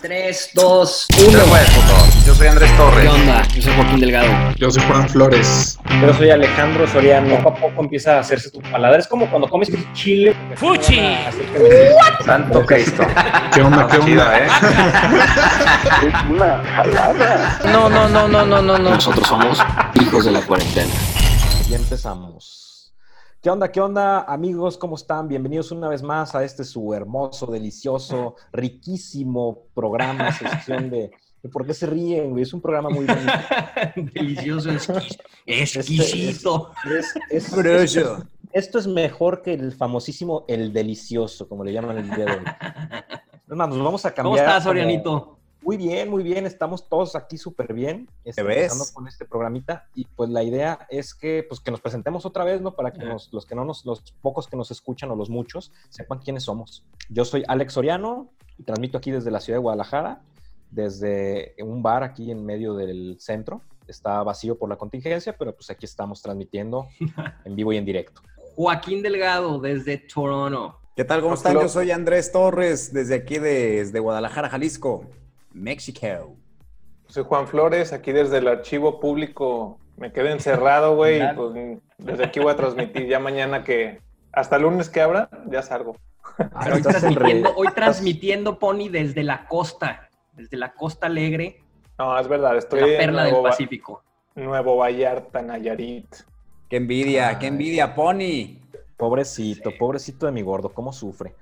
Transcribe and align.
3, 0.00 0.50
2, 0.54 1.06
1. 1.28 1.38
Yo 2.26 2.34
soy 2.34 2.46
Andrés 2.48 2.76
Torres. 2.76 3.02
¿Qué 3.02 3.08
onda? 3.08 3.42
Yo 3.54 3.62
soy 3.62 3.74
Joaquín 3.74 4.00
Delgado. 4.00 4.54
Yo 4.56 4.70
soy 4.70 4.82
Juan 4.84 5.08
Flores. 5.08 5.78
Yo 6.00 6.14
soy 6.14 6.30
Alejandro 6.30 6.86
Soriano. 6.86 7.36
Poco 7.36 7.48
a 7.50 7.54
poco 7.54 7.82
empieza 7.82 8.16
a 8.16 8.20
hacerse 8.20 8.50
tu 8.50 8.60
paladar. 8.60 9.00
Es 9.00 9.06
como 9.06 9.28
cuando 9.30 9.48
comes 9.48 9.70
chile. 9.94 10.36
¡Fuchi! 10.56 11.16
Santo 12.24 12.64
Cristo. 12.66 13.06
¿Qué 13.54 13.62
onda? 13.62 13.86
¿Qué 13.86 13.98
onda? 13.98 14.38
¿eh? 14.38 14.48
No, 17.64 17.88
no, 17.88 18.08
no, 18.08 18.28
no, 18.28 18.44
no, 18.46 18.62
no, 18.62 18.78
no. 18.78 18.90
Nosotros 18.90 19.26
somos 19.26 19.58
hijos 19.94 20.24
de 20.24 20.32
la 20.32 20.40
cuarentena. 20.40 20.92
Y 21.68 21.74
empezamos. 21.74 22.65
¿Qué 23.46 23.50
onda? 23.50 23.70
¿Qué 23.70 23.80
onda, 23.80 24.22
amigos? 24.22 24.76
¿Cómo 24.76 24.96
están? 24.96 25.28
Bienvenidos 25.28 25.70
una 25.70 25.88
vez 25.88 26.02
más 26.02 26.34
a 26.34 26.42
este 26.42 26.64
su 26.64 26.92
hermoso, 26.92 27.46
delicioso, 27.46 28.34
riquísimo 28.52 29.68
programa, 29.72 30.32
sección 30.32 30.90
de, 30.90 31.12
de 31.44 31.48
¿Por 31.48 31.64
qué 31.64 31.72
se 31.72 31.86
ríen, 31.86 32.30
güey? 32.32 32.42
Es 32.42 32.52
un 32.52 32.60
programa 32.60 32.90
muy 32.90 33.04
bonito. 33.06 33.32
Delicioso, 34.14 34.68
exquis- 34.72 35.20
exquisito. 35.46 36.72
Es- 37.30 37.52
es- 37.54 38.04
Esto 38.52 38.78
es 38.80 38.86
mejor 38.88 39.42
que 39.42 39.54
el 39.54 39.70
famosísimo 39.70 40.44
El 40.48 40.72
Delicioso, 40.72 41.48
como 41.48 41.62
le 41.62 41.72
llaman 41.72 41.98
el 41.98 42.10
día 42.10 42.24
de 42.24 42.32
hoy. 42.32 42.44
Es 43.48 43.54
más, 43.56 43.68
nos 43.68 43.78
vamos 43.78 44.04
a 44.04 44.12
¿Cómo 44.12 44.30
cambiar. 44.30 44.46
estás, 44.48 44.64
como- 44.64 44.70
Orianito? 44.72 45.35
Muy 45.66 45.76
bien, 45.76 46.08
muy 46.08 46.22
bien. 46.22 46.46
Estamos 46.46 46.88
todos 46.88 47.16
aquí 47.16 47.36
súper 47.36 47.72
bien. 47.74 48.08
este, 48.24 48.40
¿Te 48.42 48.46
ves? 48.46 48.56
empezando 48.72 48.84
con 48.94 49.08
este 49.08 49.24
programita. 49.24 49.88
Y 49.96 50.04
pues 50.04 50.30
la 50.30 50.44
idea 50.44 50.86
es 50.90 51.12
que, 51.12 51.44
pues, 51.48 51.58
que 51.58 51.72
nos 51.72 51.80
presentemos 51.80 52.24
otra 52.24 52.44
vez, 52.44 52.60
¿no? 52.60 52.76
Para 52.76 52.92
que 52.92 53.04
nos- 53.04 53.32
los 53.32 53.44
que 53.46 53.56
no 53.56 53.64
nos, 53.64 53.84
los 53.84 54.00
pocos 54.22 54.46
que 54.46 54.56
nos 54.56 54.70
escuchan 54.70 55.10
o 55.10 55.16
los 55.16 55.28
muchos, 55.28 55.72
sepan 55.88 56.20
quiénes 56.20 56.44
somos. 56.44 56.84
Yo 57.08 57.24
soy 57.24 57.42
Alex 57.48 57.72
Soriano 57.72 58.30
y 58.56 58.62
transmito 58.62 58.96
aquí 58.96 59.10
desde 59.10 59.32
la 59.32 59.40
ciudad 59.40 59.56
de 59.58 59.62
Guadalajara, 59.62 60.22
desde 60.70 61.56
un 61.60 61.82
bar 61.82 62.04
aquí 62.04 62.30
en 62.30 62.46
medio 62.46 62.74
del 62.74 63.16
centro. 63.18 63.60
Está 63.88 64.22
vacío 64.22 64.56
por 64.56 64.68
la 64.68 64.76
contingencia, 64.76 65.36
pero 65.36 65.52
pues 65.52 65.68
aquí 65.70 65.84
estamos 65.84 66.22
transmitiendo 66.22 66.86
en 67.44 67.56
vivo 67.56 67.72
y 67.72 67.76
en 67.78 67.84
directo. 67.84 68.22
Joaquín 68.54 69.02
Delgado, 69.02 69.58
desde 69.60 69.98
Toronto. 69.98 70.78
¿Qué 70.94 71.04
tal? 71.04 71.22
¿Cómo 71.22 71.34
están? 71.34 71.54
Yo 71.54 71.68
soy 71.68 71.90
Andrés 71.90 72.30
Torres, 72.30 72.92
desde 72.92 73.16
aquí, 73.16 73.38
desde 73.40 73.98
Guadalajara, 73.98 74.48
Jalisco, 74.48 75.04
México. 75.56 76.36
Soy 77.08 77.24
Juan 77.24 77.46
Flores, 77.48 77.92
aquí 77.92 78.12
desde 78.12 78.38
el 78.38 78.48
archivo 78.48 79.00
público. 79.00 79.78
Me 79.96 80.12
quedé 80.12 80.32
encerrado, 80.32 80.94
güey. 80.96 81.22
y 81.22 81.34
Pues, 81.34 81.54
desde 81.98 82.24
aquí 82.24 82.40
voy 82.40 82.52
a 82.52 82.56
transmitir 82.56 83.06
ya 83.06 83.18
mañana 83.18 83.64
que 83.64 84.00
hasta 84.32 84.56
el 84.56 84.62
lunes 84.62 84.90
que 84.90 85.00
abra, 85.00 85.30
ya 85.48 85.62
salgo. 85.62 85.96
Pero 86.36 86.74
hoy 86.74 86.76
en 86.76 86.82
transmitiendo, 86.82 87.50
hoy 87.56 87.66
estás- 87.68 87.74
transmitiendo, 87.74 88.58
Pony, 88.58 88.88
desde 88.90 89.22
la 89.22 89.46
costa. 89.48 90.08
Desde 90.34 90.58
la 90.58 90.74
costa 90.74 91.06
alegre, 91.06 91.62
No, 91.98 92.18
es 92.18 92.28
verdad, 92.28 92.58
estoy 92.58 92.80
la 92.80 92.86
en 92.88 92.96
perla 92.98 93.22
del 93.22 93.30
Nuevo, 93.32 93.44
Va- 93.44 93.50
Pacífico. 93.50 94.02
Nuevo 94.34 94.76
Vallarta, 94.76 95.40
Nayarit. 95.40 96.14
¡Qué 96.68 96.76
envidia! 96.76 97.38
¡Qué 97.38 97.46
envidia, 97.46 97.94
Pony! 97.94 98.60
Pobrecito, 98.98 99.70
pobrecito 99.78 100.26
de 100.26 100.32
mi 100.32 100.42
gordo, 100.42 100.74
cómo 100.74 100.92
sufre. 100.92 101.34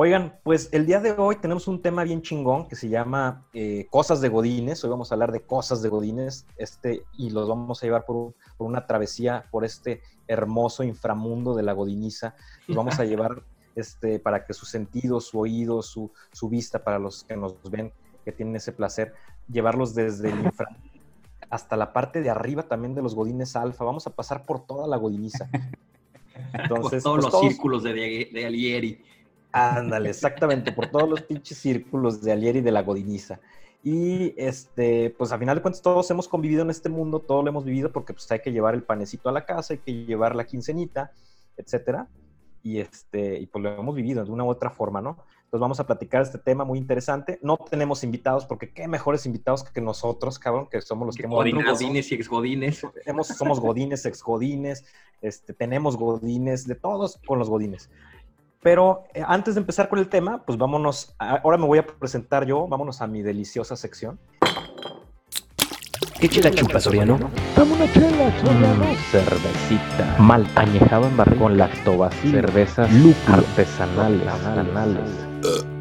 Oigan, 0.00 0.38
pues 0.44 0.68
el 0.70 0.86
día 0.86 1.00
de 1.00 1.10
hoy 1.10 1.34
tenemos 1.40 1.66
un 1.66 1.82
tema 1.82 2.04
bien 2.04 2.22
chingón 2.22 2.68
que 2.68 2.76
se 2.76 2.88
llama 2.88 3.48
eh, 3.52 3.88
Cosas 3.90 4.20
de 4.20 4.28
Godines. 4.28 4.84
Hoy 4.84 4.90
vamos 4.90 5.10
a 5.10 5.16
hablar 5.16 5.32
de 5.32 5.40
cosas 5.40 5.82
de 5.82 5.88
Godines 5.88 6.46
este, 6.56 7.02
y 7.14 7.30
los 7.30 7.48
vamos 7.48 7.82
a 7.82 7.86
llevar 7.86 8.06
por, 8.06 8.14
un- 8.14 8.34
por 8.56 8.68
una 8.68 8.86
travesía 8.86 9.46
por 9.50 9.64
este 9.64 10.00
hermoso 10.28 10.84
inframundo 10.84 11.52
de 11.56 11.64
la 11.64 11.72
Godiniza. 11.72 12.36
Los 12.68 12.76
vamos 12.76 13.00
a 13.00 13.04
llevar 13.06 13.42
este, 13.74 14.20
para 14.20 14.46
que 14.46 14.54
su 14.54 14.66
sentido, 14.66 15.20
su 15.20 15.40
oído, 15.40 15.82
su, 15.82 16.12
su 16.30 16.48
vista, 16.48 16.84
para 16.84 17.00
los 17.00 17.24
que 17.24 17.36
nos 17.36 17.56
ven, 17.68 17.92
que 18.24 18.30
tienen 18.30 18.54
ese 18.54 18.70
placer, 18.70 19.14
llevarlos 19.50 19.96
desde 19.96 20.30
el 20.30 20.38
infra 20.44 20.68
hasta 21.50 21.76
la 21.76 21.92
parte 21.92 22.22
de 22.22 22.30
arriba 22.30 22.62
también 22.62 22.94
de 22.94 23.02
los 23.02 23.16
Godines 23.16 23.56
Alfa. 23.56 23.82
Vamos 23.82 24.06
a 24.06 24.10
pasar 24.10 24.46
por 24.46 24.64
toda 24.64 24.86
la 24.86 24.96
Godiniza. 24.96 25.50
Entonces, 26.52 27.02
por 27.02 27.18
todos 27.20 27.24
pues, 27.24 27.32
los 27.32 27.40
círculos 27.52 27.82
de, 27.82 28.30
de 28.32 28.46
Alieri. 28.46 29.02
Ándale, 29.58 30.10
exactamente, 30.10 30.72
por 30.72 30.86
todos 30.86 31.08
los 31.08 31.22
pinches 31.22 31.58
círculos 31.58 32.22
de 32.22 32.32
Alieri 32.32 32.60
de 32.60 32.72
la 32.72 32.82
Godiniza. 32.82 33.40
Y 33.82 34.34
este, 34.36 35.10
pues 35.16 35.32
a 35.32 35.38
final 35.38 35.56
de 35.56 35.62
cuentas 35.62 35.82
todos 35.82 36.10
hemos 36.10 36.28
convivido 36.28 36.62
en 36.62 36.70
este 36.70 36.88
mundo, 36.88 37.20
todo 37.20 37.42
lo 37.42 37.48
hemos 37.48 37.64
vivido 37.64 37.92
porque 37.92 38.12
pues 38.12 38.30
hay 38.32 38.40
que 38.40 38.52
llevar 38.52 38.74
el 38.74 38.82
panecito 38.82 39.28
a 39.28 39.32
la 39.32 39.44
casa, 39.44 39.74
hay 39.74 39.78
que 39.78 40.04
llevar 40.04 40.34
la 40.34 40.44
quincenita, 40.44 41.12
etcétera. 41.56 42.08
Y 42.62 42.78
este, 42.78 43.38
y 43.38 43.46
pues 43.46 43.62
lo 43.62 43.70
hemos 43.70 43.94
vivido 43.94 44.24
de 44.24 44.30
una 44.30 44.44
u 44.44 44.48
otra 44.48 44.70
forma, 44.70 45.00
¿no? 45.00 45.18
Entonces 45.48 45.62
vamos 45.62 45.80
a 45.80 45.86
platicar 45.86 46.20
este 46.20 46.36
tema 46.36 46.64
muy 46.64 46.76
interesante. 46.76 47.38
No 47.40 47.56
tenemos 47.56 48.04
invitados 48.04 48.44
porque 48.44 48.70
qué 48.70 48.86
mejores 48.86 49.24
invitados 49.24 49.64
que 49.64 49.80
nosotros, 49.80 50.38
cabrón, 50.38 50.68
que 50.70 50.82
somos 50.82 51.06
los 51.06 51.16
que 51.16 51.22
hemos 51.22 51.38
Godines 51.38 52.12
y 52.12 52.14
exgodines. 52.16 52.82
somos 53.38 53.58
godines, 53.58 54.04
ex 54.04 54.22
godines, 54.22 54.84
este, 55.22 55.54
tenemos 55.54 55.96
godines, 55.96 56.66
de 56.66 56.74
todos 56.74 57.18
con 57.26 57.38
los 57.38 57.48
godines. 57.48 57.88
Pero 58.62 59.04
eh, 59.14 59.22
antes 59.26 59.54
de 59.54 59.60
empezar 59.60 59.88
con 59.88 59.98
el 59.98 60.08
tema, 60.08 60.42
pues 60.44 60.58
vámonos, 60.58 61.14
a- 61.18 61.36
ahora 61.36 61.58
me 61.58 61.66
voy 61.66 61.78
a 61.78 61.86
presentar 61.86 62.44
yo, 62.44 62.66
vámonos 62.66 63.00
a 63.00 63.06
mi 63.06 63.22
deliciosa 63.22 63.76
sección. 63.76 64.18
¿Qué 66.20 66.28
chela 66.28 66.50
chupas, 66.50 66.84
Oriano? 66.88 67.18
cervecita. 69.10 70.16
Malta 70.18 70.62
añejado 70.62 71.06
en 71.06 71.16
barril. 71.16 71.38
Con 71.38 71.56
cervezas 72.10 72.90
artesanales. 73.28 74.28
Anales 74.44 75.08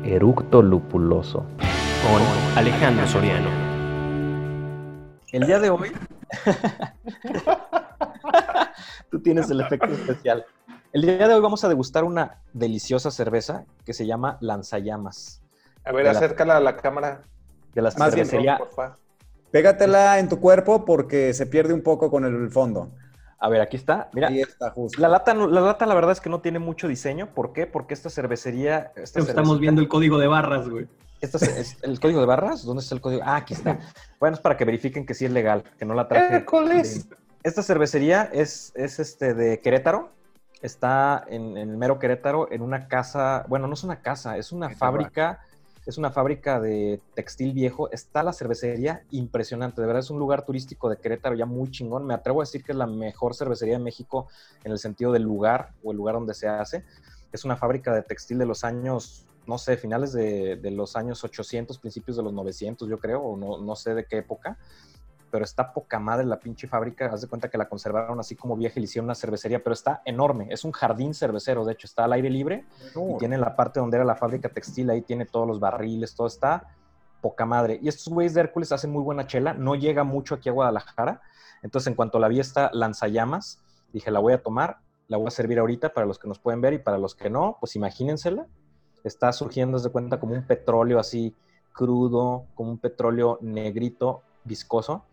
eructo 0.03 0.61
lupuloso. 0.61 1.39
Con 1.59 2.57
Alejandro 2.57 3.07
Soriano. 3.07 3.49
El 5.31 5.47
día 5.47 5.59
de 5.59 5.71
hoy, 5.71 5.91
tú 9.11 9.19
tienes 9.19 9.49
el 9.49 9.61
efecto 9.61 9.87
especial. 9.87 10.45
El 10.93 11.01
día 11.01 11.27
de 11.27 11.33
hoy 11.33 11.41
vamos 11.41 11.63
a 11.63 11.69
degustar 11.69 12.03
una 12.03 12.41
deliciosa 12.53 13.11
cerveza 13.11 13.65
que 13.85 13.93
se 13.93 14.05
llama 14.05 14.37
Lanzallamas, 14.41 15.41
A 15.83 15.91
ver, 15.91 16.05
la- 16.05 16.11
acércala 16.11 16.57
a 16.57 16.59
la 16.59 16.77
cámara. 16.77 17.21
de 17.73 17.81
la 17.83 17.91
Más 17.97 18.15
bien, 18.15 18.25
cervecería. 18.25 18.57
favor. 18.75 18.95
Pégatela 19.51 20.17
en 20.17 20.29
tu 20.29 20.39
cuerpo 20.39 20.83
porque 20.83 21.33
se 21.35 21.45
pierde 21.45 21.73
un 21.75 21.83
poco 21.83 22.09
con 22.09 22.25
el 22.25 22.49
fondo. 22.49 22.89
A 23.39 23.49
ver, 23.49 23.61
aquí 23.61 23.77
está. 23.77 24.09
Mira, 24.13 24.29
Ahí 24.29 24.41
está, 24.41 24.71
justo. 24.71 24.99
La 24.99 25.07
lata, 25.07 25.35
la 25.35 25.61
lata, 25.61 25.85
la 25.85 25.93
verdad 25.93 26.11
es 26.13 26.19
que 26.21 26.29
no 26.29 26.41
tiene 26.41 26.57
mucho 26.57 26.87
diseño. 26.87 27.27
¿Por 27.35 27.53
qué? 27.53 27.67
Porque 27.67 27.93
esta 27.93 28.09
cervecería. 28.09 28.91
Esta 28.95 29.19
Estamos 29.19 29.59
viendo 29.59 29.79
el 29.79 29.87
código 29.87 30.17
de 30.17 30.25
barras, 30.25 30.67
güey. 30.67 30.87
esta 31.21 31.37
es- 31.37 31.43
es 31.57 31.77
el 31.83 31.99
código 31.99 32.19
de 32.19 32.25
barras. 32.25 32.63
¿Dónde 32.65 32.81
está 32.81 32.95
el 32.95 33.01
código? 33.01 33.21
Ah, 33.23 33.35
aquí 33.37 33.53
está. 33.53 33.77
Bueno, 34.19 34.33
es 34.35 34.41
para 34.41 34.57
que 34.57 34.65
verifiquen 34.65 35.05
que 35.05 35.13
sí 35.13 35.25
es 35.25 35.31
legal, 35.31 35.63
que 35.77 35.85
no 35.85 35.93
la 35.93 36.07
traje. 36.07 36.37
Hércules. 36.37 37.07
Esta 37.43 37.61
cervecería 37.61 38.23
es, 38.33 38.71
es 38.75 38.99
este 38.99 39.35
de 39.35 39.61
Querétaro. 39.61 40.09
Está 40.61 41.23
en, 41.27 41.57
en 41.57 41.69
el 41.69 41.77
mero 41.77 41.99
Querétaro, 41.99 42.51
en 42.51 42.61
una 42.61 42.87
casa. 42.87 43.45
Bueno, 43.47 43.67
no 43.67 43.73
es 43.73 43.83
una 43.83 44.01
casa, 44.01 44.37
es 44.37 44.51
una 44.51 44.69
fábrica. 44.69 45.41
Es 45.87 45.97
una 45.97 46.11
fábrica 46.11 46.59
de 46.59 46.99
textil 47.13 47.53
viejo. 47.53 47.89
Está 47.91 48.21
la 48.21 48.33
cervecería 48.33 49.03
impresionante. 49.11 49.79
De 49.79 49.87
verdad 49.87 50.01
es 50.01 50.09
un 50.09 50.19
lugar 50.19 50.43
turístico 50.43 50.89
de 50.89 50.97
Querétaro 50.97 51.33
ya 51.33 51.45
muy 51.45 51.71
chingón. 51.71 52.05
Me 52.05 52.13
atrevo 52.13 52.41
a 52.41 52.43
decir 52.43 52.61
que 52.61 52.73
es 52.73 52.77
la 52.77 52.87
mejor 52.87 53.35
cervecería 53.35 53.77
de 53.77 53.83
México 53.83 54.27
en 54.65 54.73
el 54.73 54.79
sentido 54.79 55.13
del 55.13 55.23
lugar 55.23 55.69
o 55.85 55.91
el 55.91 55.97
lugar 55.97 56.15
donde 56.15 56.33
se 56.33 56.49
hace. 56.49 56.83
Es 57.31 57.45
una 57.45 57.55
fábrica 57.55 57.93
de 57.93 58.01
textil 58.01 58.37
de 58.37 58.45
los 58.45 58.65
años, 58.65 59.25
no 59.45 59.57
sé, 59.57 59.77
finales 59.77 60.11
de, 60.11 60.57
de 60.57 60.71
los 60.71 60.97
años 60.97 61.23
800, 61.23 61.79
principios 61.79 62.17
de 62.17 62.23
los 62.23 62.33
900, 62.33 62.89
yo 62.89 62.99
creo, 62.99 63.21
o 63.21 63.37
no, 63.37 63.57
no 63.57 63.75
sé 63.77 63.93
de 63.95 64.03
qué 64.03 64.17
época. 64.17 64.57
Pero 65.29 65.43
está 65.43 65.73
poca 65.73 65.99
madre 65.99 66.25
la 66.25 66.39
pinche 66.39 66.67
fábrica. 66.67 67.07
Haz 67.07 67.21
de 67.21 67.27
cuenta 67.27 67.49
que 67.49 67.57
la 67.57 67.67
conservaron 67.67 68.19
así 68.19 68.35
como 68.35 68.55
vieja 68.55 68.75
y 68.77 68.81
le 68.81 68.85
hicieron 68.85 69.05
una 69.05 69.15
cervecería, 69.15 69.63
pero 69.63 69.73
está 69.73 70.01
enorme. 70.05 70.47
Es 70.49 70.63
un 70.63 70.71
jardín 70.71 71.13
cervecero, 71.13 71.65
de 71.65 71.73
hecho, 71.73 71.87
está 71.87 72.05
al 72.05 72.13
aire 72.13 72.29
libre 72.29 72.65
y 72.95 73.17
tiene 73.17 73.37
la 73.37 73.55
parte 73.55 73.79
donde 73.79 73.97
era 73.97 74.05
la 74.05 74.15
fábrica 74.15 74.49
textil, 74.49 74.89
ahí 74.89 75.01
tiene 75.01 75.25
todos 75.25 75.47
los 75.47 75.59
barriles, 75.59 76.15
todo 76.15 76.27
está 76.27 76.67
poca 77.21 77.45
madre. 77.45 77.79
Y 77.81 77.87
estos 77.87 78.13
güeyes 78.13 78.33
de 78.33 78.41
Hércules 78.41 78.71
hacen 78.71 78.91
muy 78.91 79.03
buena 79.03 79.27
chela, 79.27 79.53
no 79.53 79.75
llega 79.75 80.03
mucho 80.03 80.35
aquí 80.35 80.49
a 80.49 80.51
Guadalajara. 80.51 81.21
Entonces, 81.61 81.87
en 81.87 81.95
cuanto 81.95 82.19
la 82.19 82.27
vi 82.27 82.39
esta 82.39 82.69
lanzallamas, 82.73 83.59
dije, 83.91 84.11
la 84.11 84.19
voy 84.19 84.33
a 84.33 84.41
tomar, 84.41 84.77
la 85.07 85.17
voy 85.17 85.27
a 85.27 85.31
servir 85.31 85.59
ahorita 85.59 85.93
para 85.93 86.05
los 86.05 86.19
que 86.19 86.27
nos 86.27 86.39
pueden 86.39 86.61
ver 86.61 86.73
y 86.73 86.79
para 86.79 86.97
los 86.97 87.15
que 87.15 87.29
no, 87.29 87.57
pues 87.59 87.75
imagínensela. 87.75 88.45
Está 89.03 89.31
surgiendo, 89.31 89.79
de 89.79 89.89
cuenta, 89.89 90.19
como 90.19 90.33
un 90.33 90.45
petróleo 90.45 90.99
así 90.99 91.35
crudo, 91.73 92.45
como 92.55 92.71
un 92.71 92.77
petróleo 92.77 93.37
negrito, 93.41 94.21
viscoso. 94.43 95.05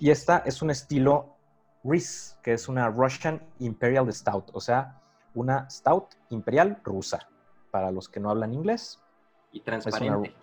Y 0.00 0.10
esta 0.10 0.38
es 0.46 0.62
un 0.62 0.70
estilo 0.70 1.36
RIS, 1.84 2.38
que 2.42 2.54
es 2.54 2.68
una 2.68 2.88
Russian 2.88 3.42
Imperial 3.58 4.10
Stout, 4.10 4.50
o 4.54 4.60
sea, 4.60 4.98
una 5.34 5.68
Stout 5.68 6.14
imperial 6.30 6.80
rusa, 6.82 7.28
para 7.70 7.90
los 7.90 8.08
que 8.08 8.18
no 8.18 8.30
hablan 8.30 8.54
inglés. 8.54 8.98
Y 9.52 9.60
transparente. 9.60 10.34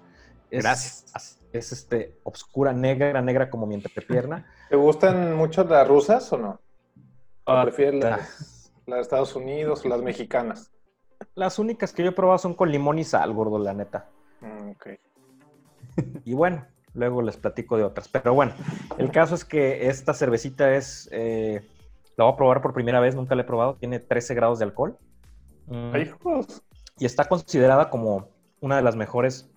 Es, 0.51 0.63
Gracias. 0.63 1.39
Es 1.51 1.71
este, 1.71 2.19
obscura, 2.23 2.71
negra, 2.71 3.19
negra 3.21 3.49
como 3.49 3.65
mi 3.65 3.73
entrepierna. 3.73 4.45
¿Te 4.69 4.75
gustan 4.75 5.35
mucho 5.35 5.63
las 5.63 5.87
rusas 5.87 6.31
o 6.31 6.37
no? 6.37 6.49
¿O 7.45 7.51
Ah, 7.51 7.63
prefieres 7.63 7.95
las, 7.95 8.71
las 8.85 8.97
de 8.97 9.01
Estados 9.01 9.35
Unidos 9.35 9.83
o 9.83 9.89
las 9.89 10.03
mexicanas? 10.03 10.71
Las 11.33 11.57
únicas 11.57 11.93
que 11.93 12.03
yo 12.03 12.09
he 12.09 12.13
probado 12.13 12.37
son 12.37 12.53
con 12.53 12.71
limón 12.71 12.99
y 12.99 13.03
sal, 13.03 13.33
gordo, 13.33 13.57
la 13.57 13.73
neta. 13.73 14.07
Mm, 14.41 14.69
ok. 14.69 14.87
Y 16.25 16.33
bueno, 16.35 16.63
luego 16.97 17.21
les 17.21 17.37
platico 17.37 17.77
de 17.77 17.83
otras. 17.83 18.07
Pero 18.09 18.33
bueno, 18.33 18.53
el 18.97 19.11
caso 19.11 19.35
es 19.35 19.45
que 19.45 19.87
esta 19.87 20.13
cervecita 20.13 20.75
es, 20.75 21.07
eh, 21.11 21.61
la 22.17 22.25
voy 22.25 22.33
a 22.33 22.35
probar 22.35 22.61
por 22.61 22.73
primera 22.73 22.99
vez, 22.99 23.15
nunca 23.15 23.35
la 23.35 23.43
he 23.43 23.45
probado, 23.45 23.75
tiene 23.75 23.99
13 23.99 24.33
grados 24.33 24.59
de 24.59 24.65
alcohol. 24.65 24.97
Mm, 25.67 25.95
y 26.99 27.05
está 27.05 27.25
considerada 27.25 27.89
como 27.89 28.29
una 28.59 28.77
de 28.77 28.81
las 28.81 28.95
mejores 28.95 29.49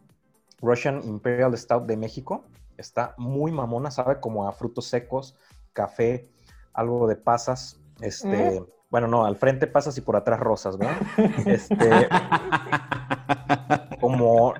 Russian 0.60 1.02
Imperial 1.04 1.56
Stout 1.56 1.86
de 1.86 1.96
México. 1.96 2.44
Está 2.76 3.14
muy 3.16 3.52
mamona, 3.52 3.90
sabe 3.90 4.20
como 4.20 4.46
a 4.46 4.52
frutos 4.52 4.86
secos, 4.86 5.36
café, 5.72 6.28
algo 6.74 7.08
de 7.08 7.16
pasas. 7.16 7.80
Este, 8.00 8.62
bueno, 8.90 9.06
no, 9.06 9.24
al 9.24 9.36
frente 9.36 9.66
pasas 9.66 9.96
y 9.96 10.02
por 10.02 10.16
atrás 10.16 10.40
rosas, 10.40 10.76
¿verdad? 10.76 10.96
Este, 11.46 12.08
como 14.00 14.54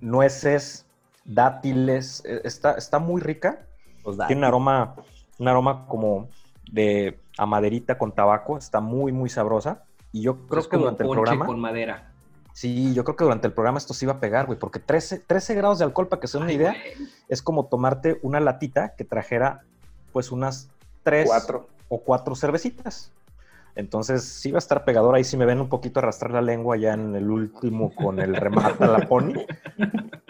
nueces, 0.00 0.86
dátiles. 1.24 2.22
eh, 2.24 2.40
Está, 2.44 2.72
está 2.72 2.98
muy 2.98 3.20
rica. 3.20 3.66
Los 4.04 4.16
Tiene 4.26 4.38
un 4.40 4.44
aroma, 4.44 4.94
un 5.38 5.48
aroma 5.48 5.86
como 5.86 6.28
de 6.70 7.20
a 7.38 7.46
maderita 7.46 7.98
con 7.98 8.12
tabaco. 8.12 8.58
Está 8.58 8.80
muy, 8.80 9.12
muy 9.12 9.28
sabrosa. 9.30 9.84
Y 10.12 10.22
yo 10.22 10.46
creo 10.46 10.60
Es 10.60 10.66
que 10.66 10.72
como 10.72 10.82
durante 10.84 11.02
el 11.04 11.10
programa. 11.10 11.46
con 11.46 11.60
madera. 11.60 12.08
Sí, 12.54 12.92
yo 12.92 13.02
creo 13.04 13.16
que 13.16 13.24
durante 13.24 13.46
el 13.46 13.54
programa 13.54 13.78
esto 13.78 13.94
se 13.94 14.04
iba 14.04 14.12
a 14.12 14.20
pegar, 14.20 14.44
güey, 14.44 14.58
porque 14.58 14.78
13, 14.78 15.20
13 15.20 15.54
grados 15.54 15.78
de 15.78 15.86
alcohol, 15.86 16.08
para 16.08 16.20
que 16.20 16.26
se 16.26 16.36
den 16.36 16.42
una 16.42 16.50
Ay, 16.50 16.56
idea, 16.56 16.72
güey. 16.96 17.08
es 17.28 17.40
como 17.40 17.64
tomarte 17.64 18.18
una 18.22 18.40
latita 18.40 18.94
que 18.94 19.04
trajera, 19.04 19.62
pues, 20.12 20.30
unas 20.30 20.68
tres 21.02 21.26
Cuatro. 21.26 21.68
o 21.88 22.00
cuatro 22.02 22.34
cervecitas. 22.36 23.10
Entonces, 23.74 24.22
sí 24.24 24.50
va 24.52 24.58
a 24.58 24.58
estar 24.58 24.84
pegador. 24.84 25.14
Ahí 25.14 25.24
si 25.24 25.38
me 25.38 25.46
ven 25.46 25.62
un 25.62 25.70
poquito 25.70 26.00
arrastrar 26.00 26.32
la 26.32 26.42
lengua 26.42 26.76
ya 26.76 26.92
en 26.92 27.16
el 27.16 27.30
último 27.30 27.94
con 27.94 28.20
el 28.20 28.36
remate 28.36 28.84
a 28.84 28.88
la 28.88 29.08
pony. 29.08 29.32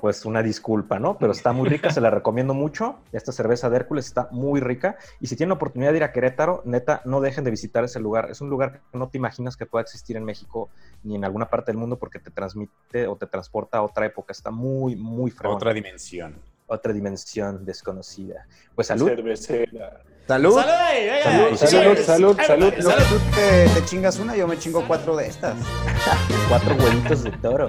Pues 0.00 0.24
una 0.24 0.42
disculpa, 0.42 0.98
¿no? 0.98 1.18
Pero 1.18 1.32
está 1.32 1.52
muy 1.52 1.68
rica, 1.68 1.90
se 1.90 2.00
la 2.00 2.10
recomiendo 2.10 2.54
mucho. 2.54 2.96
Esta 3.12 3.32
cerveza 3.32 3.68
de 3.68 3.76
Hércules 3.76 4.06
está 4.06 4.28
muy 4.30 4.60
rica. 4.60 4.96
Y 5.20 5.26
si 5.26 5.36
tienen 5.36 5.52
oportunidad 5.52 5.90
de 5.90 5.98
ir 5.98 6.04
a 6.04 6.12
Querétaro, 6.12 6.62
neta, 6.64 7.02
no 7.04 7.20
dejen 7.20 7.44
de 7.44 7.50
visitar 7.50 7.84
ese 7.84 8.00
lugar. 8.00 8.30
Es 8.30 8.40
un 8.40 8.50
lugar 8.50 8.80
que 8.90 8.98
no 8.98 9.08
te 9.08 9.18
imaginas 9.18 9.56
que 9.56 9.66
pueda 9.66 9.82
existir 9.82 10.16
en 10.16 10.24
México 10.24 10.70
ni 11.02 11.16
en 11.16 11.24
alguna 11.24 11.48
parte 11.48 11.70
del 11.72 11.78
mundo 11.78 11.98
porque 11.98 12.18
te 12.18 12.30
transmite 12.30 13.06
o 13.06 13.16
te 13.16 13.26
transporta 13.26 13.78
a 13.78 13.82
otra 13.82 14.06
época. 14.06 14.32
Está 14.32 14.50
muy, 14.50 14.96
muy 14.96 15.30
fregón. 15.30 15.56
Otra 15.56 15.72
dimensión. 15.72 16.34
otra 16.66 16.92
dimensión 16.92 17.64
desconocida. 17.64 18.46
Pues 18.74 18.86
salud. 18.86 19.08
Cervecera. 19.08 20.00
Salud. 20.30 20.60
Salud, 20.60 21.56
salud, 21.56 21.98
salud, 21.98 22.36
salud. 22.46 22.72
Lo 22.78 22.90
que 22.90 23.02
tú 23.02 23.18
te, 23.34 23.68
te 23.74 23.84
chingas 23.84 24.16
una, 24.20 24.36
yo 24.36 24.46
me 24.46 24.56
chingo 24.56 24.86
cuatro 24.86 25.16
de 25.16 25.26
estas. 25.26 25.56
Cuatro 26.48 26.76
huevitos 26.76 27.24
de 27.24 27.32
toro. 27.32 27.66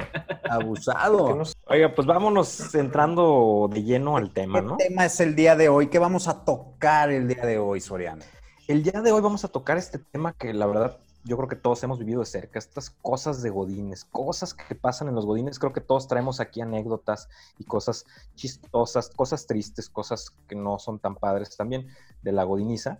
Abusado. 0.47 1.41
Oiga, 1.65 1.95
pues 1.95 2.05
vámonos 2.05 2.75
entrando 2.75 3.67
de 3.73 3.81
lleno 3.81 4.15
al 4.15 4.31
tema, 4.31 4.59
¿Qué 4.59 4.65
¿no? 4.67 4.77
tema 4.77 5.05
es 5.05 5.19
el 5.21 5.35
día 5.35 5.55
de 5.55 5.69
hoy? 5.69 5.87
¿Qué 5.87 5.97
vamos 5.97 6.27
a 6.27 6.45
tocar 6.45 7.09
el 7.09 7.27
día 7.27 7.43
de 7.47 7.57
hoy, 7.57 7.81
Soriano? 7.81 8.21
El 8.67 8.83
día 8.83 9.01
de 9.01 9.11
hoy 9.11 9.21
vamos 9.21 9.43
a 9.43 9.47
tocar 9.47 9.79
este 9.79 9.97
tema 9.97 10.33
que 10.33 10.53
la 10.53 10.67
verdad 10.67 10.99
yo 11.23 11.37
creo 11.37 11.47
que 11.47 11.55
todos 11.55 11.83
hemos 11.83 11.99
vivido 11.99 12.19
de 12.21 12.25
cerca, 12.25 12.57
estas 12.57 12.89
cosas 12.89 13.41
de 13.43 13.49
godines, 13.51 14.05
cosas 14.05 14.53
que 14.53 14.73
pasan 14.75 15.07
en 15.07 15.15
los 15.15 15.25
godines, 15.25 15.59
creo 15.59 15.71
que 15.73 15.81
todos 15.81 16.07
traemos 16.07 16.39
aquí 16.39 16.61
anécdotas 16.61 17.29
y 17.59 17.63
cosas 17.63 18.05
chistosas, 18.35 19.09
cosas 19.09 19.45
tristes, 19.45 19.89
cosas 19.89 20.31
que 20.47 20.55
no 20.55 20.79
son 20.79 20.99
tan 20.99 21.15
padres 21.15 21.55
también 21.55 21.87
de 22.23 22.31
la 22.31 22.43
godiniza. 22.43 22.99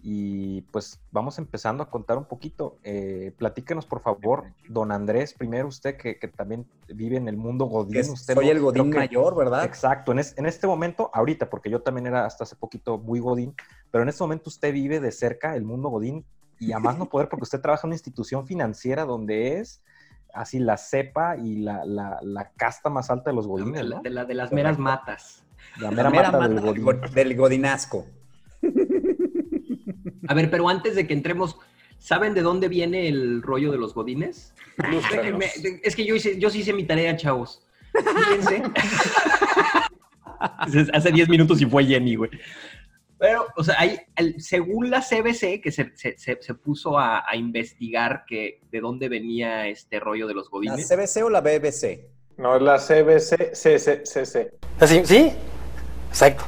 Y 0.00 0.60
pues 0.70 1.00
vamos 1.10 1.38
empezando 1.40 1.82
a 1.82 1.90
contar 1.90 2.16
un 2.18 2.24
poquito. 2.26 2.76
Eh, 2.84 3.34
platíquenos, 3.36 3.84
por 3.84 4.00
favor, 4.00 4.44
don 4.68 4.92
Andrés, 4.92 5.34
primero 5.34 5.66
usted 5.66 5.96
que, 5.96 6.20
que 6.20 6.28
también 6.28 6.68
vive 6.86 7.16
en 7.16 7.26
el 7.26 7.36
mundo 7.36 7.64
godín. 7.64 7.94
Que 8.02 8.08
usted 8.12 8.34
soy 8.34 8.46
no- 8.46 8.52
el 8.52 8.60
godín 8.60 8.92
que- 8.92 8.98
mayor, 8.98 9.34
¿verdad? 9.36 9.64
Exacto, 9.64 10.12
en, 10.12 10.20
es- 10.20 10.38
en 10.38 10.46
este 10.46 10.68
momento, 10.68 11.10
ahorita, 11.12 11.50
porque 11.50 11.68
yo 11.68 11.82
también 11.82 12.06
era 12.06 12.24
hasta 12.24 12.44
hace 12.44 12.54
poquito 12.54 12.98
muy 12.98 13.18
godín, 13.18 13.54
pero 13.90 14.02
en 14.04 14.08
este 14.08 14.22
momento 14.22 14.48
usted 14.50 14.72
vive 14.72 15.00
de 15.00 15.10
cerca 15.10 15.56
el 15.56 15.64
mundo 15.64 15.88
godín 15.88 16.24
y 16.60 16.72
a 16.72 16.78
más 16.78 16.98
no 16.98 17.08
poder 17.08 17.28
porque 17.28 17.44
usted 17.44 17.60
trabaja 17.60 17.86
en 17.86 17.88
una 17.88 17.94
institución 17.96 18.46
financiera 18.46 19.04
donde 19.04 19.58
es 19.58 19.82
así 20.34 20.58
la 20.58 20.76
cepa 20.76 21.36
y 21.36 21.56
la, 21.56 21.84
la- 21.84 22.18
la 22.22 22.50
casta 22.56 22.90
más 22.90 23.10
alta 23.10 23.30
de 23.30 23.36
los 23.36 23.46
godines, 23.46 23.82
de, 23.82 23.88
la- 23.88 23.96
¿no? 23.96 24.02
de 24.02 24.10
la- 24.10 24.24
de 24.24 24.34
las 24.34 24.52
meras 24.52 24.78
matas. 24.78 25.44
La 25.78 25.90
La 25.90 25.96
mera 25.96 26.10
mera 26.10 26.30
mata 26.32 26.48
del 26.48 26.54
mata 26.56 26.66
del, 26.72 26.84
godín. 26.84 27.00
go- 27.02 27.08
del 27.14 27.36
godinasco. 27.36 28.06
A 30.28 30.34
ver, 30.34 30.50
pero 30.50 30.68
antes 30.68 30.94
de 30.94 31.06
que 31.06 31.14
entremos, 31.14 31.56
¿saben 31.98 32.34
de 32.34 32.42
dónde 32.42 32.68
viene 32.68 33.08
el 33.08 33.42
rollo 33.42 33.72
de 33.72 33.78
los 33.78 33.94
godines? 33.94 34.54
Déjenme- 34.76 35.50
es 35.82 35.96
que 35.96 36.04
yo, 36.04 36.14
hice, 36.14 36.38
yo 36.38 36.50
sí 36.50 36.60
hice 36.60 36.72
mi 36.72 36.84
tarea, 36.84 37.16
chavos. 37.16 37.64
Fíjense. 37.94 38.62
Hace 40.92 41.10
10 41.10 41.28
minutos 41.28 41.60
y 41.60 41.66
fue 41.66 41.84
Jenny, 41.84 42.14
güey. 42.14 42.30
Pero, 43.18 43.46
o 43.56 43.64
sea, 43.64 43.74
hay, 43.78 43.98
el- 44.16 44.40
según 44.40 44.90
la 44.90 45.00
CBC, 45.02 45.60
que 45.60 45.72
se, 45.72 45.90
se- 45.96 46.16
se- 46.18 46.38
se 46.40 46.54
puso 46.54 46.98
a, 46.98 47.28
a 47.28 47.36
investigar 47.36 48.24
que, 48.26 48.60
de 48.70 48.80
dónde 48.80 49.08
venía 49.08 49.66
este 49.66 49.98
rollo 49.98 50.26
de 50.28 50.34
los 50.34 50.46
¿La 50.46 50.50
godines. 50.50 50.88
CBC 50.88 51.24
o 51.24 51.30
la 51.30 51.40
BBC? 51.40 52.06
No, 52.36 52.54
es 52.56 52.62
la 52.62 52.78
CBC, 52.78 53.52
CCCC. 53.52 54.52
¿Así? 54.78 55.02
¿Sí? 55.04 55.32
Exacto. 56.08 56.44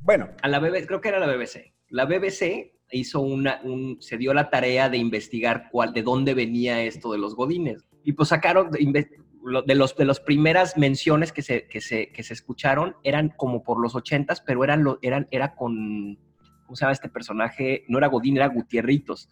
Bueno, 0.00 0.28
A 0.42 0.48
la 0.48 0.58
BBC, 0.58 0.86
creo 0.86 1.00
que 1.00 1.08
era 1.08 1.18
la 1.18 1.26
BBC. 1.26 1.72
La 1.88 2.04
BBC 2.04 2.72
hizo 2.90 3.20
una, 3.20 3.60
un, 3.64 3.96
se 4.00 4.18
dio 4.18 4.34
la 4.34 4.50
tarea 4.50 4.90
de 4.90 4.98
investigar 4.98 5.68
cuál, 5.72 5.94
de 5.94 6.02
dónde 6.02 6.34
venía 6.34 6.82
esto 6.82 7.10
de 7.12 7.18
los 7.18 7.34
godines. 7.34 7.86
Y 8.04 8.12
pues 8.12 8.28
sacaron, 8.28 8.70
de, 9.66 9.74
los 9.74 9.96
de 9.96 10.04
las 10.04 10.20
primeras 10.20 10.76
menciones 10.76 11.32
que 11.32 11.42
se, 11.42 11.66
que, 11.66 11.80
se, 11.80 12.08
que 12.08 12.22
se 12.22 12.32
escucharon, 12.32 12.96
eran 13.02 13.28
como 13.30 13.62
por 13.62 13.80
los 13.80 13.94
ochentas, 13.94 14.40
pero 14.40 14.64
eran, 14.64 14.82
lo, 14.82 14.98
eran 15.02 15.28
era 15.30 15.54
con, 15.54 16.18
¿cómo 16.64 16.76
se 16.76 16.84
llama 16.84 16.92
este 16.92 17.08
personaje? 17.08 17.84
No 17.88 17.98
era 17.98 18.08
Godín, 18.08 18.36
era 18.36 18.46
Gutierritos. 18.48 19.28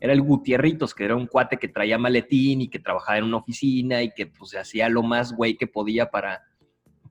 Era 0.00 0.12
el 0.12 0.22
Gutierritos, 0.22 0.94
que 0.94 1.04
era 1.04 1.16
un 1.16 1.26
cuate 1.26 1.56
que 1.56 1.68
traía 1.68 1.98
maletín 1.98 2.62
y 2.62 2.68
que 2.68 2.78
trabajaba 2.78 3.18
en 3.18 3.24
una 3.24 3.38
oficina 3.38 4.02
y 4.02 4.12
que 4.12 4.26
pues 4.26 4.54
hacía 4.54 4.88
lo 4.88 5.02
más 5.02 5.32
güey 5.32 5.56
que 5.56 5.66
podía 5.66 6.10
para, 6.10 6.42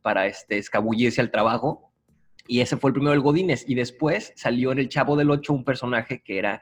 para 0.01 0.27
este, 0.27 0.57
escabullirse 0.57 1.21
al 1.21 1.31
trabajo. 1.31 1.91
Y 2.47 2.59
ese 2.59 2.77
fue 2.77 2.89
el 2.89 2.93
primero 2.93 3.11
del 3.11 3.21
Godines. 3.21 3.67
Y 3.67 3.75
después 3.75 4.33
salió 4.35 4.71
en 4.71 4.79
El 4.79 4.89
Chavo 4.89 5.15
del 5.15 5.31
Ocho 5.31 5.53
un 5.53 5.63
personaje 5.63 6.21
que 6.21 6.37
era 6.37 6.61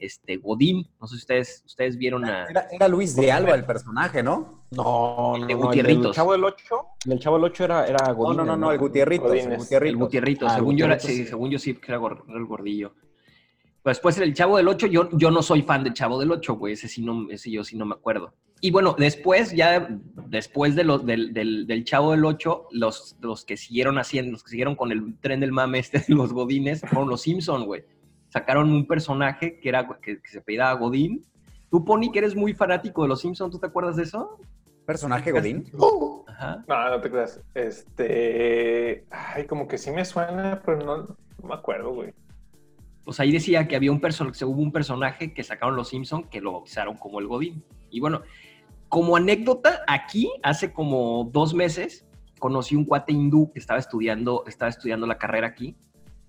este 0.00 0.36
Godín. 0.38 0.88
No 1.00 1.06
sé 1.06 1.14
si 1.16 1.18
ustedes, 1.20 1.62
ustedes 1.66 1.96
vieron 1.96 2.24
a... 2.24 2.46
era, 2.46 2.66
era 2.70 2.88
Luis 2.88 3.14
de 3.14 3.30
Alba 3.30 3.54
el 3.54 3.64
personaje, 3.64 4.22
¿no? 4.22 4.64
No, 4.72 5.36
El 5.36 5.46
de. 5.46 6.10
Chavo 6.12 6.32
del 6.32 6.44
8, 6.44 6.64
el 7.10 7.18
Chavo 7.18 7.36
del 7.36 7.44
8 7.44 7.64
era, 7.64 7.86
era 7.86 8.06
No, 8.08 8.14
godín. 8.14 8.36
no, 8.38 8.44
no, 8.44 8.56
no, 8.56 8.72
el 8.72 8.78
Gutierritos. 8.78 9.32
El. 9.32 9.56
Gutierritos. 9.56 9.82
El 9.90 9.96
Gutierrito, 9.96 10.46
Ah, 10.46 10.54
según, 10.56 10.76
yo 10.76 10.86
era- 10.86 10.98
sí, 10.98 11.26
según 11.26 11.50
yo 11.50 11.58
sí, 11.58 11.74
que 11.74 11.92
era, 11.92 12.00
el 12.34 12.44
gordillo. 12.46 12.92
Pues 13.82 13.96
después 13.96 14.18
el 14.18 14.34
Chavo 14.34 14.58
del 14.58 14.68
8, 14.68 14.86
yo, 14.88 15.08
yo 15.12 15.30
no 15.30 15.42
soy 15.42 15.62
fan 15.62 15.82
del 15.84 15.94
Chavo 15.94 16.18
del 16.20 16.30
8, 16.30 16.54
güey, 16.54 16.74
ese 16.74 16.86
sí 16.86 17.02
no, 17.02 17.30
ese 17.30 17.50
yo 17.50 17.64
sí 17.64 17.76
no 17.76 17.86
me 17.86 17.94
acuerdo. 17.94 18.34
Y 18.60 18.70
bueno, 18.72 18.94
después, 18.98 19.52
ya 19.56 19.88
después 20.26 20.76
de 20.76 20.84
los, 20.84 21.06
del, 21.06 21.32
del, 21.32 21.66
del 21.66 21.84
Chavo 21.84 22.10
del 22.10 22.26
8, 22.26 22.66
los, 22.72 23.16
los 23.22 23.46
que 23.46 23.56
siguieron 23.56 23.98
haciendo, 23.98 24.32
los 24.32 24.44
que 24.44 24.50
siguieron 24.50 24.76
con 24.76 24.92
el 24.92 25.18
tren 25.20 25.40
del 25.40 25.50
mame 25.50 25.78
este 25.78 25.98
de 26.00 26.04
los 26.14 26.32
Godines, 26.34 26.82
fueron 26.82 27.08
los 27.08 27.22
Simpson, 27.22 27.64
güey. 27.64 27.82
Sacaron 28.30 28.72
un 28.72 28.86
personaje 28.86 29.60
que 29.60 29.68
era 29.68 29.86
que, 30.00 30.22
que 30.22 30.28
se 30.28 30.40
pedía 30.40 30.72
Godín. 30.72 31.26
Tú, 31.70 31.84
Pony, 31.84 32.10
que 32.10 32.20
eres 32.20 32.34
muy 32.34 32.54
fanático 32.54 33.02
de 33.02 33.08
los 33.08 33.20
Simpson, 33.20 33.50
¿tú 33.50 33.58
te 33.58 33.66
acuerdas 33.66 33.96
de 33.96 34.04
eso? 34.04 34.38
Personaje 34.86 35.30
Godín. 35.30 35.70
Ajá. 36.26 36.64
No, 36.66 36.90
no 36.90 37.00
te 37.00 37.10
creas. 37.10 37.40
Este. 37.54 39.04
Ay, 39.10 39.46
como 39.46 39.68
que 39.68 39.78
sí 39.78 39.90
me 39.90 40.04
suena, 40.04 40.62
pero 40.64 40.78
no, 40.78 40.96
no 40.96 41.48
me 41.48 41.54
acuerdo, 41.54 41.92
güey. 41.92 42.14
pues 43.04 43.20
ahí 43.20 43.30
decía 43.30 43.68
que 43.68 43.76
había 43.76 43.92
un 43.92 44.00
personaje, 44.00 44.44
hubo 44.44 44.60
un 44.62 44.72
personaje 44.72 45.34
que 45.34 45.42
sacaron 45.44 45.76
los 45.76 45.88
Simpson 45.88 46.24
que 46.24 46.40
lo 46.40 46.52
bautizaron 46.52 46.96
como 46.96 47.20
el 47.20 47.26
Godín. 47.26 47.62
Y 47.90 48.00
bueno, 48.00 48.22
como 48.88 49.16
anécdota, 49.16 49.82
aquí 49.86 50.32
hace 50.42 50.72
como 50.72 51.28
dos 51.32 51.54
meses 51.54 52.06
conocí 52.40 52.74
un 52.74 52.84
cuate 52.84 53.12
hindú 53.12 53.52
que 53.52 53.60
estaba 53.60 53.78
estudiando, 53.78 54.44
estaba 54.46 54.70
estudiando 54.70 55.06
la 55.06 55.18
carrera 55.18 55.46
aquí, 55.46 55.76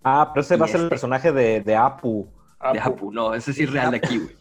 Ah, 0.03 0.31
pero 0.33 0.41
ese 0.41 0.57
va 0.57 0.65
a 0.65 0.67
ser 0.67 0.77
el 0.77 0.83
este- 0.83 0.89
personaje 0.89 1.31
de, 1.31 1.61
de 1.61 1.75
Apu. 1.75 2.27
De 2.73 2.79
pu- 2.79 2.85
Apu, 2.85 3.11
no, 3.11 3.33
ese 3.33 3.53
sí 3.53 3.63
es 3.63 3.71
real 3.71 3.91
de 3.91 3.97
aquí, 3.97 4.17
güey. 4.17 4.35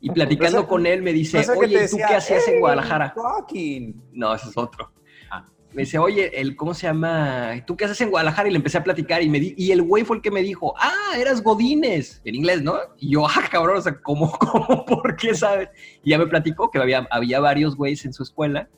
Y 0.00 0.10
platicando 0.12 0.66
con 0.66 0.86
él 0.86 1.02
me 1.02 1.12
dice, 1.12 1.38
oye, 1.38 1.66
¿y 1.68 1.72
tú 1.74 1.78
decía, 1.80 2.06
qué 2.08 2.14
hacías 2.16 2.46
en 2.48 2.54
"Hey, 2.54 2.60
Guadalajara? 2.60 3.14
fucking". 3.14 4.02
No, 4.12 4.34
ese 4.34 4.48
es 4.48 4.56
otro. 4.56 4.90
Ah. 5.30 5.46
Me 5.72 5.82
dice, 5.82 5.98
oye, 5.98 6.38
el, 6.40 6.54
¿cómo 6.56 6.74
se 6.74 6.86
llama? 6.86 7.52
¿Tú 7.66 7.76
qué 7.76 7.84
haces 7.86 8.00
en 8.02 8.10
Guadalajara? 8.10 8.48
Y 8.48 8.52
le 8.52 8.56
empecé 8.58 8.78
a 8.78 8.84
platicar 8.84 9.22
y 9.22 9.28
me 9.30 9.40
di, 9.40 9.54
y 9.56 9.70
el 9.70 9.82
güey 9.82 10.04
fue 10.04 10.16
el 10.16 10.22
que 10.22 10.30
me 10.30 10.42
dijo, 10.42 10.74
ah, 10.78 11.16
eras 11.18 11.42
Godines, 11.42 12.20
en 12.24 12.34
inglés, 12.34 12.62
¿no? 12.62 12.74
Y 12.98 13.12
yo, 13.12 13.26
ah, 13.28 13.42
cabrón, 13.50 13.78
o 13.78 13.80
sea, 13.80 13.94
¿cómo, 14.02 14.30
cómo, 14.38 14.84
por 14.84 15.16
qué 15.16 15.34
sabes? 15.34 15.68
Y 16.02 16.10
ya 16.10 16.18
me 16.18 16.26
platicó 16.26 16.70
que 16.70 16.78
había, 16.78 17.06
había 17.10 17.40
varios 17.40 17.76
güeyes 17.76 18.04
en 18.04 18.12
su 18.12 18.22
escuela 18.22 18.68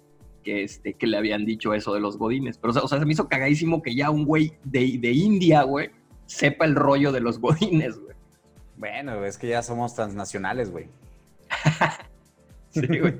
que, 0.44 0.62
este, 0.62 0.94
que 0.94 1.06
le 1.06 1.16
habían 1.16 1.44
dicho 1.46 1.72
eso 1.74 1.94
de 1.94 2.00
los 2.00 2.18
Godines. 2.18 2.58
Pero, 2.58 2.70
o 2.70 2.74
sea, 2.74 2.82
o 2.82 2.88
sea, 2.88 2.98
se 2.98 3.06
me 3.06 3.12
hizo 3.12 3.28
cagadísimo 3.28 3.80
que 3.82 3.94
ya 3.94 4.10
un 4.10 4.24
güey 4.26 4.52
de, 4.62 4.98
de 5.00 5.10
India, 5.12 5.62
güey, 5.62 5.90
sepa 6.26 6.64
el 6.64 6.74
rollo 6.74 7.12
de 7.12 7.20
los 7.20 7.38
Godines, 7.40 7.98
güey. 7.98 8.14
Bueno, 8.76 9.24
es 9.24 9.38
que 9.38 9.48
ya 9.48 9.62
somos 9.62 9.94
transnacionales, 9.94 10.70
güey. 10.70 10.88
Sí, 12.70 12.80
güey. 12.98 13.14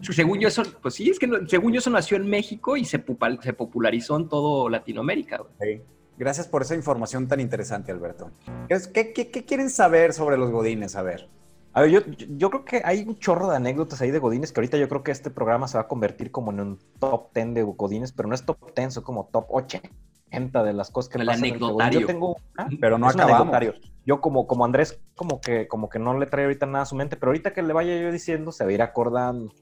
Según 0.00 0.40
yo 0.40 0.48
eso, 0.48 0.62
pues 0.80 0.94
sí, 0.94 1.10
es 1.10 1.18
que 1.18 1.26
no- 1.26 1.46
según 1.46 1.70
yo 1.74 1.80
eso 1.80 1.90
nació 1.90 2.16
en 2.16 2.26
México 2.30 2.78
y 2.78 2.86
se, 2.86 3.04
pupal- 3.04 3.42
se 3.42 3.52
popularizó 3.52 4.16
en 4.16 4.26
todo 4.30 4.70
Latinoamérica, 4.70 5.36
güey. 5.58 5.76
Sí. 5.76 5.82
Gracias 6.16 6.48
por 6.48 6.62
esa 6.62 6.74
información 6.74 7.28
tan 7.28 7.40
interesante, 7.40 7.92
Alberto. 7.92 8.30
¿Qué, 8.70 8.78
qué- 8.94 9.12
qué- 9.12 9.30
qué 9.30 9.44
quieren 9.44 9.68
saber 9.68 10.14
sobre 10.14 10.38
los 10.38 10.50
godines? 10.50 10.96
A 10.96 11.02
ver. 11.02 11.28
A 11.74 11.82
ver, 11.82 11.90
yo 11.90 12.48
creo 12.48 12.64
que 12.64 12.80
hay 12.86 13.02
un 13.06 13.18
chorro 13.18 13.50
de 13.50 13.56
anécdotas 13.56 14.00
ahí 14.00 14.10
de 14.10 14.18
Godines 14.18 14.50
que 14.50 14.60
ahorita 14.60 14.78
yo 14.78 14.88
creo 14.88 15.02
que 15.02 15.10
este 15.12 15.28
programa 15.28 15.68
se 15.68 15.76
va 15.76 15.82
a 15.82 15.88
convertir 15.88 16.30
como 16.30 16.50
en 16.50 16.60
un 16.60 16.78
top 16.98 17.34
10 17.34 17.52
de 17.52 17.62
Godines, 17.64 18.12
pero 18.12 18.30
no 18.30 18.34
es 18.34 18.46
top 18.46 18.74
10, 18.74 18.94
son 18.94 19.04
como 19.04 19.26
top 19.30 19.44
80 19.50 19.90
de 20.30 20.72
las 20.72 20.90
cosas 20.90 21.08
que 21.08 21.18
El 21.18 21.26
pasan. 21.26 21.44
anecdotario. 21.44 22.00
Yo 22.00 22.06
tengo 22.06 22.36
una, 22.58 22.68
Pero 22.80 22.98
no 22.98 23.08
es 23.08 23.14
acabamos. 23.14 23.54
anecdotario. 23.54 23.74
Yo 24.04 24.20
como, 24.20 24.46
como 24.46 24.64
Andrés, 24.64 25.00
como 25.14 25.40
que, 25.40 25.66
como 25.66 25.88
que 25.88 25.98
no 25.98 26.18
le 26.18 26.26
trae 26.26 26.44
ahorita 26.44 26.66
nada 26.66 26.82
a 26.82 26.86
su 26.86 26.94
mente, 26.94 27.16
pero 27.16 27.30
ahorita 27.30 27.52
que 27.52 27.62
le 27.62 27.72
vaya 27.72 27.96
yo 27.96 28.12
diciendo, 28.12 28.52
se 28.52 28.64
va 28.64 28.70
a 28.70 28.74
ir 28.74 28.82
acordando. 28.82 29.52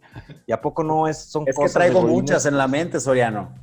¿Y 0.46 0.52
a 0.52 0.60
poco 0.60 0.82
no 0.82 1.08
es, 1.08 1.18
son 1.18 1.44
Es 1.46 1.54
que 1.54 1.62
cosas 1.62 1.74
de 1.74 1.90
traigo 1.90 2.02
muchas 2.02 2.44
en 2.46 2.58
la 2.58 2.68
mente, 2.68 3.00
Soriano. 3.00 3.54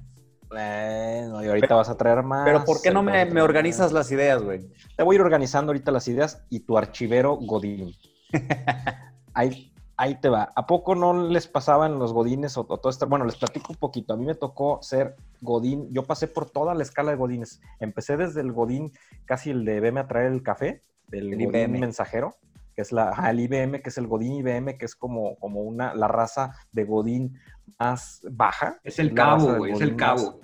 Bueno, 0.49 1.43
y 1.43 1.47
ahorita 1.47 1.75
vas 1.75 1.89
a 1.89 1.95
traer 1.95 2.23
más. 2.23 2.43
Pero 2.45 2.65
¿por 2.65 2.81
qué 2.81 2.91
no 2.91 3.03
me, 3.03 3.41
organizas 3.41 3.91
las 3.91 4.11
ideas, 4.11 4.41
güey? 4.41 4.67
Te 4.97 5.03
voy 5.03 5.15
a 5.15 5.17
ir 5.17 5.21
organizando 5.21 5.69
ahorita 5.71 5.91
las 5.91 6.07
ideas 6.07 6.43
y 6.49 6.61
tu 6.61 6.77
archivero 6.77 7.37
Godín. 7.37 7.93
ahí, 9.33 9.70
ahí 10.01 10.15
te 10.19 10.29
va. 10.29 10.51
¿A 10.55 10.65
poco 10.65 10.95
no 10.95 11.27
les 11.29 11.47
pasaban 11.47 11.99
los 11.99 12.11
Godines 12.11 12.57
o, 12.57 12.61
o 12.67 12.77
todo 12.79 12.89
esto? 12.89 13.05
Bueno, 13.07 13.25
les 13.25 13.35
platico 13.35 13.73
un 13.73 13.77
poquito. 13.77 14.13
A 14.13 14.17
mí 14.17 14.25
me 14.25 14.33
tocó 14.35 14.79
ser 14.81 15.15
Godín. 15.41 15.87
Yo 15.91 16.03
pasé 16.03 16.27
por 16.27 16.49
toda 16.49 16.73
la 16.73 16.81
escala 16.83 17.11
de 17.11 17.17
Godines. 17.17 17.61
Empecé 17.79 18.17
desde 18.17 18.41
el 18.41 18.51
Godín, 18.51 18.91
casi 19.25 19.51
el 19.51 19.63
de 19.63 19.79
veme 19.79 19.99
a 19.99 20.07
traer 20.07 20.31
el 20.31 20.41
café, 20.41 20.81
del 21.07 21.27
El 21.33 21.45
Godín 21.45 21.49
IBM. 21.49 21.79
mensajero, 21.79 22.35
que 22.75 22.81
es 22.81 22.91
la, 22.91 23.11
el 23.29 23.39
IBM, 23.41 23.81
que 23.83 23.89
es 23.89 23.97
el 23.99 24.07
Godín 24.07 24.33
IBM, 24.33 24.77
que 24.77 24.85
es 24.85 24.95
como, 24.95 25.35
como 25.35 25.61
una, 25.61 25.93
la 25.93 26.07
raza 26.07 26.55
de 26.71 26.83
Godín 26.85 27.37
más 27.79 28.21
baja. 28.31 28.79
Es 28.83 28.97
el 28.97 29.13
cabo, 29.13 29.55
güey, 29.55 29.73
es 29.73 29.81
el 29.81 29.91
más- 29.95 29.99
cabo. 29.99 30.39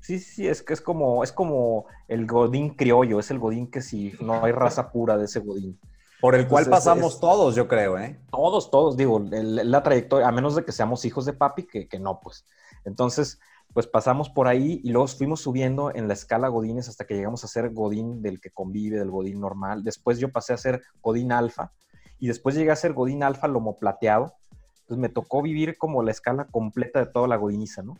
Sí, 0.00 0.18
sí, 0.18 0.34
sí, 0.34 0.48
es 0.48 0.62
que 0.62 0.72
es 0.74 0.80
como, 0.80 1.22
es 1.24 1.32
como 1.32 1.86
el 2.08 2.26
Godín 2.26 2.70
criollo, 2.70 3.18
es 3.20 3.30
el 3.30 3.38
Godín 3.38 3.68
que 3.70 3.80
si 3.82 4.12
no 4.20 4.44
hay 4.44 4.50
raza 4.52 4.90
pura 4.90 5.16
de 5.16 5.24
ese 5.26 5.38
Godín. 5.40 5.78
Por 6.22 6.36
el 6.36 6.46
cual 6.46 6.66
pasamos 6.70 7.14
es- 7.14 7.20
todos, 7.20 7.54
yo 7.56 7.66
creo, 7.66 7.98
¿eh? 7.98 8.18
Todos, 8.30 8.70
todos, 8.70 8.96
digo, 8.96 9.18
el- 9.18 9.68
la 9.70 9.82
trayectoria, 9.82 10.28
a 10.28 10.32
menos 10.32 10.54
de 10.54 10.64
que 10.64 10.70
seamos 10.70 11.04
hijos 11.04 11.24
de 11.26 11.32
papi, 11.32 11.64
que, 11.64 11.88
que 11.88 11.98
no, 11.98 12.20
pues. 12.20 12.46
Entonces, 12.84 13.40
pues 13.74 13.88
pasamos 13.88 14.30
por 14.30 14.46
ahí 14.46 14.80
y 14.84 14.90
luego 14.90 15.08
fuimos 15.08 15.40
subiendo 15.40 15.92
en 15.94 16.06
la 16.06 16.14
escala 16.14 16.46
Godines 16.46 16.88
hasta 16.88 17.06
que 17.06 17.14
llegamos 17.16 17.42
a 17.42 17.48
ser 17.48 17.70
Godín 17.74 18.22
del 18.22 18.40
que 18.40 18.50
convive, 18.50 18.98
del 18.98 19.10
Godín 19.10 19.40
normal. 19.40 19.82
Después 19.82 20.18
yo 20.18 20.30
pasé 20.30 20.52
a 20.52 20.58
ser 20.58 20.82
Godín 21.02 21.32
alfa 21.32 21.72
y 22.20 22.28
después 22.28 22.54
llegué 22.54 22.70
a 22.70 22.76
ser 22.76 22.92
Godín 22.92 23.22
alfa 23.24 23.48
lomo 23.48 23.78
plateado. 23.78 24.34
Entonces 24.82 24.98
me 24.98 25.08
tocó 25.08 25.42
vivir 25.42 25.76
como 25.76 26.02
la 26.04 26.12
escala 26.12 26.44
completa 26.46 27.00
de 27.00 27.06
toda 27.06 27.26
la 27.26 27.36
Godiniza, 27.36 27.82
¿no? 27.82 27.98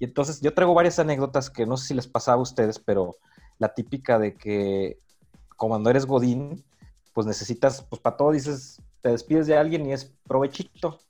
Y 0.00 0.06
entonces 0.06 0.40
yo 0.40 0.54
traigo 0.54 0.74
varias 0.74 0.98
anécdotas 0.98 1.50
que 1.50 1.66
no 1.66 1.76
sé 1.76 1.88
si 1.88 1.94
les 1.94 2.08
pasaba 2.08 2.38
a 2.38 2.42
ustedes, 2.42 2.78
pero 2.80 3.14
la 3.58 3.74
típica 3.74 4.18
de 4.18 4.34
que 4.34 4.98
como 5.56 5.72
cuando 5.74 5.90
eres 5.90 6.06
Godín, 6.06 6.64
pues 7.12 7.26
necesitas, 7.26 7.82
pues 7.82 8.00
para 8.00 8.16
todo 8.16 8.32
dices, 8.32 8.80
te 9.00 9.10
despides 9.10 9.46
de 9.46 9.56
alguien 9.56 9.86
y 9.86 9.92
es 9.92 10.12
provechito. 10.26 11.00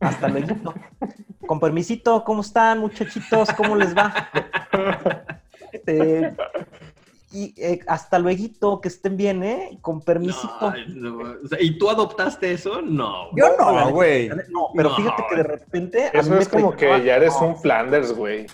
Hasta 0.00 0.28
luego. 0.28 0.56
Con 1.46 1.60
permisito, 1.60 2.24
¿cómo 2.24 2.42
están, 2.42 2.78
muchachitos? 2.78 3.50
¿Cómo 3.56 3.76
les 3.76 3.96
va? 3.96 4.28
Este, 5.72 6.34
y 7.32 7.54
eh, 7.56 7.80
hasta 7.86 8.18
luego, 8.18 8.80
que 8.80 8.88
estén 8.88 9.16
bien, 9.16 9.44
¿eh? 9.44 9.78
Con 9.80 10.00
permisito. 10.00 10.72
No, 10.88 11.10
no, 11.10 11.34
o 11.44 11.48
sea, 11.48 11.60
¿Y 11.60 11.78
tú 11.78 11.88
adoptaste 11.88 12.52
eso? 12.52 12.82
No. 12.82 13.30
güey. 13.30 13.36
Yo 13.36 13.56
no, 13.56 13.90
güey. 13.90 14.28
No, 14.48 14.70
pero 14.74 14.90
No. 14.90 14.96
fíjate 14.96 15.22
que 15.28 15.36
de 15.36 15.42
repente. 15.44 16.04
a 16.06 16.20
Eso 16.20 16.30
me 16.30 16.40
es 16.40 16.48
como 16.48 16.74
que 16.74 16.86
ya 17.04 17.16
eres 17.16 17.34
no, 17.40 17.48
un 17.48 17.56
Flanders, 17.56 18.12
güey. 18.12 18.46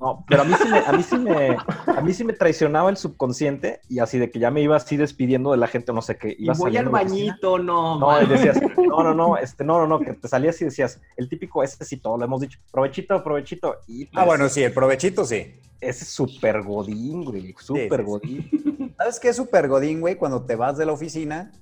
No, 0.00 0.24
pero 0.26 0.42
a 0.42 0.44
mí 0.46 0.54
sí 0.54 0.68
me, 0.68 0.78
a 0.78 0.92
mí 0.92 1.02
sí 1.02 1.18
me, 1.18 1.56
a 1.86 2.00
mí 2.00 2.14
sí 2.14 2.24
me 2.24 2.32
traicionaba 2.32 2.88
el 2.88 2.96
subconsciente 2.96 3.80
y 3.86 3.98
así 3.98 4.18
de 4.18 4.30
que 4.30 4.38
ya 4.38 4.50
me 4.50 4.62
iba 4.62 4.74
así 4.74 4.96
despidiendo 4.96 5.50
de 5.50 5.58
la 5.58 5.66
gente, 5.66 5.92
no 5.92 6.00
sé 6.00 6.16
qué. 6.16 6.34
Y 6.38 6.44
iba 6.44 6.54
voy 6.54 6.74
al 6.78 6.88
bañito, 6.88 7.58
no. 7.58 7.98
No, 7.98 8.22
y 8.22 8.26
decías, 8.26 8.58
no, 8.78 9.02
no, 9.02 9.14
no, 9.14 9.36
este, 9.36 9.62
no, 9.62 9.78
no, 9.78 9.86
no, 9.86 10.00
que 10.00 10.14
te 10.14 10.26
salías 10.26 10.60
y 10.62 10.64
decías, 10.64 10.98
el 11.18 11.28
típico 11.28 11.62
ese 11.62 11.84
sí, 11.84 11.98
todo 11.98 12.16
lo 12.16 12.24
hemos 12.24 12.40
dicho, 12.40 12.58
provechito, 12.72 13.22
provechito. 13.22 13.76
Y 13.86 14.04
Ah, 14.04 14.08
pues, 14.12 14.26
bueno, 14.26 14.48
sí, 14.48 14.62
el 14.62 14.72
provechito 14.72 15.26
sí. 15.26 15.54
Ese 15.82 16.04
es 16.04 16.10
súper 16.10 16.62
godín, 16.62 17.24
güey, 17.24 17.54
súper 17.58 18.00
sí, 18.00 18.06
godín. 18.06 18.94
¿Sabes 18.96 19.20
qué 19.20 19.28
es 19.28 19.36
súper 19.36 19.68
godín, 19.68 20.00
güey? 20.00 20.16
Cuando 20.16 20.42
te 20.44 20.56
vas 20.56 20.78
de 20.78 20.86
la 20.86 20.92
oficina 20.92 21.52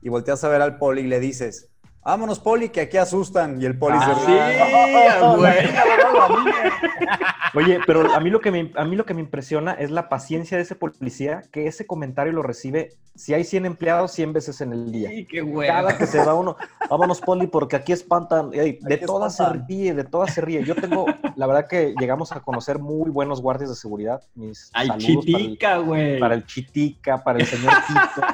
y 0.00 0.08
volteas 0.08 0.42
a 0.44 0.48
ver 0.48 0.62
al 0.62 0.78
poli 0.78 1.02
y 1.02 1.06
le 1.06 1.20
dices, 1.20 1.68
vámonos, 2.04 2.38
poli, 2.40 2.68
que 2.70 2.80
aquí 2.82 2.96
asustan. 2.96 3.60
Y 3.60 3.66
el 3.66 3.78
poli 3.78 3.96
Ah, 4.00 4.14
se 4.14 4.20
Sí, 4.26 4.32
ríe. 4.32 5.36
güey. 5.36 5.56
Oye, 7.54 7.80
pero 7.86 8.14
a 8.14 8.20
mí, 8.20 8.30
lo 8.30 8.40
que 8.40 8.50
me, 8.52 8.70
a 8.76 8.84
mí 8.84 8.94
lo 8.96 9.04
que 9.04 9.12
me 9.14 9.20
impresiona 9.20 9.72
es 9.72 9.90
la 9.90 10.08
paciencia 10.08 10.56
de 10.56 10.62
ese 10.62 10.76
policía, 10.76 11.42
que 11.50 11.66
ese 11.66 11.84
comentario 11.86 12.32
lo 12.32 12.42
recibe, 12.42 12.90
si 13.16 13.34
hay 13.34 13.42
100 13.44 13.66
empleados, 13.66 14.12
100 14.12 14.32
veces 14.32 14.60
en 14.60 14.72
el 14.72 14.92
día. 14.92 15.08
Sí, 15.10 15.26
qué 15.28 15.40
güey. 15.40 15.68
Cada 15.68 15.98
que 15.98 16.06
se 16.06 16.24
va 16.24 16.34
uno, 16.34 16.56
vámonos, 16.88 17.20
Poli, 17.20 17.48
porque 17.48 17.74
aquí 17.76 17.92
espantan. 17.92 18.50
Ey, 18.52 18.78
de 18.80 18.94
Aquí 18.94 19.04
todas 19.04 19.34
se 19.36 19.44
ríe, 19.48 19.94
de 19.94 20.04
todas 20.04 20.32
se 20.32 20.40
ríe. 20.40 20.62
Yo 20.64 20.76
tengo, 20.76 21.06
la 21.34 21.46
verdad 21.48 21.66
que 21.68 21.92
llegamos 21.98 22.30
a 22.32 22.40
conocer 22.40 22.78
muy 22.78 23.10
buenos 23.10 23.42
guardias 23.42 23.70
de 23.70 23.76
seguridad. 23.76 24.22
Mis 24.36 24.70
Al 24.72 24.96
chitica, 24.98 25.78
güey. 25.78 26.20
para 26.20 26.34
el 26.36 26.46
Chitica, 26.46 27.22
para 27.22 27.40
el 27.40 27.46
señor 27.46 27.72
Tito, 27.88 28.26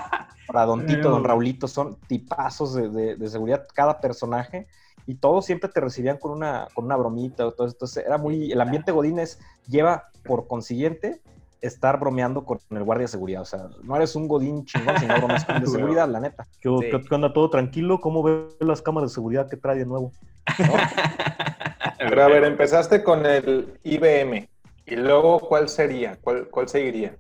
para 0.47 0.67
Don 0.67 0.85
Tito, 0.87 1.09
Don 1.11 1.25
Eh, 1.25 1.27
Raulito, 1.27 1.67
son 1.67 1.97
tipazos 2.07 2.75
de, 2.75 2.89
de- 2.91 3.17
de 3.17 3.29
seguridad 3.29 3.56
cada 3.75 4.01
personaje 4.01 4.67
y 5.07 5.15
todos 5.17 5.47
siempre 5.47 5.69
te 5.69 5.81
recibían 5.81 6.19
con 6.19 6.33
una, 6.33 6.69
con 6.75 6.85
una 6.85 6.97
bromita 6.97 7.47
o 7.47 7.53
todo 7.53 7.67
esto. 7.67 7.77
Entonces 7.77 8.05
era 8.07 8.19
muy, 8.19 8.51
el 8.51 8.61
ambiente 8.61 8.93
Godínez 8.93 9.39
lleva 9.69 10.05
por 10.25 10.47
consiguiente 10.47 11.21
estar 11.61 11.99
bromeando 11.99 12.45
con 12.45 12.59
el 12.71 12.83
guardia 12.85 13.05
de 13.05 13.09
seguridad. 13.09 13.43
O 13.43 13.45
sea, 13.45 13.69
no 13.83 13.97
eres 13.97 14.15
un 14.17 14.29
Godín 14.29 14.65
chingón 14.65 14.99
si 14.99 15.07
no 15.07 15.17
bromeas 15.17 15.45
con 15.45 15.57
el 15.57 15.63
de 15.63 15.69
seguridad, 15.71 16.09
la 16.09 16.21
neta. 16.21 16.47
¿Qué, 16.61 16.69
Sí. 16.81 17.09
qué 17.09 17.15
onda 17.15 17.33
todo 17.33 17.51
tranquilo? 17.51 18.01
¿Cómo 18.01 18.23
ves 18.23 18.57
las 18.61 18.83
cámaras 18.83 19.11
de 19.11 19.15
seguridad 19.15 19.49
que 19.49 19.57
trae 19.57 19.79
de 19.79 19.87
nuevo? 19.87 20.13
Pero 21.99 22.23
a 22.23 22.29
ver, 22.29 22.45
empezaste 22.45 23.03
con 23.03 23.25
el 23.27 23.79
IBM. 23.83 24.49
Y 24.87 24.97
luego, 24.97 25.41
¿cuál 25.41 25.69
sería? 25.69 26.19
¿Cuál, 26.21 26.49
cuál 26.49 26.69
seguiría? 26.69 27.17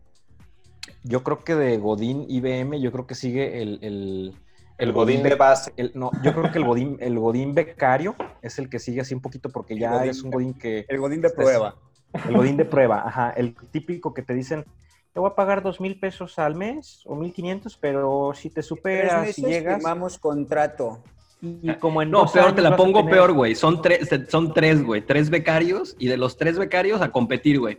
Yo 1.03 1.23
creo 1.25 1.43
que 1.43 1.55
de 1.55 1.79
Godín 1.79 2.27
IBM, 2.29 2.81
yo 2.81 2.93
creo 2.93 3.07
que 3.07 3.15
sigue 3.15 3.63
el, 3.63 3.79
el, 3.83 4.35
El 4.79 4.93
Godín 4.93 5.23
de 5.23 5.35
base. 5.35 5.73
El- 5.77 5.93
no, 5.95 6.11
yo 6.23 6.33
creo 6.35 6.53
que 6.53 6.59
el 6.59 6.65
Godín, 6.65 6.97
el 7.01 7.19
Godín 7.19 7.55
becario 7.55 8.15
es 8.43 8.59
el 8.59 8.69
que 8.69 8.79
sigue 8.79 9.01
así 9.01 9.15
un 9.15 9.21
poquito 9.21 9.49
porque 9.51 9.79
ya 9.79 9.93
Godín 9.93 10.11
es 10.11 10.23
un 10.23 10.31
Godín 10.31 10.55
que... 10.55 10.85
El 10.89 10.99
godín 10.99 11.21
de 11.23 11.31
prueba. 11.31 11.75
El 12.29 12.37
Godín 12.37 12.57
de 12.57 12.65
prueba, 12.65 13.03
ajá. 13.07 13.31
El 13.31 13.55
típico 13.71 14.13
que 14.15 14.23
te 14.23 14.35
dicen, 14.35 14.65
te 15.13 15.21
voy 15.21 15.31
a 15.31 15.35
pagar 15.35 15.63
dos 15.63 15.81
mil 15.81 15.99
pesos 15.99 16.39
al 16.39 16.55
mes 16.55 17.03
o 17.07 17.15
mil 17.15 17.33
quinientos, 17.33 17.77
pero 17.81 18.33
si 18.35 18.51
te 18.51 18.63
superas, 18.63 19.35
si 19.35 19.43
llegas... 19.43 19.77
firmamos 19.77 20.19
contrato. 20.19 21.03
Y 21.41 21.75
como 21.75 22.01
en 22.03 22.11
No, 22.11 22.27
peor, 22.27 22.55
te 22.55 22.63
la 22.63 22.77
pongo 22.77 23.01
tener- 23.01 23.15
peor, 23.15 23.33
güey. 23.33 23.55
Son 23.55 23.83
tres, 23.83 24.09
son 24.29 24.53
tres, 24.55 24.83
güey. 24.83 25.03
Tres 25.03 25.29
becarios 25.31 25.95
y 25.99 26.09
de 26.09 26.17
los 26.17 26.37
tres 26.37 26.59
becarios 26.59 27.01
a 27.03 27.11
competir, 27.11 27.59
güey. 27.61 27.79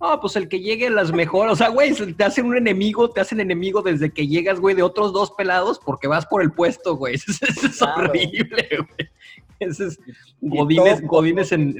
No, 0.00 0.20
pues 0.20 0.36
el 0.36 0.48
que 0.48 0.60
llegue 0.60 0.86
a 0.86 0.90
las 0.90 1.12
mejores. 1.12 1.52
O 1.52 1.56
sea, 1.56 1.68
güey, 1.70 1.92
se- 1.94 2.12
te 2.14 2.24
hacen 2.24 2.46
un 2.46 2.56
enemigo, 2.56 3.10
te 3.10 3.20
hacen 3.20 3.40
enemigo 3.40 3.82
desde 3.82 4.10
que 4.10 4.26
llegas, 4.28 4.60
güey, 4.60 4.74
de 4.76 4.82
otros 4.82 5.12
dos 5.12 5.32
pelados 5.32 5.80
porque 5.84 6.06
vas 6.06 6.24
por 6.26 6.40
el 6.42 6.52
puesto, 6.52 6.96
güey. 6.96 7.14
Eso, 7.16 7.32
es- 7.32 7.42
eso 7.58 7.66
es 7.66 7.78
Claro. 7.78 8.10
horrible, 8.10 8.68
güey. 8.78 9.10
Ese 9.60 9.86
es 9.88 9.98
Godines, 10.40 11.02
Godines 11.02 11.50
en. 11.50 11.74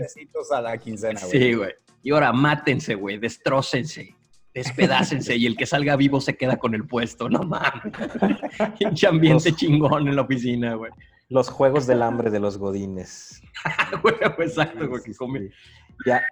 a 0.52 0.60
la 0.60 0.76
quincena, 0.78 1.20
güey. 1.20 1.30
Sí, 1.30 1.54
güey. 1.54 1.72
Y 2.02 2.10
ahora 2.10 2.32
mátense, 2.32 2.94
güey, 2.96 3.18
destrócense, 3.18 4.16
despedácense 4.52 5.36
y 5.36 5.46
el 5.46 5.56
que 5.56 5.66
salga 5.66 5.94
vivo 5.94 6.20
se 6.20 6.36
queda 6.36 6.56
con 6.56 6.74
el 6.74 6.86
puesto, 6.88 7.28
no 7.28 7.40
mames. 7.44 7.82
Pinche 8.78 9.06
ambiente 9.06 9.50
Los- 9.50 9.58
chingón 9.58 10.08
en 10.08 10.16
la 10.16 10.22
oficina, 10.22 10.74
güey. 10.74 10.90
Los 11.28 11.50
juegos 11.50 11.86
del 11.86 12.02
hambre 12.02 12.30
de 12.30 12.40
los 12.40 12.58
Godines. 12.58 13.42
Güey, 14.02 14.14
Exacto, 14.38 14.88
güey, 14.88 15.02
que 15.02 15.14
come. 15.14 15.50
Ya. 16.06 16.22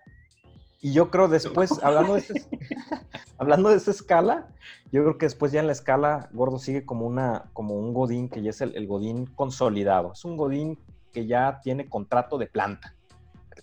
Y 0.87 0.93
yo 0.93 1.11
creo 1.11 1.27
después, 1.27 1.83
hablando 1.83 2.15
de, 2.15 2.21
ese- 2.21 2.49
hablando 3.39 3.71
de 3.71 3.77
esa 3.77 3.91
escala, 3.91 4.47
yo 4.93 5.03
creo 5.03 5.19
que 5.19 5.27
después 5.27 5.51
ya 5.51 5.59
en 5.59 5.67
la 5.67 5.73
escala, 5.73 6.29
Gordo 6.33 6.61
sigue 6.61 6.85
como, 6.87 7.07
una, 7.07 7.47
como 7.55 7.75
un 7.75 7.93
Godín 7.93 8.29
que 8.29 8.41
ya 8.41 8.51
es 8.51 8.61
el, 8.61 8.77
el 8.77 8.87
Godín 8.87 9.27
consolidado. 9.27 10.13
Es 10.13 10.25
un 10.25 10.37
Godín 10.37 10.79
que 11.13 11.27
ya 11.27 11.61
tiene 11.61 11.89
contrato 11.89 12.39
de 12.39 12.47
planta. 12.47 12.95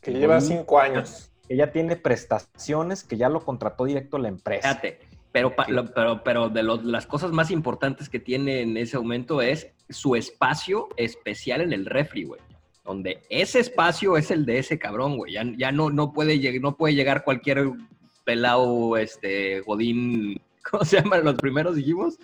Que 0.01 0.12
El 0.12 0.20
lleva 0.20 0.36
Godín 0.36 0.58
cinco 0.58 0.80
años. 0.80 1.32
Que 1.48 1.56
ya 1.56 1.72
tiene 1.72 1.96
prestaciones, 1.96 3.06
que 3.06 3.15
ya 3.15 3.30
lo 3.30 3.39
contrató 3.46 3.86
directo 3.86 4.18
la 4.18 4.27
empresa. 4.27 4.68
Fíjate, 4.68 5.00
pero, 5.32 5.56
pa- 5.56 5.68
lo- 5.70 5.94
pero, 5.94 6.24
pero 6.25 6.50
de 6.50 6.62
los- 6.63 6.84
las 6.84 7.06
cosas 7.06 7.32
más 7.32 7.51
importantes 7.51 8.10
que 8.10 8.20
tiene 8.20 8.62
en 8.63 8.75
ese 8.75 8.98
momento 8.98 9.42
es 9.42 9.68
su 9.89 10.18
espacio 10.18 10.89
especial 10.98 11.62
en 11.62 11.72
el 11.72 11.86
refri, 11.86 12.25
güey. 12.25 12.42
Donde 12.84 13.22
ese 13.30 13.60
espacio 13.60 14.18
es 14.18 14.30
el 14.32 14.46
de 14.46 14.60
ese 14.60 14.78
cabrón, 14.78 15.18
güey. 15.18 15.34
Ya, 15.34 15.44
ya 15.58 15.72
no, 15.72 15.90
no, 15.90 16.12
puede 16.12 16.36
lleg- 16.40 16.60
no 16.62 16.75
puede 16.75 16.96
llegar 16.96 17.24
cualquier 17.24 17.72
pelado, 18.25 18.98
este, 18.98 19.62
Godín, 19.62 20.42
¿cómo 20.72 20.84
se 20.86 20.98
llaman 21.02 21.24
los 21.24 21.36
primeros, 21.36 21.75
dijimos? 21.75 22.18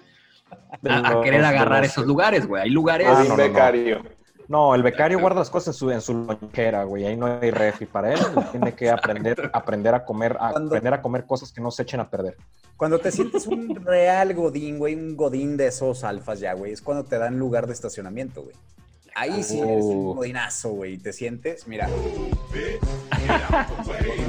a, 0.90 1.20
a 1.20 1.22
querer 1.22 1.46
agarrar 1.46 1.86
esos 1.86 2.06
lugares, 2.06 2.48
güey. 2.48 2.64
Hay 2.64 2.70
lugares. 2.72 3.08
Ah, 3.10 3.24
no, 3.28 3.36
becario. 3.36 4.02
No, 4.48 4.74
el 4.74 4.82
becario 4.82 5.20
guarda 5.20 5.42
las 5.42 5.50
cosas 5.52 5.76
en 5.76 5.80
su, 5.80 5.92
en 5.92 6.02
su 6.02 6.14
lonchera, 6.16 6.84
güey. 6.84 7.06
Ahí 7.06 7.16
no 7.16 7.28
hay 7.28 7.52
refri 7.52 7.86
para 7.86 8.14
él. 8.14 8.20
Tiene 8.52 8.74
que 8.74 8.90
aprender, 8.90 9.50
aprender 9.54 9.94
a 9.94 10.04
comer, 10.04 10.36
a 10.40 10.50
Cuando- 10.52 10.70
aprender 10.70 10.94
a 10.96 11.02
comer 11.04 11.26
cosas 11.26 11.52
que 11.54 11.62
no 11.62 11.70
se 11.70 11.84
echen 11.84 12.00
a 12.00 12.10
perder. 12.10 12.36
Cuando 12.76 12.98
te 12.98 13.12
sientes 13.12 13.46
un 13.46 13.76
real 13.86 14.34
godín, 14.34 14.80
güey, 14.80 14.96
un 14.96 15.16
godín 15.16 15.56
de 15.56 15.68
esos 15.68 16.04
alfas 16.04 16.40
ya, 16.40 16.54
güey, 16.54 16.72
es 16.72 16.82
cuando 16.82 17.04
te 17.04 17.18
dan 17.20 17.38
lugar 17.38 17.68
de 17.68 17.74
estacionamiento, 17.74 18.42
güey. 18.42 18.56
Ahí 19.16 19.44
sí 19.44 19.60
eres 19.60 19.84
un 19.84 19.98
Uh. 20.08 20.14
godinazo, 20.16 20.72
güey, 20.72 20.94
y 20.94 20.98
te 20.98 21.14
sientes, 21.14 21.68
mira. 21.68 21.88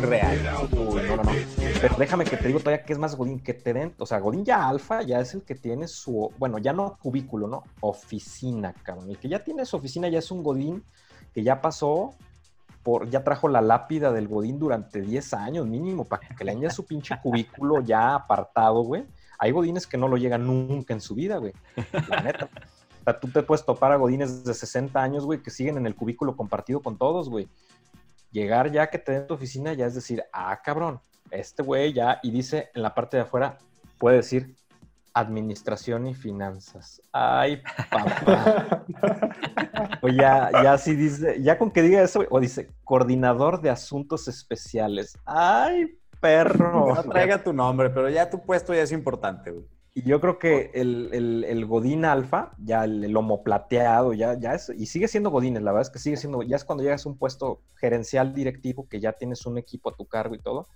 real. 0.03 0.39
Uy, 0.73 1.03
no, 1.03 1.17
no, 1.17 1.23
no. 1.23 1.33
Pero 1.81 1.97
déjame 1.99 2.25
que 2.25 2.37
te 2.37 2.49
digo 2.49 2.61
todavía 2.61 2.85
que 2.85 2.93
es 2.93 2.99
más 2.99 3.17
Godín 3.17 3.41
que 3.41 3.55
te 3.55 3.73
den. 3.73 3.95
O 3.99 4.07
sea, 4.07 4.19
Godín 4.19 4.45
ya 4.45 4.69
alfa 4.69 5.03
ya 5.03 5.21
es 5.21 5.35
el 5.35 5.43
que 5.43 5.55
tiene 5.55 5.89
su, 5.89 6.33
bueno, 6.39 6.59
ya 6.59 6.73
no 6.73 6.99
cubículo, 7.01 7.47
¿no? 7.47 7.65
Oficina, 7.81 8.75
cabrón. 8.83 9.11
El 9.11 9.19
que 9.19 9.29
ya 9.29 9.43
tiene 9.43 9.65
su 9.65 9.77
oficina 9.77 10.09
ya 10.09 10.19
es 10.19 10.31
un 10.31 10.43
Godín 10.43 10.83
que 11.33 11.43
ya 11.43 11.61
pasó 11.61 12.15
por, 12.83 13.09
ya 13.11 13.23
trajo 13.25 13.49
la 13.49 13.61
lápida 13.61 14.13
del 14.13 14.29
Godín 14.29 14.59
durante 14.59 15.01
10 15.01 15.35
años 15.35 15.67
mínimo, 15.67 16.05
para 16.05 16.27
que 16.29 16.45
le 16.45 16.59
ya 16.59 16.71
su 16.71 16.87
pinche 16.87 17.15
cubículo 17.23 17.83
ya 17.83 18.15
apartado, 18.15 18.83
güey. 18.83 19.05
Hay 19.39 19.53
Godines 19.53 19.87
que 19.87 19.97
no 19.97 20.07
lo 20.09 20.19
llegan 20.19 20.47
nunca 20.47 20.93
en 20.93 21.01
su 21.01 21.15
vida, 21.15 21.39
güey. 21.39 21.53
La 22.09 22.21
neta. 22.21 22.49
O 23.01 23.05
sea, 23.05 23.19
tú 23.19 23.29
te 23.29 23.43
puedes 23.43 23.65
topar 23.65 23.93
a 23.93 23.97
Godines 23.97 24.45
de 24.45 24.55
60 24.55 25.03
años, 25.03 25.25
güey, 25.25 25.43
que 25.43 25.51
siguen 25.51 25.79
en 25.79 25.87
el 25.87 25.97
cubículo 25.97 26.37
compartido 26.37 26.81
con 26.81 26.99
todos, 26.99 27.29
güey. 27.29 27.49
Llegar 28.31 28.71
ya 28.71 28.89
que 28.89 28.99
te 28.99 29.13
den 29.13 29.27
tu 29.27 29.35
oficina 29.35 29.73
ya 29.73 29.87
es 29.87 29.95
decir, 29.95 30.23
ah, 30.33 30.61
cabrón, 30.63 31.01
este 31.31 31.63
güey 31.63 31.93
ya, 31.93 32.21
y 32.23 32.31
dice 32.31 32.71
en 32.75 32.83
la 32.83 32.95
parte 32.95 33.17
de 33.17 33.25
afuera, 33.25 33.59
puede 33.99 34.17
decir 34.17 34.55
administración 35.15 36.07
y 36.07 36.15
finanzas. 36.15 37.03
Ay, 37.13 37.63
papá. 37.91 38.85
o 40.03 40.09
ya, 40.09 40.51
ya 40.63 40.79
sí 40.79 40.95
dice, 40.95 41.43
ya 41.43 41.59
con 41.59 41.71
que 41.71 41.83
diga 41.83 42.03
eso, 42.03 42.21
güey, 42.21 42.29
o 42.31 42.39
dice 42.39 42.71
coordinador 42.85 43.61
de 43.61 43.71
asuntos 43.71 44.29
especiales. 44.29 45.19
Ay, 45.25 45.99
perro. 46.21 46.95
No 46.95 47.03
traiga 47.05 47.43
tu 47.43 47.53
nombre, 47.53 47.91
pero 47.91 48.09
ya 48.09 48.31
tu 48.31 48.41
puesto 48.43 48.75
ya 48.75 48.83
es 48.83 48.93
importante, 48.93 49.51
güey. 49.51 49.67
Y 49.93 50.03
yo 50.03 50.21
creo 50.21 50.39
que 50.39 50.71
el, 50.75 51.11
el, 51.13 51.45
el 51.45 51.67
Godín 51.67 52.05
Alfa, 52.05 52.53
ya 52.59 52.85
el, 52.85 53.05
el 53.05 53.11
lomo 53.11 53.43
plateado, 53.43 54.13
ya, 54.13 54.39
ya 54.39 54.55
es, 54.55 54.71
y 54.77 54.87
sigue 54.87 55.09
siendo 55.09 55.31
Godines, 55.31 55.63
la 55.63 55.73
verdad 55.73 55.89
es 55.89 55.91
que 55.91 55.99
sigue 55.99 56.17
siendo, 56.17 56.43
ya 56.43 56.57
es 56.57 56.65
cuando 56.65 56.85
llegas 56.85 57.05
a 57.05 57.09
un 57.09 57.19
puesto 57.19 57.61
gerencial 57.75 58.33
directivo, 58.33 58.87
que 58.89 59.01
ya 59.01 59.13
tienes 59.13 59.47
un 59.47 59.59
equipo 59.59 59.91
a 59.91 59.97
tu 59.97 60.07
cargo 60.07 60.37
y 60.37 60.39
todo, 60.39 60.69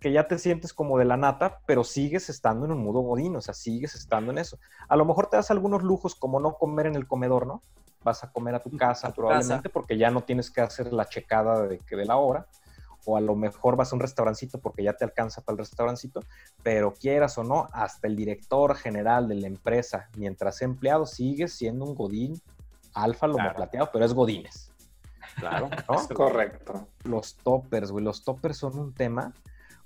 que 0.00 0.12
ya 0.12 0.28
te 0.28 0.38
sientes 0.38 0.72
como 0.72 0.98
de 0.98 1.04
la 1.04 1.16
nata, 1.16 1.60
pero 1.66 1.82
sigues 1.82 2.28
estando 2.28 2.66
en 2.66 2.72
un 2.72 2.78
mudo 2.78 3.00
Godín, 3.00 3.34
o 3.36 3.40
sea, 3.40 3.54
sigues 3.54 3.94
estando 3.94 4.30
en 4.30 4.38
eso. 4.38 4.58
A 4.88 4.96
lo 4.96 5.04
mejor 5.04 5.28
te 5.28 5.36
das 5.36 5.50
algunos 5.50 5.82
lujos 5.82 6.14
como 6.14 6.38
no 6.38 6.54
comer 6.54 6.86
en 6.86 6.94
el 6.94 7.08
comedor, 7.08 7.46
¿no? 7.46 7.62
Vas 8.04 8.22
a 8.22 8.30
comer 8.30 8.54
a 8.54 8.62
tu 8.62 8.76
casa 8.76 9.08
A 9.08 9.10
tu 9.12 9.22
probablemente 9.22 9.70
porque 9.70 9.96
ya 9.96 10.10
no 10.10 10.22
tienes 10.22 10.50
que 10.50 10.60
hacer 10.60 10.92
la 10.92 11.08
checada 11.08 11.66
de, 11.66 11.78
que 11.78 11.96
de 11.96 12.04
la 12.04 12.16
hora, 12.16 12.46
o 13.06 13.16
a 13.16 13.20
lo 13.20 13.34
mejor 13.36 13.76
vas 13.76 13.92
a 13.92 13.96
un 13.96 14.00
restaurancito 14.00 14.58
porque 14.58 14.82
ya 14.82 14.92
te 14.94 15.04
alcanza 15.04 15.40
para 15.42 15.54
el 15.54 15.58
restaurancito, 15.58 16.20
pero 16.62 16.92
quieras 16.92 17.36
o 17.38 17.44
no, 17.44 17.66
hasta 17.72 18.06
el 18.06 18.16
director 18.16 18.74
general 18.76 19.28
de 19.28 19.36
la 19.36 19.46
empresa, 19.46 20.08
mientras 20.16 20.56
sea 20.56 20.66
empleado, 20.66 21.06
sigue 21.06 21.48
siendo 21.48 21.84
un 21.84 21.94
Godín 21.94 22.40
alfa 22.94 23.26
lomo 23.26 23.38
Claro. 23.38 23.56
plateado, 23.56 23.90
pero 23.92 24.04
es 24.04 24.14
Godines. 24.14 24.70
Claro. 25.36 25.68
¿no? 25.88 25.94
Es 25.94 26.06
correcto. 26.14 26.86
Los 27.04 27.36
toppers, 27.36 27.90
güey, 27.90 28.04
los 28.04 28.22
toppers 28.24 28.56
son 28.56 28.78
un 28.78 28.92
tema. 28.94 29.32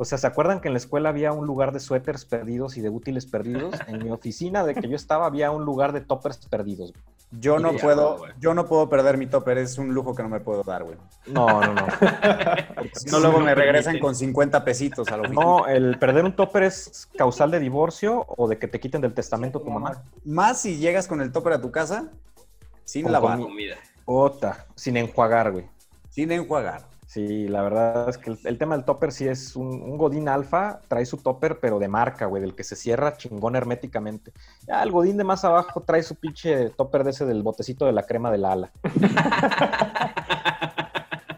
O 0.01 0.05
sea, 0.05 0.17
¿se 0.17 0.29
acuerdan 0.29 0.61
que 0.61 0.69
en 0.69 0.75
la 0.75 0.79
escuela 0.79 1.09
había 1.09 1.33
un 1.33 1.45
lugar 1.47 1.73
de 1.73 1.81
suéteres 1.81 2.25
perdidos 2.25 2.77
y 2.77 2.81
de 2.81 2.89
útiles 2.89 3.27
perdidos? 3.27 3.75
En 3.89 4.03
mi 4.05 4.11
oficina 4.11 4.65
de 4.65 4.75
que 4.75 4.89
yo 4.89 4.95
estaba 4.95 5.27
había 5.27 5.51
un 5.51 5.65
lugar 5.65 5.93
de 5.93 6.01
toppers 6.01 6.39
perdidos. 6.47 6.93
güey. 6.93 7.05
Yo 7.33 7.59
no 7.59 7.73
Ya, 7.73 7.83
puedo, 7.83 8.19
güey. 8.19 8.33
yo 8.39 8.55
no 8.55 8.67
puedo 8.67 8.89
perder 8.89 9.19
mi 9.19 9.27
topper, 9.27 9.59
es 9.59 9.77
un 9.77 9.93
lujo 9.93 10.15
que 10.15 10.23
no 10.23 10.29
me 10.31 10.41
puedo 10.41 10.63
dar, 10.63 10.85
güey. 10.85 10.97
No, 11.27 11.47
no, 11.61 11.75
no. 11.75 11.87
Si 12.95 13.07
no, 13.11 13.19
luego 13.21 13.41
me 13.41 13.55
regresan 13.55 13.99
con 13.99 14.15
50 14.15 14.65
pesitos 14.65 15.09
a 15.09 15.17
oficina. 15.17 15.43
No, 15.45 15.67
el 15.67 15.99
perder 15.99 16.25
un 16.25 16.35
topper 16.35 16.63
es 16.63 17.09
causal 17.19 17.51
de 17.51 17.59
divorcio 17.59 18.25
o 18.29 18.49
de 18.49 18.57
que 18.59 18.69
te 18.69 18.79
quiten 18.81 19.01
del 19.03 19.13
testamento 19.15 19.61
tu 19.61 19.69
mamá. 19.71 20.03
Más 20.25 20.61
si 20.63 20.79
llegas 20.79 21.07
con 21.09 21.21
el 21.21 21.31
topper 21.33 21.55
a 21.55 21.61
tu 21.61 21.71
casa 21.71 22.09
sin 22.85 23.03
Con 23.03 23.13
lavar, 23.13 23.39
comi- 23.39 23.43
Comida. 23.43 23.77
Ota, 24.07 24.65
sin 24.75 24.97
enjuagar, 24.97 25.51
güey. 25.53 25.67
sin 26.09 26.33
enjuagar. 26.33 26.83
Sí, 27.27 27.49
la 27.49 27.63
verdad 27.63 28.09
es 28.09 28.17
que 28.17 28.31
el, 28.31 28.39
el 28.45 28.59
tema 28.59 28.77
del 28.77 28.85
topper 28.85 29.11
sí 29.11 29.27
es 29.27 29.57
un, 29.57 29.67
un 29.67 29.99
Godín 29.99 30.29
alfa, 30.29 30.81
trae 30.87 31.05
su 31.05 31.17
topper, 31.17 31.59
pero 31.59 31.81
de 31.81 31.89
marca, 31.89 32.27
güey, 32.27 32.41
del 32.41 32.55
que 32.55 32.63
se 32.63 32.77
cierra 32.77 33.17
chingón 33.17 33.57
herméticamente. 33.57 34.33
Ya 34.69 34.85
el 34.85 34.93
Godín 34.93 35.17
de 35.17 35.25
más 35.25 35.45
abajo 35.45 35.81
trae 35.81 36.05
su 36.05 36.15
pinche 36.15 36.71
topper 36.71 37.03
de 37.03 37.11
ese 37.11 37.27
del 37.27 37.43
botecito 37.43 37.87
de 37.87 37.93
la 37.93 38.05
crema 38.05 38.31
del 38.31 38.45
ala. 38.45 38.71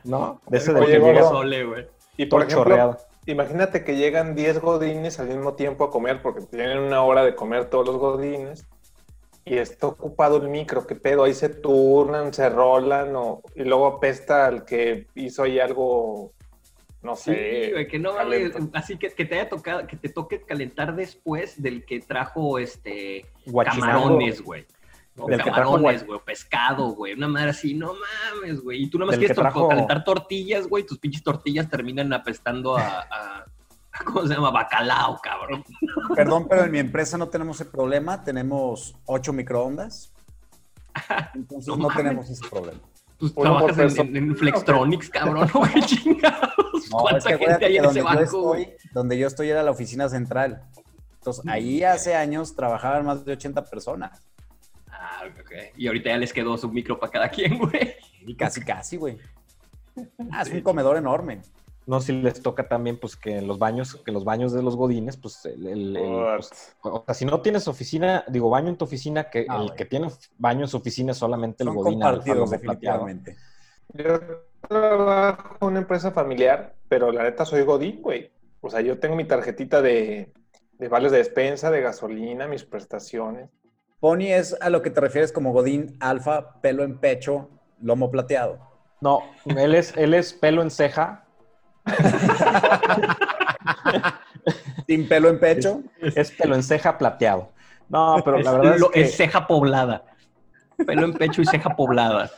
¿No? 0.04 0.42
De 0.48 0.58
ese 0.58 0.74
del 0.74 0.82
Oye, 0.82 0.98
que 0.98 1.00
llega 1.00 1.22
Sole, 1.22 1.64
güey. 1.64 1.86
Y 2.18 2.26
por 2.26 2.42
ejemplo, 2.42 2.64
chorreado. 2.64 2.98
imagínate 3.24 3.82
que 3.82 3.96
llegan 3.96 4.34
10 4.34 4.60
godines 4.60 5.18
al 5.18 5.28
mismo 5.28 5.54
tiempo 5.54 5.84
a 5.84 5.90
comer 5.90 6.20
porque 6.20 6.42
tienen 6.42 6.76
una 6.76 7.02
hora 7.02 7.24
de 7.24 7.34
comer 7.34 7.70
todos 7.70 7.86
los 7.86 7.96
godines 7.96 8.66
y 9.44 9.57
está 9.57 9.87
ocupado 9.88 10.37
el 10.37 10.48
micro, 10.48 10.87
¿qué 10.87 10.94
pedo? 10.94 11.24
Ahí 11.24 11.35
se 11.35 11.48
turnan, 11.48 12.33
se 12.33 12.48
rolan 12.48 13.14
o, 13.16 13.42
y 13.55 13.64
luego 13.64 13.87
apesta 13.87 14.46
al 14.46 14.64
que 14.64 15.07
hizo 15.14 15.42
ahí 15.42 15.59
algo, 15.59 16.33
no 17.03 17.16
Sí, 17.16 17.33
sé. 17.33 17.70
güey, 17.72 17.88
que 17.88 17.98
no 17.98 18.14
calento. 18.14 18.59
así 18.74 18.96
que, 18.98 19.09
que 19.11 19.24
te 19.24 19.37
haya 19.40 19.48
tocado, 19.48 19.87
que 19.87 19.96
te 19.96 20.09
toque 20.11 20.42
calentar 20.42 20.94
después 20.94 21.61
del 21.61 21.85
que 21.85 22.00
trajo 22.00 22.59
este 22.59 23.26
Guachinango. 23.46 23.92
camarones, 24.05 24.42
güey. 24.42 24.66
O 25.18 25.26
Del 25.26 25.42
camarones, 25.42 26.07
güey, 26.07 26.18
o 26.18 26.22
pescado, 26.24 26.90
güey. 26.92 27.14
Una 27.14 27.29
madre 27.29 27.50
así, 27.50 27.74
no 27.74 27.94
mames, 28.35 28.61
güey. 28.62 28.85
Y 28.85 28.90
tú 28.90 28.98
nomás 28.98 29.12
Del 29.14 29.20
quieres 29.20 29.37
trajo- 29.37 29.68
calentar 29.68 30.05
tortillas, 30.05 30.66
güey. 30.68 30.85
Tus 30.85 30.98
pinches 30.98 31.22
tortillas 31.22 31.68
terminan 31.68 32.12
apestando 32.12 32.76
a- 32.76 33.44
¿cómo 34.04 34.26
se 34.26 34.34
llama? 34.34 34.50
Bacalao, 34.50 35.18
cabrón. 35.22 35.64
Perdón, 36.14 36.46
pero 36.48 36.64
en 36.64 36.70
mi 36.70 36.78
empresa 36.78 37.16
no 37.18 37.28
tenemos 37.28 37.60
ese 37.60 37.70
problema. 37.70 38.22
Tenemos 38.22 38.94
ocho 39.06 39.32
microondas. 39.32 40.12
Entonces 41.34 41.76
No 41.76 41.88
tenemos 41.88 42.28
ese 42.28 42.48
problema. 42.48 42.80
Pues 43.18 43.34
trabajas 43.34 43.98
en, 43.98 44.16
en- 44.16 44.16
en 44.30 44.36
Flextronics, 44.36 45.10
cabrón. 45.10 45.48
¿no? 45.52 45.62
¿Qué 45.62 45.80
chingados? 45.82 46.54
No, 46.90 47.08
es 47.10 47.22
¿Cuánta 47.24 47.38
que 47.38 47.38
gente 47.46 47.64
hay 47.66 47.76
en 47.76 47.84
ese 47.84 48.02
banco, 48.02 48.22
estoy, 48.54 48.72
donde 48.92 49.18
yo 49.18 49.26
estoy 49.26 49.50
era 49.50 49.62
la 49.62 49.70
oficina 49.72 50.08
central. 50.08 50.62
Entonces, 51.18 51.46
ahí 51.46 51.84
hace 51.84 52.14
años 52.16 52.56
trabajaban 52.56 53.04
más 53.04 53.24
de 53.26 53.32
80 53.34 53.64
personas. 53.66 54.22
Ah, 54.90 55.20
ok. 55.38 55.52
Y 55.76 55.86
ahorita 55.86 56.08
ya 56.08 56.16
les 56.16 56.32
quedó 56.32 56.56
su 56.56 56.70
micro 56.70 56.98
para 56.98 57.12
cada 57.12 57.28
quien, 57.28 57.58
güey. 57.58 57.94
Y 58.22 58.34
casi, 58.34 58.62
casi, 58.62 58.96
güey. 58.96 59.18
Ah, 60.32 60.40
es 60.40 60.50
un 60.50 60.62
comedor 60.62 60.96
enorme. 60.96 61.42
No 61.90 62.00
si 62.00 62.12
les 62.12 62.40
toca 62.40 62.68
también, 62.68 62.98
pues, 63.00 63.16
que 63.16 63.38
en 63.38 63.48
los 63.48 63.59
baños, 63.59 63.96
que 63.96 64.11
en 64.11 64.14
los 64.14 64.24
baños 64.24 64.53
de 64.53 64.62
los 64.62 64.76
godines, 64.76 65.16
pues, 65.16 65.44
el, 65.44 65.66
el- 65.66 65.96
el- 65.96 66.24
pues, 66.37 66.76
o 66.83 67.03
sea, 67.05 67.14
si 67.14 67.24
no 67.24 67.40
tienes 67.40 67.66
oficina, 67.66 68.24
digo, 68.29 68.48
baño 68.48 68.68
en 68.68 68.76
tu 68.76 68.85
oficina, 68.85 69.29
que 69.29 69.46
Ah, 69.48 69.61
el 69.64 69.74
que 69.74 69.85
tiene 69.85 70.09
baño 70.38 70.62
en 70.62 70.68
su 70.68 70.76
oficina 70.76 71.12
es 71.12 71.18
solamente 71.18 71.64
el 71.64 71.68
Son 71.70 71.76
godín 71.76 72.03
alfa, 72.03 72.16
compartidos, 72.16 72.50
lomo 72.50 72.62
plateado. 72.62 73.05
definitivamente. 73.07 73.37
Yo 73.92 74.20
trabajo 74.68 75.57
en 75.62 75.66
una 75.68 75.79
empresa 75.81 76.12
familiar, 76.12 76.76
pero 76.88 77.11
la 77.12 77.24
neta 77.24 77.44
soy 77.44 77.62
godín, 77.62 78.00
güey. 78.03 78.31
O 78.61 78.70
sea, 78.70 78.81
yo 78.83 78.98
tengo 79.00 79.16
mi 79.16 79.24
tarjetita 79.24 79.83
de, 79.83 80.33
de 80.79 80.88
vales 80.88 81.11
de 81.12 81.18
despensa, 81.18 81.70
de 81.72 81.81
gasolina, 81.81 82.46
mis 82.46 82.64
prestaciones. 82.64 83.50
Pony 83.98 84.29
es 84.33 84.57
a 84.61 84.70
lo 84.70 84.81
que 84.83 84.90
te 84.90 85.00
refieres 85.00 85.33
como 85.33 85.53
Godín 85.53 85.96
alfa, 86.00 86.61
pelo 86.61 86.85
en 86.85 86.98
pecho, 86.98 87.48
lomo 87.83 88.11
plateado. 88.11 88.59
No, 89.00 89.22
él 89.44 89.74
es, 89.74 89.96
él 89.96 90.14
es 90.14 90.33
pelo 90.35 90.62
en 90.62 90.70
ceja, 90.70 91.26
Sin 94.86 95.08
pelo 95.08 95.28
en 95.28 95.38
pecho. 95.38 95.82
es 96.00 96.30
pelo 96.32 96.54
en 96.54 96.62
ceja 96.62 96.96
plateado. 96.98 97.50
No, 97.88 98.16
pero 98.24 98.38
la 98.38 98.50
Es 98.50 98.56
verdad 98.56 98.74
es 98.74 98.80
lo- 98.80 98.90
que, 98.90 99.02
es 99.02 99.16
ceja 99.16 99.46
poblada. 99.46 100.04
Pelo 100.86 101.04
en 101.04 101.12
pecho 101.12 101.42
y 101.42 101.46
ceja 101.46 101.76
poblada. 101.76 102.30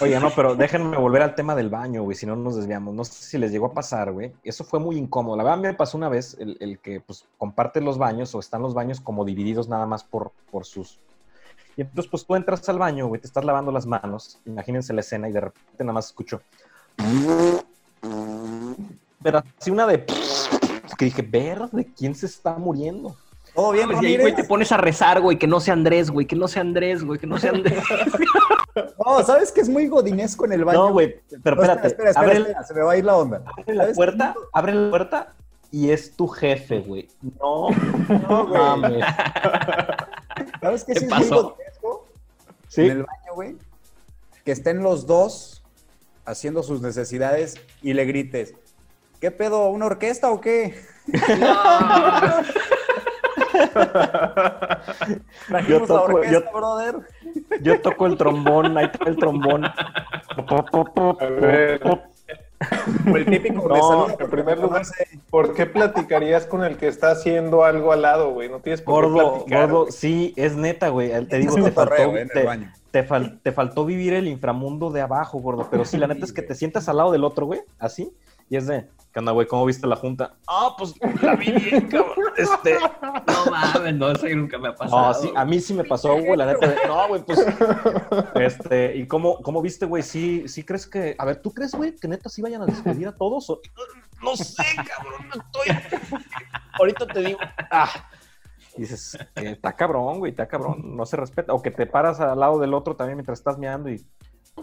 oye, 0.00 0.18
no, 0.20 0.30
pero 0.30 0.54
déjenme 0.54 0.96
volver 0.96 1.22
al 1.22 1.34
tema 1.34 1.56
del 1.56 1.68
baño, 1.68 2.02
güey, 2.04 2.16
si 2.16 2.26
no 2.26 2.36
nos 2.36 2.54
desviamos. 2.56 2.94
No 2.94 3.04
sé 3.04 3.24
si 3.24 3.38
les 3.38 3.50
llegó 3.50 3.66
a 3.66 3.74
pasar, 3.74 4.12
güey. 4.12 4.32
Eso 4.44 4.62
fue 4.64 4.78
muy 4.78 4.96
incómodo. 4.96 5.36
La 5.36 5.42
verdad 5.42 5.58
me 5.58 5.74
pasó 5.74 5.96
una 5.96 6.08
vez 6.08 6.36
el, 6.38 6.56
el 6.60 6.78
que, 6.78 7.00
pues, 7.00 7.24
comparte 7.38 7.80
los 7.80 7.98
baños 7.98 8.32
o 8.36 8.38
están 8.38 8.62
los 8.62 8.72
baños 8.72 9.00
como 9.00 9.24
divididos 9.24 9.68
nada 9.68 9.84
más 9.86 10.04
por, 10.04 10.30
por 10.52 10.64
sus... 10.64 11.00
Y 11.76 11.80
entonces, 11.82 12.08
pues, 12.10 12.24
tú 12.24 12.36
entras 12.36 12.68
al 12.68 12.78
baño, 12.78 13.06
güey, 13.08 13.20
te 13.20 13.26
estás 13.26 13.44
lavando 13.44 13.72
las 13.72 13.86
manos, 13.86 14.38
imagínense 14.46 14.92
la 14.92 15.00
escena 15.00 15.28
y 15.28 15.32
de 15.32 15.40
repente 15.40 15.82
nada 15.84 15.92
más 15.94 16.06
escucho... 16.06 16.40
Pero 19.22 19.42
así 19.58 19.70
una 19.70 19.86
de... 19.86 20.04
Que 20.96 21.04
dije, 21.04 21.22
verde, 21.22 21.88
¿quién 21.96 22.14
se 22.14 22.26
está 22.26 22.54
muriendo? 22.58 23.16
Todo 23.54 23.72
bien, 23.72 23.88
Pues, 23.88 24.02
y 24.02 24.06
ahí, 24.06 24.18
güey, 24.18 24.34
te 24.34 24.44
pones 24.44 24.70
a 24.72 24.76
rezar, 24.76 25.20
güey, 25.20 25.38
que 25.38 25.46
no 25.46 25.60
sea 25.60 25.74
Andrés, 25.74 26.10
güey, 26.10 26.26
que 26.26 26.36
no 26.36 26.48
sea 26.48 26.62
Andrés, 26.62 27.04
güey, 27.04 27.18
que 27.18 27.26
no 27.26 27.38
sea 27.38 27.50
Andrés. 27.50 27.82
No, 29.04 29.22
¿sabes 29.26 29.50
que 29.52 29.60
es 29.60 29.68
muy 29.68 29.86
godinesco 29.88 30.44
en 30.44 30.52
el 30.52 30.64
baño? 30.64 30.86
No, 30.88 30.92
güey, 30.92 31.20
pero 31.42 31.56
No, 31.56 31.62
espérate, 31.62 31.88
espera, 31.88 32.10
espera, 32.10 32.26
abre, 32.26 32.38
espera, 32.40 32.62
se 32.64 32.74
me 32.74 32.80
va 32.82 32.92
a 32.92 32.96
ir 32.96 33.04
la 33.04 33.16
onda. 33.16 33.42
abre 33.56 33.74
la 33.74 33.92
puerta, 33.92 34.34
abre 34.52 34.74
la 34.74 34.90
puerta 34.90 35.34
y 35.70 35.90
es 35.90 36.14
tu 36.16 36.26
jefe, 36.28 36.80
güey. 36.80 37.08
No, 37.40 37.68
No, 38.28 38.46
güey. 38.46 38.60
mames. 38.60 39.04
¿Sabes 40.60 40.84
qué 40.84 40.92
¿Qué 40.94 41.00
sí 41.00 41.04
es 41.06 41.10
muy 41.10 41.20
pasó? 41.20 41.42
grotesco? 41.48 42.06
Sí. 42.68 42.82
En 42.82 42.90
el 42.90 42.98
baño, 43.02 43.34
güey. 43.34 43.56
Que 44.44 44.52
estén 44.52 44.82
los 44.82 45.06
dos 45.06 45.62
haciendo 46.24 46.62
sus 46.62 46.80
necesidades 46.80 47.56
y 47.82 47.92
le 47.94 48.04
grites, 48.04 48.54
¿qué 49.20 49.30
pedo? 49.30 49.68
¿Una 49.68 49.86
orquesta 49.86 50.30
o 50.30 50.40
qué? 50.40 50.74
Trajimos 55.48 55.68
Yo 55.68 55.78
la 55.80 55.86
toco- 55.86 56.14
orquesta, 56.14 56.32
yo- 56.32 56.52
brother. 56.52 56.96
Yo 57.62 57.80
toco 57.80 58.06
el 58.06 58.16
trombón, 58.16 58.76
ahí 58.78 58.90
toca 58.90 59.10
el 59.10 59.16
trombón. 59.16 59.64
A 59.64 61.24
ver. 61.40 61.80
O 61.86 63.16
el 63.16 63.24
típico 63.26 63.68
de 63.68 63.78
No, 63.78 64.08
en 64.10 64.16
por 64.16 64.30
primer 64.30 64.58
lugar. 64.58 64.82
¿por 65.30 65.54
qué 65.54 65.66
platicarías 65.66 66.44
con 66.44 66.64
el 66.64 66.76
que 66.76 66.88
está 66.88 67.12
haciendo 67.12 67.64
algo 67.64 67.92
al 67.92 68.02
lado, 68.02 68.30
güey? 68.32 68.48
No 68.48 68.58
tienes 68.60 68.82
por 68.82 69.04
qué 69.04 69.10
Gordo, 69.10 69.34
platicar. 69.34 69.70
gordo, 69.70 69.92
sí, 69.92 70.32
es 70.36 70.56
neta, 70.56 70.88
güey. 70.88 71.10
Te 71.26 71.38
digo, 71.38 71.54
te 71.54 71.70
faltó, 71.70 71.94
eh, 72.16 72.26
fal- 73.06 73.38
te 73.42 73.52
faltó 73.52 73.84
vivir 73.84 74.12
el 74.14 74.26
inframundo 74.26 74.90
de 74.90 75.00
abajo, 75.02 75.38
gordo. 75.38 75.68
Pero 75.70 75.84
sí, 75.84 75.96
la 75.98 76.08
neta 76.08 76.24
es 76.24 76.32
que 76.32 76.42
te 76.42 76.56
sientas 76.56 76.88
al 76.88 76.96
lado 76.96 77.12
del 77.12 77.22
otro, 77.24 77.46
güey, 77.46 77.60
así. 77.78 78.10
Y 78.50 78.56
es 78.56 78.66
de, 78.66 78.86
¿qué 79.12 79.18
onda, 79.18 79.32
güey? 79.32 79.46
¿Cómo 79.46 79.64
viste 79.66 79.86
la 79.86 79.96
junta? 79.96 80.34
Ah, 80.46 80.74
pues 80.78 80.94
la 81.22 81.34
vi 81.36 81.52
bien, 81.52 81.88
cabrón. 81.88 82.14
Este, 82.36 82.78
No 83.26 83.50
mames, 83.50 83.94
no, 83.94 84.10
eso 84.12 84.26
nunca 84.28 84.58
me 84.58 84.68
ha 84.68 84.74
pasado. 84.74 85.08
no, 85.08 85.14
sí, 85.14 85.30
a 85.34 85.44
mí 85.44 85.60
sí 85.60 85.74
me 85.74 85.84
pasó, 85.84 86.14
güey, 86.18 86.36
la 86.36 86.46
neta. 86.46 86.66
de, 86.68 86.76
No, 86.86 87.08
güey, 87.08 87.22
pues. 87.24 87.44
Este, 88.34 88.96
¿y 88.96 89.06
cómo, 89.06 89.40
cómo 89.42 89.60
viste, 89.62 89.86
güey? 89.86 90.02
Sí, 90.02 90.46
sí 90.48 90.62
crees 90.64 90.86
que. 90.86 91.14
A 91.18 91.24
ver, 91.24 91.42
¿tú 91.42 91.52
crees, 91.52 91.72
güey, 91.74 91.94
que 91.96 92.08
neta 92.08 92.28
sí 92.28 92.42
vayan 92.42 92.62
a 92.62 92.66
despedir 92.66 93.08
a 93.08 93.16
todos? 93.16 93.48
O- 93.50 93.60
No 94.22 94.36
sé, 94.36 94.64
cabrón, 94.76 95.28
no 95.34 95.42
estoy. 95.42 96.18
Ahorita 96.78 97.06
te 97.06 97.20
digo. 97.20 97.38
Ah. 97.70 97.90
Dices, 98.76 99.16
eh, 99.34 99.50
está 99.52 99.74
cabrón, 99.74 100.20
güey, 100.20 100.30
está 100.30 100.46
cabrón, 100.46 100.96
no 100.96 101.04
se 101.04 101.16
respeta. 101.16 101.52
O 101.52 101.60
que 101.62 101.72
te 101.72 101.86
paras 101.86 102.20
al 102.20 102.38
lado 102.38 102.60
del 102.60 102.74
otro 102.74 102.94
también 102.94 103.16
mientras 103.16 103.38
estás 103.40 103.58
meando 103.58 103.88
y. 103.90 104.06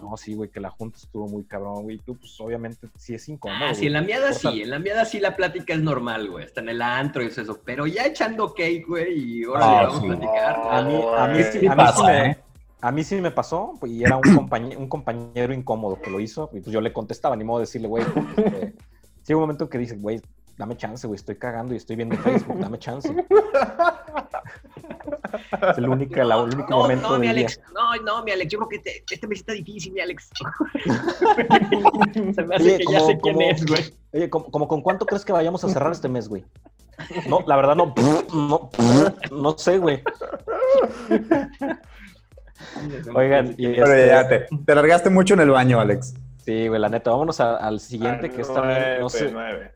No, 0.02 0.16
sí, 0.16 0.34
güey, 0.34 0.50
que 0.50 0.60
la 0.60 0.70
junta 0.70 0.98
estuvo 0.98 1.26
muy 1.28 1.44
cabrón, 1.44 1.82
güey. 1.84 1.96
y 1.96 1.98
Tú, 1.98 2.16
pues, 2.16 2.38
obviamente, 2.40 2.88
sí 2.96 3.14
es 3.14 3.28
incómodo. 3.28 3.58
Ah, 3.70 3.74
sí, 3.74 3.86
en 3.86 3.92
la 3.94 4.02
miada 4.02 4.30
Corta- 4.32 4.50
sí, 4.52 4.62
en 4.62 4.70
la 4.70 4.78
miada 4.78 5.04
sí 5.04 5.20
la 5.20 5.34
plática 5.36 5.74
es 5.74 5.80
normal, 5.80 6.30
güey. 6.30 6.44
Está 6.44 6.60
en 6.60 6.68
el 6.70 6.82
antro 6.82 7.22
y 7.22 7.26
eso, 7.26 7.42
eso. 7.42 7.60
Pero 7.64 7.86
ya 7.86 8.04
echando 8.06 8.52
cake, 8.54 8.84
güey, 8.86 9.18
y 9.40 9.44
ahora 9.44 9.64
Ah, 9.80 9.82
vamos 9.86 10.00
sí. 10.00 10.04
a 10.04 10.08
platicar. 10.08 10.60
A 10.70 10.82
mí, 10.82 11.00
a 11.18 11.26
mí, 11.28 11.42
sí, 11.44 11.58
Sí 11.60 11.66
a 11.66 11.70
mí 11.70 11.76
pasa, 11.76 11.96
sí 11.96 12.02
me, 12.06 12.26
¿eh? 12.30 12.38
a 12.80 12.92
mí 12.92 13.04
sí 13.04 13.20
me 13.20 13.30
pasó 13.30 13.72
pues, 13.80 13.90
y 13.92 14.04
era 14.04 14.16
un, 14.16 14.22
compañe- 14.22 14.76
un 14.76 14.88
compañero 14.88 15.52
incómodo 15.54 16.00
que 16.00 16.10
lo 16.10 16.20
hizo 16.20 16.50
y 16.52 16.60
pues 16.60 16.72
yo 16.72 16.80
le 16.80 16.92
contestaba, 16.92 17.34
ni 17.36 17.42
modo 17.44 17.58
de 17.60 17.62
decirle, 17.64 17.88
güey, 17.88 18.04
este, 18.04 18.74
llega 19.26 19.36
un 19.36 19.40
momento 19.40 19.68
que 19.68 19.78
dice, 19.78 19.96
güey, 19.96 20.20
dame 20.58 20.76
chance, 20.76 21.06
güey, 21.06 21.16
estoy 21.16 21.36
cagando 21.36 21.74
y 21.74 21.78
estoy 21.78 21.96
viendo 21.96 22.16
Facebook, 22.16 22.58
dame 22.58 22.78
chance. 22.78 23.08
es 25.70 25.78
el 25.78 25.88
único, 25.88 26.14
la- 26.22 26.36
el 26.36 26.54
único 26.54 26.70
no, 26.70 26.76
momento 26.78 27.08
no, 27.10 27.14
mi 27.18 27.22
día. 27.22 27.30
Alex, 27.30 27.60
no, 27.74 27.96
no, 28.02 28.24
mi 28.24 28.30
Alex, 28.32 28.52
yo 28.52 28.58
creo 28.58 28.68
que 28.68 28.78
te- 28.78 29.04
este 29.10 29.26
mes 29.26 29.38
está 29.40 29.52
difícil, 29.52 29.92
mi 29.92 30.00
Alex. 30.00 30.30
Se 32.34 32.42
me 32.44 32.56
hace 32.56 32.64
Oye, 32.64 32.78
que 32.78 32.84
ya 32.92 32.98
como- 32.98 33.06
sé 33.06 33.18
quién 33.22 33.34
como- 33.34 33.50
es, 33.50 33.66
güey. 33.66 33.94
Oye, 34.12 34.30
¿como, 34.30 34.50
como 34.50 34.68
con 34.68 34.82
cuánto 34.82 35.06
crees 35.06 35.24
que 35.24 35.32
vayamos 35.32 35.62
a 35.64 35.68
cerrar 35.68 35.92
este 35.92 36.08
mes, 36.08 36.28
güey? 36.28 36.44
No, 37.28 37.40
la 37.46 37.56
verdad 37.56 37.76
no, 37.76 37.92
no, 38.32 38.70
no 39.30 39.58
sé, 39.58 39.78
güey. 39.78 40.02
Oigan, 43.14 43.54
y 43.58 43.68
Pero 43.74 43.84
este- 43.86 44.06
ya 44.08 44.28
te, 44.28 44.46
te 44.64 44.74
largaste 44.74 45.10
mucho 45.10 45.34
en 45.34 45.40
el 45.40 45.50
baño, 45.50 45.78
Alex. 45.80 46.14
Sí, 46.44 46.68
güey, 46.68 46.80
la 46.80 46.88
neta. 46.88 47.10
Vámonos 47.10 47.40
a- 47.40 47.56
al 47.56 47.80
siguiente, 47.80 48.30
que 48.30 48.40
es 48.42 48.52
también, 48.52 49.00
no 49.00 49.08
sé, 49.08 49.30
Nueve. 49.32 49.72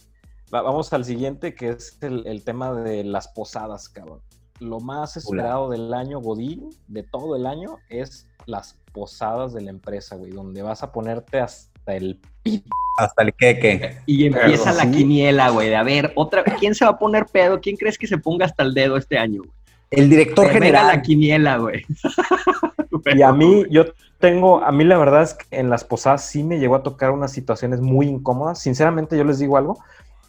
vamos 0.51 0.93
al 0.93 1.05
siguiente, 1.05 1.55
que 1.55 1.71
es 1.71 1.99
el, 2.01 2.27
el 2.27 2.45
tema 2.45 2.73
de 2.73 3.05
las 3.05 3.29
posadas, 3.29 3.89
cabrón. 3.89 4.21
Lo 4.61 4.79
más 4.81 5.17
esperado 5.17 5.71
del 5.71 5.93
año, 5.95 6.21
Godín, 6.21 6.71
de 6.87 7.03
todo 7.03 7.35
el 7.37 7.47
año, 7.47 7.79
es 7.89 8.27
las 8.47 8.77
posadas 8.93 9.53
de 9.55 9.63
la 9.63 9.71
empresa, 9.71 10.17
güey, 10.17 10.31
donde 10.33 10.63
vas 10.63 10.83
a 10.83 10.93
ponerte 10.93 11.41
hasta 11.41 11.95
el 11.97 12.21
pito. 12.43 12.69
Hasta 12.99 13.23
el 13.23 13.33
queque. 13.35 13.97
Y 14.07 14.27
empieza 14.27 14.73
la 14.73 14.83
Sí. 14.83 14.91
quiniela, 14.91 15.49
güey, 15.51 15.69
de 15.71 15.77
a 15.77 15.83
ver, 15.83 16.13
otra, 16.17 16.45
¿quién 16.45 16.75
se 16.75 16.85
va 16.85 16.93
a 16.93 16.99
poner 16.99 17.27
pedo? 17.27 17.61
¿Quién 17.61 17.77
crees 17.77 17.97
que 17.97 18.07
se 18.07 18.19
ponga 18.19 18.45
hasta 18.47 18.63
el 18.63 18.75
dedo 18.75 18.97
este 18.97 19.17
año? 19.19 19.41
güey? 19.43 19.53
El 19.91 20.09
director 20.11 20.47
Venga 20.47 20.59
la 20.59 20.65
general. 20.67 21.03
quiniela, 21.03 21.57
güey. 21.59 21.85
Y 23.15 23.23
a 23.23 23.33
mí, 23.33 23.65
yo 23.71 23.85
tengo, 24.19 24.63
a 24.63 24.71
mí 24.73 24.85
la 24.85 24.99
verdad 24.99 25.23
es 25.23 25.33
que 25.35 25.59
en 25.59 25.71
las 25.71 25.85
posadas 25.85 26.23
sí 26.25 26.43
me 26.45 26.59
llegó 26.59 26.75
a 26.75 26.83
tocar 26.83 27.13
unas 27.13 27.33
situaciones 27.33 27.81
muy 27.81 28.07
incómodas. 28.07 28.59
Sinceramente, 28.59 29.17
yo 29.17 29.25
les 29.25 29.39
digo 29.39 29.57
algo. 29.57 29.79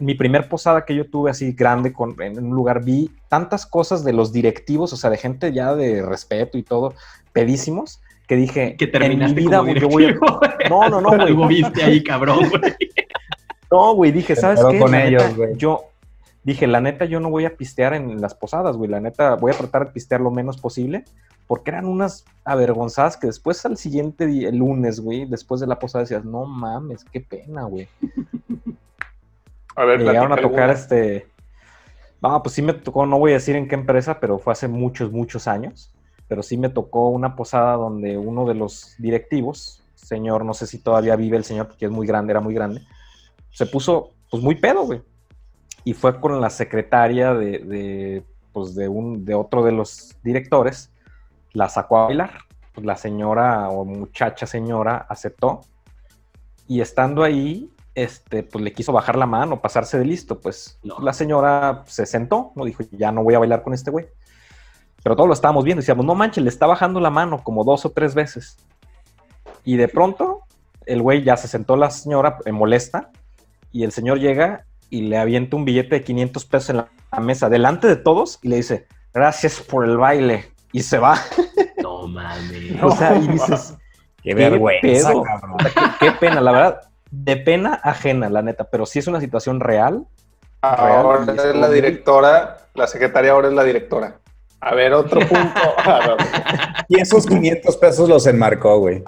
Mi 0.02 0.16
primer 0.16 0.50
posada 0.50 0.84
que 0.84 0.96
yo 0.96 1.06
tuve 1.10 1.32
así 1.32 1.54
grande 1.54 1.94
con, 1.94 2.20
en 2.22 2.44
un 2.44 2.56
lugar, 2.56 2.84
vi 2.84 3.12
tantas 3.30 3.66
cosas 3.66 4.04
de 4.04 4.14
los 4.14 4.34
directivos, 4.34 4.92
o 4.94 4.98
sea, 4.98 5.10
de 5.10 5.18
gente 5.18 5.54
ya 5.54 5.76
de 5.76 6.04
respeto 6.04 6.58
y 6.58 6.64
todo, 6.64 6.94
pedísimos, 7.34 8.02
que 8.28 8.36
dije, 8.36 8.76
que 8.78 8.86
en 8.86 8.92
mi 8.92 9.00
terminaste 9.00 9.40
vida 9.40 9.58
como 9.60 9.74
yo 9.74 9.90
voy 9.90 10.06
a... 10.06 10.20
No, 10.70 10.90
no, 10.90 11.02
no, 11.02 11.36
güey. 11.36 11.48
viste 11.62 11.84
ahí, 11.84 12.04
cabrón, 12.04 12.50
güey. 12.50 12.62
No, 13.72 13.94
güey, 13.94 14.12
dije, 14.12 14.36
¿sabes 14.36 14.60
qué? 14.70 14.80
con 14.80 14.94
ellos, 14.94 15.24
neta, 15.24 15.36
güey. 15.36 15.56
yo 15.56 15.86
dije, 16.44 16.68
la 16.68 16.82
neta, 16.82 17.06
yo 17.06 17.20
no 17.20 17.30
voy 17.30 17.46
a 17.46 17.56
pistear 17.56 17.94
en 17.94 18.20
las 18.20 18.34
posadas, 18.36 18.76
güey. 18.76 18.90
La 18.90 19.00
neta, 19.00 19.36
voy 19.36 19.52
a 19.52 19.58
tratar 19.58 19.86
de 19.86 19.92
pistear 19.94 20.20
lo 20.20 20.32
menos 20.32 20.58
posible, 20.58 21.06
porque 21.48 21.72
eran 21.72 21.86
unas 21.86 22.26
avergonzadas 22.44 23.18
que 23.18 23.28
después 23.28 23.66
al 23.66 23.78
siguiente 23.78 24.26
día, 24.26 24.50
el 24.50 24.58
lunes, 24.58 25.00
güey, 25.00 25.26
después 25.26 25.62
de 25.62 25.68
la 25.68 25.80
posada 25.80 26.04
decías, 26.04 26.26
no 26.26 26.46
mames, 26.46 27.06
qué 27.06 27.22
pena, 27.22 27.64
güey. 27.64 27.88
A 29.76 29.86
ver, 29.86 30.00
Me 30.00 30.06
llegaron 30.06 30.34
a 30.34 30.36
tocar 30.36 30.70
alguna. 30.70 30.74
este. 30.74 31.28
No, 32.22 32.42
pues 32.44 32.54
sí 32.54 32.62
me 32.62 32.74
tocó, 32.74 33.06
no 33.06 33.18
voy 33.18 33.32
a 33.32 33.36
decir 33.36 33.56
en 33.56 33.68
qué 33.68 33.76
empresa, 33.76 34.20
pero 34.20 34.38
fue 34.38 34.54
hace 34.54 34.68
muchos, 34.68 35.12
muchos 35.12 35.48
años. 35.48 35.94
Pero 36.28 36.44
sí 36.44 36.56
me 36.58 36.70
tocó 36.70 37.10
una 37.10 37.36
posada 37.36 37.74
donde 37.74 38.18
uno 38.18 38.46
de 38.46 38.54
los 38.54 38.96
directivos, 39.00 39.84
señor, 39.96 40.46
no 40.46 40.54
sé 40.54 40.68
si 40.68 40.78
todavía 40.78 41.16
vive 41.16 41.38
el 41.38 41.44
señor, 41.44 41.68
porque 41.68 41.86
es 41.86 41.92
muy 41.92 42.06
grande, 42.06 42.32
era 42.32 42.40
muy 42.40 42.54
grande, 42.54 42.82
se 43.50 43.66
puso 43.66 44.12
pues 44.30 44.42
muy 44.42 44.56
pedo, 44.56 44.86
güey. 44.86 45.02
Y 45.84 45.94
fue 45.94 46.20
con 46.22 46.40
la 46.40 46.50
secretaria 46.50 47.34
de, 47.34 47.60
de, 47.60 48.24
pues, 48.54 48.76
de, 48.76 48.88
un, 48.88 49.26
de 49.26 49.34
otro 49.34 49.64
de 49.64 49.72
los 49.72 50.16
directores, 50.24 50.92
la 51.54 51.70
sacó 51.70 51.98
a 51.98 52.06
bailar. 52.06 52.32
Pues 52.74 52.86
la 52.86 52.96
señora 52.96 53.70
o 53.70 53.84
muchacha 53.84 54.46
señora 54.46 55.06
aceptó. 55.10 55.62
Y 56.68 56.80
estando 56.80 57.24
ahí, 57.24 57.70
este, 57.96 58.44
pues 58.44 58.64
le 58.64 58.74
quiso 58.74 58.94
bajar 58.94 59.16
la 59.18 59.26
mano, 59.26 59.62
pasarse 59.62 59.98
de 60.00 60.06
listo. 60.06 60.40
Pues 60.40 60.80
No. 60.84 61.00
la 61.00 61.14
señora 61.14 61.84
se 61.88 62.06
sentó, 62.06 62.52
no 62.56 62.66
dijo, 62.66 62.84
ya 62.92 63.12
no 63.12 63.24
voy 63.24 63.36
a 63.36 63.40
bailar 63.40 63.64
con 63.64 63.74
este 63.74 63.92
güey. 63.92 64.08
Pero 65.04 65.16
todos 65.16 65.28
lo 65.28 65.34
estábamos 65.34 65.64
viendo 65.64 65.80
y 65.80 65.84
decíamos, 65.84 66.06
no 66.06 66.14
manches, 66.16 66.44
le 66.44 66.50
está 66.50 66.68
bajando 66.68 67.00
la 67.00 67.10
mano 67.10 67.44
como 67.44 67.64
dos 67.64 67.86
o 67.86 67.90
tres 67.92 68.14
veces. 68.14 68.58
Y 69.64 69.76
de 69.78 69.88
pronto, 69.88 70.42
el 70.86 71.02
güey 71.02 71.24
ya 71.24 71.38
se 71.38 71.48
sentó 71.48 71.76
la 71.76 71.90
señora 71.90 72.38
eh, 72.46 72.52
molesta 72.52 73.10
y 73.72 73.84
el 73.84 73.92
señor 73.92 74.20
llega 74.20 74.66
y 74.90 75.02
le 75.04 75.18
avienta 75.18 75.56
un 75.56 75.66
billete 75.66 75.96
de 75.96 76.04
500 76.04 76.46
pesos 76.46 76.70
en 76.72 76.78
la, 76.78 76.88
la 77.12 77.20
mesa 77.20 77.50
delante 77.50 77.88
de 77.88 77.96
todos 77.96 78.40
y 78.42 78.50
le 78.50 78.58
dice, 78.58 78.88
gracias 79.14 79.60
por 79.62 79.86
el 79.86 79.98
baile. 79.98 80.52
Y 80.74 80.82
se 80.84 80.98
va. 81.00 81.18
No 81.82 82.08
mames. 82.08 82.82
o 82.82 82.92
sea, 82.96 83.18
y 83.18 83.28
dices, 83.28 83.76
Qué 84.24 84.30
Qué 84.30 84.36
vergüenza, 84.36 85.10
pedo. 85.10 85.24
cabrón. 85.24 85.58
qué, 85.58 85.72
qué 86.00 86.12
pena, 86.12 86.40
la 86.42 86.52
verdad, 86.52 86.82
de 87.12 87.38
pena 87.38 87.80
ajena, 87.84 88.30
la 88.30 88.42
neta, 88.42 88.64
pero 88.66 88.86
sí 88.86 89.00
es 89.00 89.08
una 89.08 89.20
situación 89.20 89.60
real. 89.60 90.06
Ahora 90.62 91.26
real 91.26 91.40
es 91.50 91.56
la 91.56 91.68
muy- 91.68 91.76
directora, 91.76 92.58
la 92.74 92.88
secretaria 92.88 93.32
ahora 93.32 93.50
es 93.50 93.54
la 93.54 93.64
directora. 93.64 94.16
A 94.62 94.74
ver, 94.76 94.94
otro 94.94 95.20
punto. 95.28 95.62
A 95.86 96.00
ver, 96.00 96.18
Y 96.88 97.00
esos 97.00 97.26
500 97.26 97.78
pesos 97.78 98.08
los 98.10 98.26
enmarcó, 98.28 98.80
güey. 98.80 99.04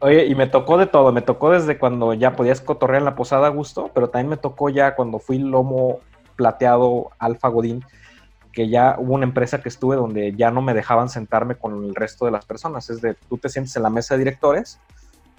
Oye, 0.00 0.26
y 0.26 0.34
me 0.34 0.46
tocó 0.46 0.76
de 0.78 0.86
todo, 0.86 1.10
me 1.12 1.22
tocó 1.22 1.50
desde 1.50 1.78
cuando 1.78 2.12
ya 2.14 2.36
podías 2.36 2.60
cotorrear 2.60 3.00
en 3.00 3.06
la 3.06 3.16
posada 3.16 3.46
a 3.46 3.50
gusto, 3.50 3.90
pero 3.94 4.08
también 4.10 4.28
me 4.28 4.36
tocó 4.36 4.68
ya 4.68 4.94
cuando 4.94 5.18
fui 5.18 5.38
lomo 5.38 6.00
plateado 6.36 7.10
Alfa 7.18 7.48
Godín, 7.48 7.82
que 8.52 8.68
ya 8.68 8.96
hubo 8.98 9.14
una 9.14 9.24
empresa 9.24 9.62
que 9.62 9.68
estuve 9.70 9.96
donde 9.96 10.34
ya 10.34 10.50
no 10.50 10.60
me 10.60 10.74
dejaban 10.74 11.08
sentarme 11.08 11.56
con 11.56 11.82
el 11.84 11.94
resto 11.94 12.26
de 12.26 12.30
las 12.30 12.44
personas, 12.44 12.90
es 12.90 13.00
de 13.00 13.14
tú 13.14 13.38
te 13.38 13.48
sientes 13.48 13.74
en 13.76 13.82
la 13.82 13.90
mesa 13.90 14.14
de 14.14 14.18
directores, 14.18 14.78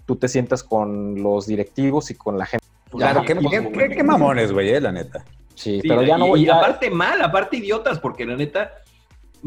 tú 0.07 0.15
te 0.15 0.27
sientas 0.27 0.63
con 0.63 1.21
los 1.21 1.45
directivos 1.45 2.09
y 2.09 2.15
con 2.15 2.39
la 2.39 2.47
gente. 2.47 2.65
Claro, 2.89 3.21
qué, 3.23 3.35
pues, 3.35 3.47
qué- 3.51 3.71
qué- 3.71 3.89
qué 3.97 4.03
mamones, 4.03 4.51
güey, 4.53 4.69
eh, 4.69 4.81
la 4.81 4.91
neta. 4.93 5.23
Sí, 5.53 5.81
Sí, 5.81 5.87
pero 5.87 6.01
ya 6.01 6.15
y, 6.15 6.19
no 6.19 6.27
voy 6.27 6.41
y 6.41 6.45
ya- 6.45 6.57
aparte 6.57 6.89
mal, 6.89 7.21
aparte 7.21 7.57
idiotas, 7.57 7.99
porque 7.99 8.25
la 8.25 8.35
neta, 8.37 8.71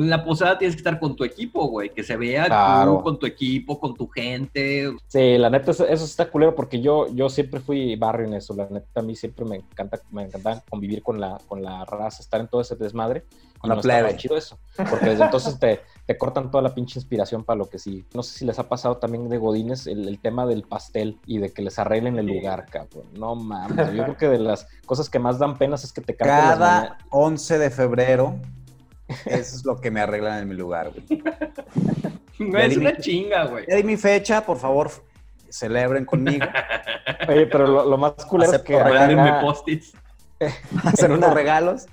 en 0.05 0.11
la 0.11 0.25
posada 0.25 0.59
tienes 0.59 0.75
que 0.77 0.81
estar 0.81 0.99
con 0.99 1.15
tu 1.17 1.25
equipo, 1.25 1.67
güey, 1.69 1.91
que 1.91 2.03
se 2.03 2.17
vea 2.17 2.47
Claro. 2.47 2.97
tú 2.99 3.03
con 3.03 3.19
tu 3.19 3.27
equipo, 3.27 3.79
con 3.79 3.95
tu 3.95 4.09
gente. 4.09 4.91
Sí, 5.07 5.37
la 5.39 5.51
neta, 5.51 5.71
eso, 5.71 5.87
eso 5.87 6.05
está 6.05 6.31
culero 6.31 6.55
porque 6.55 6.81
yo, 6.81 7.07
yo 7.15 7.29
siempre 7.29 7.61
fui 7.61 7.97
barrio 7.97 8.27
en 8.27 8.35
eso. 8.35 8.55
La 8.55 8.67
neta, 8.69 9.01
a 9.01 9.03
mí 9.03 9.15
siempre 9.17 9.45
me 9.45 9.57
encanta, 9.57 10.01
me 10.11 10.23
encantaba 10.23 10.63
convivir 10.69 11.03
con 11.03 11.21
la, 11.21 11.39
con 11.47 11.63
la 11.63 11.85
raza, 11.85 12.23
estar 12.23 12.41
en 12.41 12.49
todo 12.49 12.61
ese 12.61 12.77
desmadre. 12.77 13.25
Con 13.59 13.69
Y 13.69 13.71
la 13.71 13.75
no 13.77 13.83
plebe. 13.83 14.17
chido 14.17 14.39
eso. 14.39 14.59
Porque 14.89 15.11
desde 15.11 15.25
entonces 15.25 15.59
te, 15.59 15.81
te 16.07 16.17
cortan 16.17 16.51
toda 16.51 16.63
la 16.63 16.75
pinche 16.75 16.99
inspiración 16.99 17.45
para 17.45 17.59
lo 17.59 17.69
que 17.69 17.79
sí. 17.79 18.07
No 18.15 18.23
sé 18.23 18.39
si 18.39 18.45
les 18.47 18.59
ha 18.59 18.67
pasado 18.71 18.97
también 18.97 19.29
de 19.29 19.37
Godines 19.37 19.87
el, 19.87 20.09
el 20.09 20.19
tema 20.19 20.47
del 20.47 20.63
pastel 20.63 21.19
y 21.27 21.37
de 21.39 21.53
que 21.53 21.61
les 21.61 21.79
arreglen 21.79 22.19
el 22.19 22.25
lugar, 22.27 22.65
cabrón. 22.71 23.05
No 23.19 23.35
mames. 23.35 23.93
Yo 23.93 24.05
creo 24.05 24.17
que 24.17 24.29
de 24.29 24.39
las 24.39 24.67
cosas 24.87 25.11
que 25.11 25.19
más 25.19 25.39
dan 25.39 25.59
penas 25.59 25.85
es 25.85 25.93
que 25.93 26.01
te 26.01 26.17
las 26.19 26.27
Cada 26.27 26.57
mañanas. 26.81 26.99
11 27.11 27.59
de 27.59 27.71
febrero 27.71 28.35
Eso 29.27 29.57
es 29.57 29.65
lo 29.65 29.81
que 29.81 29.91
me 29.91 30.01
arreglan 30.01 30.41
en 30.43 30.49
mi 30.49 30.55
lugar, 30.55 30.91
güey. 30.93 31.23
Güey, 32.39 32.71
es 32.71 32.77
una 32.77 32.97
chinga, 32.97 33.47
güey. 33.47 33.67
Ya 33.69 33.77
di 33.77 33.85
mi 33.85 33.97
fecha, 33.97 34.45
por 34.45 34.57
favor, 34.57 34.91
celebren 35.49 36.05
conmigo. 36.05 36.47
Oye, 37.29 37.47
pero 37.47 37.67
lo, 37.67 37.85
lo 37.85 37.99
más 37.99 38.13
culero 38.27 38.53
es 38.53 38.63
que 38.63 38.83
Regálenme 38.83 39.41
post-its. 39.41 39.93
Hacer 40.85 41.13
unos 41.13 41.35
regalos. 41.35 41.87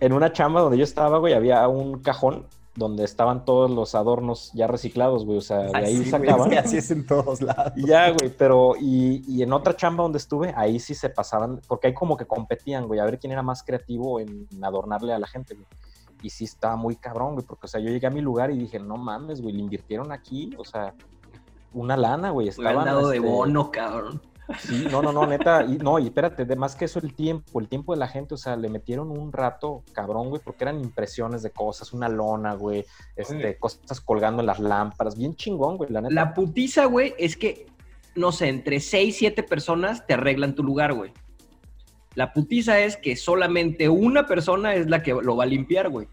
en 0.00 0.12
una 0.12 0.32
chamba 0.32 0.60
donde 0.62 0.78
yo 0.78 0.84
estaba, 0.84 1.18
güey, 1.18 1.34
había 1.34 1.66
un 1.68 2.00
cajón 2.00 2.46
donde 2.76 3.04
estaban 3.04 3.44
todos 3.44 3.70
los 3.70 3.94
adornos 3.94 4.50
ya 4.52 4.66
reciclados, 4.66 5.24
güey. 5.24 5.38
O 5.38 5.42
sea, 5.42 5.58
de 5.58 5.76
ahí 5.76 6.00
Así, 6.00 6.10
sacaban. 6.10 6.52
así 6.54 6.76
es 6.78 6.90
en 6.90 7.06
todos 7.06 7.40
lados. 7.40 7.72
Y 7.76 7.86
ya, 7.86 8.10
güey, 8.10 8.30
pero 8.36 8.74
y, 8.80 9.22
y 9.28 9.42
en 9.42 9.52
otra 9.52 9.76
chamba 9.76 10.02
donde 10.02 10.18
estuve, 10.18 10.52
ahí 10.56 10.80
sí 10.80 10.94
se 10.94 11.08
pasaban, 11.10 11.60
porque 11.68 11.88
ahí 11.88 11.94
como 11.94 12.16
que 12.16 12.26
competían, 12.26 12.86
güey, 12.86 12.98
a 12.98 13.04
ver 13.04 13.18
quién 13.18 13.32
era 13.32 13.42
más 13.42 13.62
creativo 13.62 14.18
en 14.20 14.48
adornarle 14.62 15.12
a 15.12 15.18
la 15.18 15.26
gente, 15.26 15.54
güey. 15.54 15.66
Y 16.24 16.30
sí 16.30 16.44
estaba 16.44 16.74
muy 16.74 16.96
cabrón, 16.96 17.34
güey, 17.34 17.46
porque, 17.46 17.66
o 17.66 17.68
sea, 17.68 17.82
yo 17.82 17.90
llegué 17.90 18.06
a 18.06 18.10
mi 18.10 18.22
lugar 18.22 18.50
y 18.50 18.56
dije, 18.56 18.78
no 18.78 18.96
mames, 18.96 19.42
güey, 19.42 19.54
le 19.54 19.60
invirtieron 19.60 20.10
aquí, 20.10 20.54
o 20.56 20.64
sea, 20.64 20.94
una 21.74 21.98
lana, 21.98 22.30
güey, 22.30 22.48
estaban... 22.48 22.86
dado 22.86 23.10
de 23.10 23.18
este, 23.18 23.28
bono, 23.28 23.70
cabrón. 23.70 24.22
Sí, 24.58 24.86
no, 24.90 25.02
no, 25.02 25.12
no, 25.12 25.26
neta, 25.26 25.64
y 25.64 25.76
no, 25.76 25.98
y 25.98 26.06
espérate, 26.06 26.46
de 26.46 26.56
más 26.56 26.76
que 26.76 26.86
eso 26.86 26.98
el 26.98 27.14
tiempo, 27.14 27.60
el 27.60 27.68
tiempo 27.68 27.92
de 27.92 27.98
la 27.98 28.08
gente, 28.08 28.32
o 28.32 28.36
sea, 28.38 28.56
le 28.56 28.70
metieron 28.70 29.10
un 29.10 29.32
rato 29.32 29.82
cabrón, 29.92 30.30
güey, 30.30 30.40
porque 30.42 30.64
eran 30.64 30.80
impresiones 30.80 31.42
de 31.42 31.50
cosas, 31.50 31.92
una 31.92 32.08
lona, 32.08 32.54
güey, 32.54 32.86
este, 33.16 33.58
cosas 33.58 34.00
colgando 34.00 34.40
en 34.40 34.46
las 34.46 34.60
lámparas, 34.60 35.18
bien 35.18 35.34
chingón, 35.34 35.76
güey, 35.76 35.90
la 35.90 36.00
neta. 36.00 36.14
La 36.14 36.32
putiza, 36.32 36.86
güey, 36.86 37.14
es 37.18 37.36
que, 37.36 37.66
no 38.14 38.32
sé, 38.32 38.48
entre 38.48 38.80
6, 38.80 39.14
7 39.14 39.42
personas 39.42 40.06
te 40.06 40.14
arreglan 40.14 40.54
tu 40.54 40.62
lugar, 40.62 40.94
güey. 40.94 41.12
La 42.14 42.32
putiza 42.32 42.78
es 42.78 42.96
que 42.96 43.16
solamente 43.16 43.88
una 43.88 44.26
persona 44.26 44.74
es 44.74 44.88
la 44.88 45.02
que 45.02 45.12
lo 45.12 45.36
va 45.36 45.44
a 45.44 45.46
limpiar, 45.46 45.90
güey. 45.90 46.06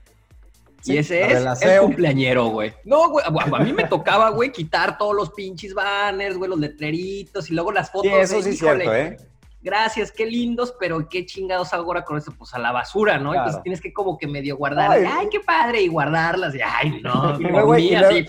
Sí, 0.81 0.93
y 0.93 0.97
ese 0.97 1.21
es 1.31 1.61
el 1.61 1.79
cumpleañero, 1.81 2.47
güey. 2.47 2.73
No, 2.85 3.09
güey, 3.09 3.23
a, 3.25 3.59
mí 3.63 3.71
me 3.73 3.83
tocaba, 3.85 4.29
güey, 4.29 4.51
quitar 4.51 4.97
todos 4.97 5.15
los 5.15 5.29
pinches 5.31 5.73
banners, 5.73 6.37
güey, 6.37 6.49
los 6.49 6.59
letreritos 6.59 7.49
y 7.49 7.53
luego 7.53 7.71
las 7.71 7.87
Sí, 7.87 7.91
fotos. 7.93 8.11
eso 8.13 8.37
de, 8.37 8.43
sí 8.43 8.49
es 8.49 8.55
híjole, 8.55 8.83
cierto, 8.83 8.95
¿eh? 8.95 9.17
Gracias, 9.63 10.11
qué 10.11 10.25
lindos, 10.25 10.73
pero 10.79 11.07
qué 11.07 11.23
chingados 11.23 11.71
hago 11.73 11.83
ahora 11.83 12.03
con 12.03 12.17
esto, 12.17 12.33
pues 12.35 12.51
a 12.55 12.59
la 12.59 12.71
basura, 12.71 13.19
¿no? 13.19 13.29
Claro. 13.31 13.45
Entonces 13.45 13.63
tienes 13.63 13.79
que 13.81 13.93
como 13.93 14.17
que 14.17 14.25
medio 14.25 14.57
guardar, 14.57 14.89
Ay. 14.91 15.03
ay, 15.07 15.27
qué 15.31 15.39
padre, 15.39 15.81
y 15.83 15.87
guardarlas, 15.87 16.55
y 16.55 16.59
ay, 16.65 16.99
no, 17.03 17.35
Y 17.39 17.43
luego- 17.43 17.73
así. 17.73 18.25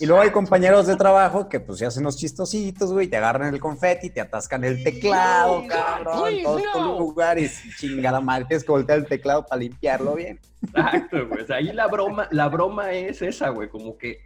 Y 0.00 0.06
luego 0.06 0.22
hay 0.22 0.30
compañeros 0.30 0.86
de 0.86 0.96
trabajo 0.96 1.48
que 1.48 1.60
pues 1.60 1.78
se 1.78 1.84
hacen 1.86 2.02
los 2.04 2.16
chistositos, 2.16 2.90
güey, 2.92 3.06
te 3.08 3.18
agarran 3.18 3.52
el 3.52 3.60
confeti, 3.60 4.08
te 4.10 4.20
atascan 4.22 4.64
el 4.64 4.82
teclado, 4.82 5.62
cabrón, 5.68 6.28
en 6.32 6.42
todo 6.42 6.60
tu 6.72 6.98
lugar 6.98 7.38
y 7.38 7.50
chingada 7.78 8.20
madre, 8.20 8.46
tienes 8.46 8.64
que 8.64 8.72
voltear 8.72 8.98
el 8.98 9.06
teclado 9.06 9.44
para 9.44 9.60
limpiarlo 9.60 10.14
bien. 10.14 10.40
Exacto, 10.62 11.28
güey. 11.28 11.42
O 11.42 11.46
sea, 11.46 11.56
ahí 11.56 11.72
la 11.72 11.86
broma, 11.86 12.28
la 12.30 12.48
broma 12.48 12.92
es 12.92 13.20
esa, 13.20 13.50
güey. 13.50 13.68
Como 13.68 13.98
que 13.98 14.24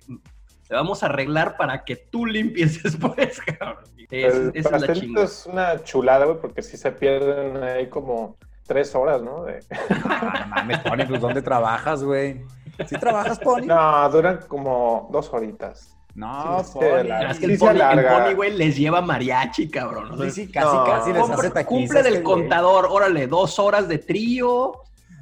te 0.68 0.74
vamos 0.74 1.02
a 1.02 1.06
arreglar 1.06 1.56
para 1.56 1.84
que 1.84 1.96
tú 1.96 2.24
limpies 2.24 2.80
después, 2.82 3.40
cabrón. 3.40 3.84
Es- 4.10 4.34
el 4.34 4.50
esa 4.54 4.58
es 4.58 4.64
la 4.64 4.70
pastelito 4.70 5.06
chinga. 5.06 5.22
es 5.24 5.46
una 5.46 5.82
chulada, 5.82 6.24
güey, 6.26 6.38
porque 6.40 6.62
sí 6.62 6.76
se 6.76 6.92
pierden 6.92 7.62
ahí 7.64 7.88
como 7.88 8.36
tres 8.64 8.94
horas, 8.94 9.22
¿no? 9.22 9.44
De- 9.44 9.60
Ah, 10.04 10.46
no 10.48 10.54
mames, 10.54 10.78
pues 11.08 11.20
¿dónde 11.20 11.42
trabajas, 11.42 12.02
güey? 12.04 12.42
¿Sí 12.86 12.96
trabajas, 12.98 13.38
Pony? 13.38 13.62
No, 13.66 14.08
duran 14.10 14.40
como 14.48 15.08
dos 15.12 15.32
horitas. 15.32 15.90
No, 16.14 16.62
Sí, 16.62 16.70
sí, 16.72 16.78
Pony. 16.78 17.30
Es 17.30 17.38
que 17.38 17.46
sí 17.46 17.52
el 17.52 17.58
se 17.58 17.64
Pony, 17.64 17.70
el 17.74 17.82
alarga. 17.82 18.24
Pony, 18.24 18.34
güey, 18.34 18.56
les 18.56 18.76
lleva 18.76 19.00
mariachi, 19.00 19.68
cabrón. 19.68 20.12
O 20.12 20.16
sea, 20.16 20.30
Sí, 20.30 20.46
sí, 20.46 20.52
casi, 20.52 20.76
No. 20.76 20.84
casi 20.84 21.12
les 21.12 21.22
compra- 21.22 21.34
hace 21.38 21.50
taquiza. 21.50 21.68
cumple 21.68 22.02
del 22.04 22.22
contador, 22.22 22.86
órale, 22.90 23.26
dos 23.26 23.58
horas 23.58 23.88
de 23.88 23.98
trío, 23.98 24.72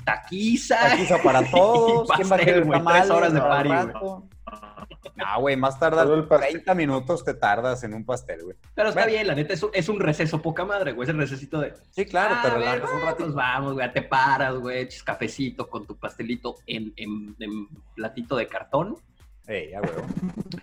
taquiza. 0.05 0.77
Taquiza 0.91 1.19
para 1.23 1.43
todos. 1.51 2.09
Y 2.13 2.13
¿Quién 2.17 2.31
va 2.33 2.37
a 2.37 2.39
querer 2.39 2.65
güey, 2.65 2.83
tres 2.85 3.11
horas 3.11 3.33
de 3.33 3.41
al 3.41 3.49
party, 3.49 3.69
güey. 3.69 3.81
rato? 3.87 4.23
No, 5.17 5.41
güey, 5.41 5.57
más 5.57 5.79
tardas 5.79 6.05
Todo 6.05 6.15
el 6.15 6.25
pastel. 6.27 6.51
30 6.53 6.75
minutos 6.75 7.25
te 7.25 7.35
tardas 7.35 7.85
en 7.85 7.95
un 7.95 8.05
pastel, 8.05 8.43
güey. 8.45 8.57
Pero 8.75 8.89
está 8.89 9.03
Bueno. 9.03 9.13
bien, 9.15 9.27
la 9.27 9.35
neta, 9.35 9.55
es 9.55 9.63
un, 9.63 9.71
es 9.73 9.89
un 9.89 10.01
receso 10.01 10.41
poca 10.43 10.65
madre, 10.65 10.93
güey. 10.93 11.07
Es 11.07 11.11
el 11.15 11.19
recesito 11.21 11.61
de. 11.61 11.75
Sí, 11.91 12.07
claro, 12.07 12.35
"Ah, 12.39 12.43
te 12.43 12.59
ver, 12.59 12.83
un 12.83 12.89
Pues 12.91 13.05
ratito. 13.05 13.33
vamos, 13.35 13.73
güey, 13.75 13.93
te 13.93 14.03
paras, 14.03 14.55
güey, 14.57 14.81
echas 14.83 15.03
cafecito 15.03 15.69
con 15.69 15.87
tu 15.87 15.97
pastelito 15.97 16.57
en, 16.67 16.93
en- 16.97 17.37
en 17.39 17.69
platito 17.95 18.37
de 18.37 18.47
cartón. 18.49 18.97
Ey, 19.47 19.71
ya, 19.71 19.81
güey. 19.81 19.93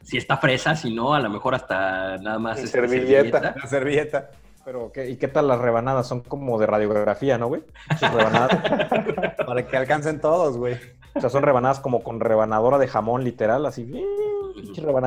Si 0.04 0.18
está 0.18 0.38
fresa, 0.38 0.76
si 0.76 0.94
no, 0.94 1.14
a 1.14 1.20
lo 1.20 1.30
mejor 1.30 1.54
hasta 1.56 2.18
nada 2.18 2.40
más. 2.40 2.58
En 2.60 2.66
este, 2.66 2.80
servilleta. 2.80 3.56
La 3.62 3.68
servilleta. 3.68 4.30
Pero, 4.66 4.92
¿qué- 4.94 5.10
¿y 5.10 5.16
qué 5.18 5.28
tal 5.28 5.48
las 5.48 5.60
rebanadas? 5.60 6.08
Son 6.08 6.22
como 6.22 6.60
de 6.60 6.66
radiografía, 6.68 7.38
¿no, 7.38 7.48
güey? 7.48 7.64
Sus 8.00 8.12
rebanadas. 8.12 8.58
Para 9.48 9.66
que 9.66 9.78
alcancen 9.78 10.20
todos, 10.22 10.58
güey. 10.58 10.78
O 11.20 11.22
sea, 11.22 11.30
son 11.30 11.44
rebanadas 11.44 11.80
como 11.80 12.02
con 12.02 12.20
rebanadora 12.20 12.78
de 12.78 12.88
jamón, 12.88 13.24
literal, 13.24 13.66
así. 13.66 13.90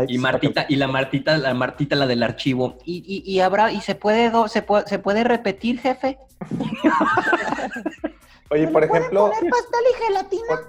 Y 0.09 0.19
Martita, 0.19 0.67
y 0.69 0.77
la 0.77 0.89
Martita, 0.89 1.37
la 1.39 1.55
Martita, 1.55 1.97
la 1.97 2.07
del 2.07 2.23
archivo. 2.23 2.79
Y, 2.85 3.03
y, 3.07 3.31
y 3.31 3.41
habrá, 3.41 3.73
y 3.73 3.81
se 3.81 3.95
puede, 3.95 4.31
do- 4.31 4.49
se 4.49 4.63
puede, 4.63 4.87
se 4.87 4.99
puede 4.99 5.25
repetir, 5.25 5.81
jefe. 5.81 6.19
Oye, 8.51 8.69
por 8.69 8.85
ejemplo, 8.85 9.31
pastel 9.31 9.85
y 9.91 10.05
gelatina? 10.05 10.61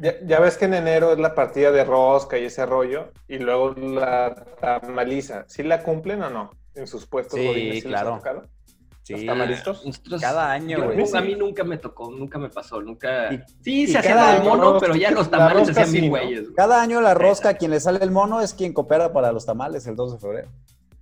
ya, 0.00 0.14
ya 0.26 0.40
ves 0.40 0.56
que 0.56 0.64
en 0.64 0.74
enero 0.74 1.12
es 1.12 1.18
la 1.18 1.34
partida 1.36 1.70
de 1.70 1.84
rosca 1.84 2.36
y 2.38 2.46
ese 2.46 2.66
rollo, 2.66 3.12
y 3.28 3.38
luego 3.38 3.72
la 3.74 4.34
tamaliza. 4.60 5.44
¿Sí 5.46 5.62
la 5.62 5.82
cumplen 5.82 6.22
o 6.22 6.30
no? 6.30 6.50
En 6.74 6.86
sus 6.88 7.06
puestos 7.06 7.38
Sí, 7.38 7.46
godines, 7.46 7.84
ha 7.86 7.88
claro. 7.88 8.20
Sí. 9.02 9.14
¿Los 9.14 9.26
tamalistos? 9.26 9.84
Nosotros- 9.86 10.20
Cada 10.20 10.52
año, 10.52 10.78
yo 10.78 10.84
güey. 10.84 11.14
A 11.14 11.20
mí 11.20 11.34
nunca 11.34 11.64
me 11.64 11.78
tocó, 11.78 12.10
nunca 12.10 12.38
me 12.38 12.48
pasó, 12.48 12.80
nunca. 12.82 13.32
Y- 13.32 13.38
sí, 13.62 13.82
y 13.82 13.86
se 13.88 13.98
hacía 13.98 14.36
año- 14.36 14.44
mono, 14.50 14.78
pero 14.78 14.94
ya 14.94 15.10
los 15.10 15.30
tamales 15.30 15.66
se 15.66 15.72
hacían 15.72 15.92
bien 15.92 16.08
güeyes. 16.10 16.42
güey. 16.42 16.54
Cada 16.54 16.80
año 16.82 17.00
la 17.00 17.14
rosca, 17.14 17.54
quien 17.54 17.70
le 17.72 17.80
sale 17.80 17.98
el 18.02 18.10
mono, 18.10 18.40
es 18.40 18.54
quien 18.54 18.72
coopera 18.72 19.12
para 19.12 19.32
los 19.32 19.46
tamales 19.46 19.86
el 19.86 19.96
2 19.96 20.12
de 20.12 20.18
febrero. 20.18 20.48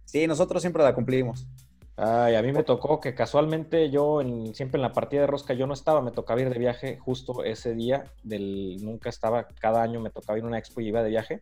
Sí, 0.05 0.27
nosotros 0.27 0.63
siempre 0.63 0.83
la 0.83 0.95
cumplimos. 0.95 1.47
Ay, 2.01 2.37
a 2.37 2.43
mí 2.43 2.53
me 2.53 2.63
tocó 2.63 3.01
que 3.01 3.15
casualmente 3.17 3.91
yo 3.91 4.21
en- 4.21 4.55
siempre 4.55 4.79
en 4.79 4.83
la 4.83 4.93
partida 4.93 5.23
de 5.23 5.27
rosca 5.27 5.53
yo 5.53 5.67
no 5.67 5.75
estaba, 5.75 6.01
me 6.01 6.13
tocaba 6.13 6.41
ir 6.41 6.49
de 6.49 6.59
viaje 6.59 6.97
justo 6.99 7.43
ese 7.43 7.75
día 7.75 8.05
del 8.23 8.77
nunca 8.81 9.09
estaba, 9.11 9.49
cada 9.61 9.83
año 9.83 9.99
me 10.01 10.11
tocaba 10.11 10.39
ir 10.39 10.45
a 10.45 10.47
una 10.47 10.59
expo 10.59 10.81
y 10.81 10.87
iba 10.89 11.03
de 11.03 11.11
viaje 11.11 11.41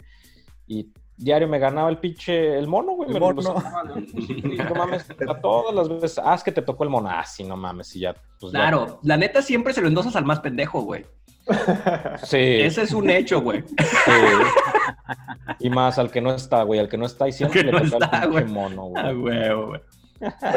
y 0.67 0.89
diario 1.17 1.49
me 1.49 1.59
ganaba 1.59 1.89
el 1.89 1.99
pinche 1.99 2.59
el 2.59 2.67
mono, 2.69 2.93
güey, 2.93 3.09
El 3.09 3.15
me 3.15 3.21
lo 3.21 3.35
mono. 3.35 3.55
¿no? 3.55 3.97
Y 4.15 4.57
no 4.59 4.75
mames, 4.75 5.07
a 5.11 5.41
todas 5.41 5.75
las 5.75 5.89
veces, 5.89 6.21
ah, 6.23 6.35
es 6.35 6.43
que 6.43 6.53
te 6.53 6.63
tocó 6.63 6.85
el 6.85 6.91
mono, 6.91 7.09
ah, 7.11 7.25
sí, 7.25 7.45
no 7.45 7.57
mames, 7.57 7.95
y 7.97 8.01
ya, 8.01 8.15
pues 8.41 8.53
ya. 8.53 8.59
Claro, 8.61 9.01
la 9.03 9.17
neta 9.17 9.41
siempre 9.43 9.73
se 9.73 9.81
lo 9.81 9.89
endosas 9.89 10.15
al 10.17 10.25
más 10.25 10.41
pendejo, 10.41 10.83
güey. 10.83 11.07
Sí, 12.25 12.37
Ese 12.61 12.83
es 12.83 12.93
un 12.93 13.09
hecho, 13.09 13.41
güey. 13.41 13.63
sí. 13.69 14.13
Y 15.61 15.71
más 15.71 15.99
al 15.99 16.11
que 16.11 16.21
no 16.21 16.35
está, 16.35 16.63
güey, 16.65 16.81
al 16.81 16.89
que 16.89 16.99
no 16.99 17.07
está 17.07 17.29
y 17.29 17.33
siempre 17.33 17.63
le 17.63 17.73
no 17.73 17.81
toca 17.89 18.05
el 18.07 18.11
pinche 18.11 18.29
güey. 18.29 18.45
mono, 18.47 18.93
Ah, 18.97 19.13
güey, 19.13 19.55
güey. 19.55 19.81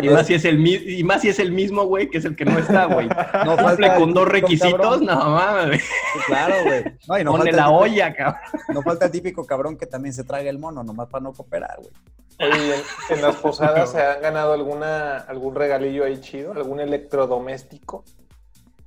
Y 0.02 0.10
más, 0.10 0.28
si 0.28 0.34
es 0.34 0.46
el, 0.46 0.66
y 0.68 1.04
más 1.04 1.22
si 1.22 1.30
es 1.30 1.40
el 1.40 1.52
mismo, 1.52 1.84
güey, 1.86 2.10
que 2.10 2.20
es 2.20 2.26
el 2.26 2.36
que 2.36 2.46
no 2.46 2.58
está, 2.58 2.86
güey. 2.86 3.08
No 3.46 3.56
Cumple 3.56 3.64
falta 3.64 3.96
con 3.96 4.14
dos 4.14 4.28
requisitos, 4.28 5.02
no 5.02 5.16
mames, 5.16 5.84
claro, 6.28 6.56
güey. 6.64 6.84
No, 7.08 7.20
y 7.20 7.24
no 7.24 7.32
Pone 7.32 7.44
falta, 7.46 7.58
la 7.58 7.70
olla, 7.70 8.14
cabrón. 8.14 8.42
no 8.70 8.82
falta 8.82 9.06
el 9.06 9.12
típico 9.12 9.46
cabrón 9.46 9.78
que 9.78 9.86
también 9.86 10.14
se 10.14 10.24
traga 10.24 10.50
el 10.50 10.60
mono, 10.60 10.84
nomás 10.84 11.10
para 11.10 11.24
no 11.24 11.34
cooperar, 11.34 11.78
güey. 11.78 11.92
Oye, 12.42 12.76
¿en, 12.76 13.18
en 13.18 13.22
las 13.22 13.36
posadas 13.36 13.92
se 13.92 14.02
han 14.02 14.22
ganado 14.22 14.54
alguna, 14.54 15.18
algún 15.18 15.56
regalillo 15.56 16.06
ahí 16.06 16.20
chido? 16.22 16.54
¿Algún 16.54 16.80
electrodoméstico? 16.80 18.04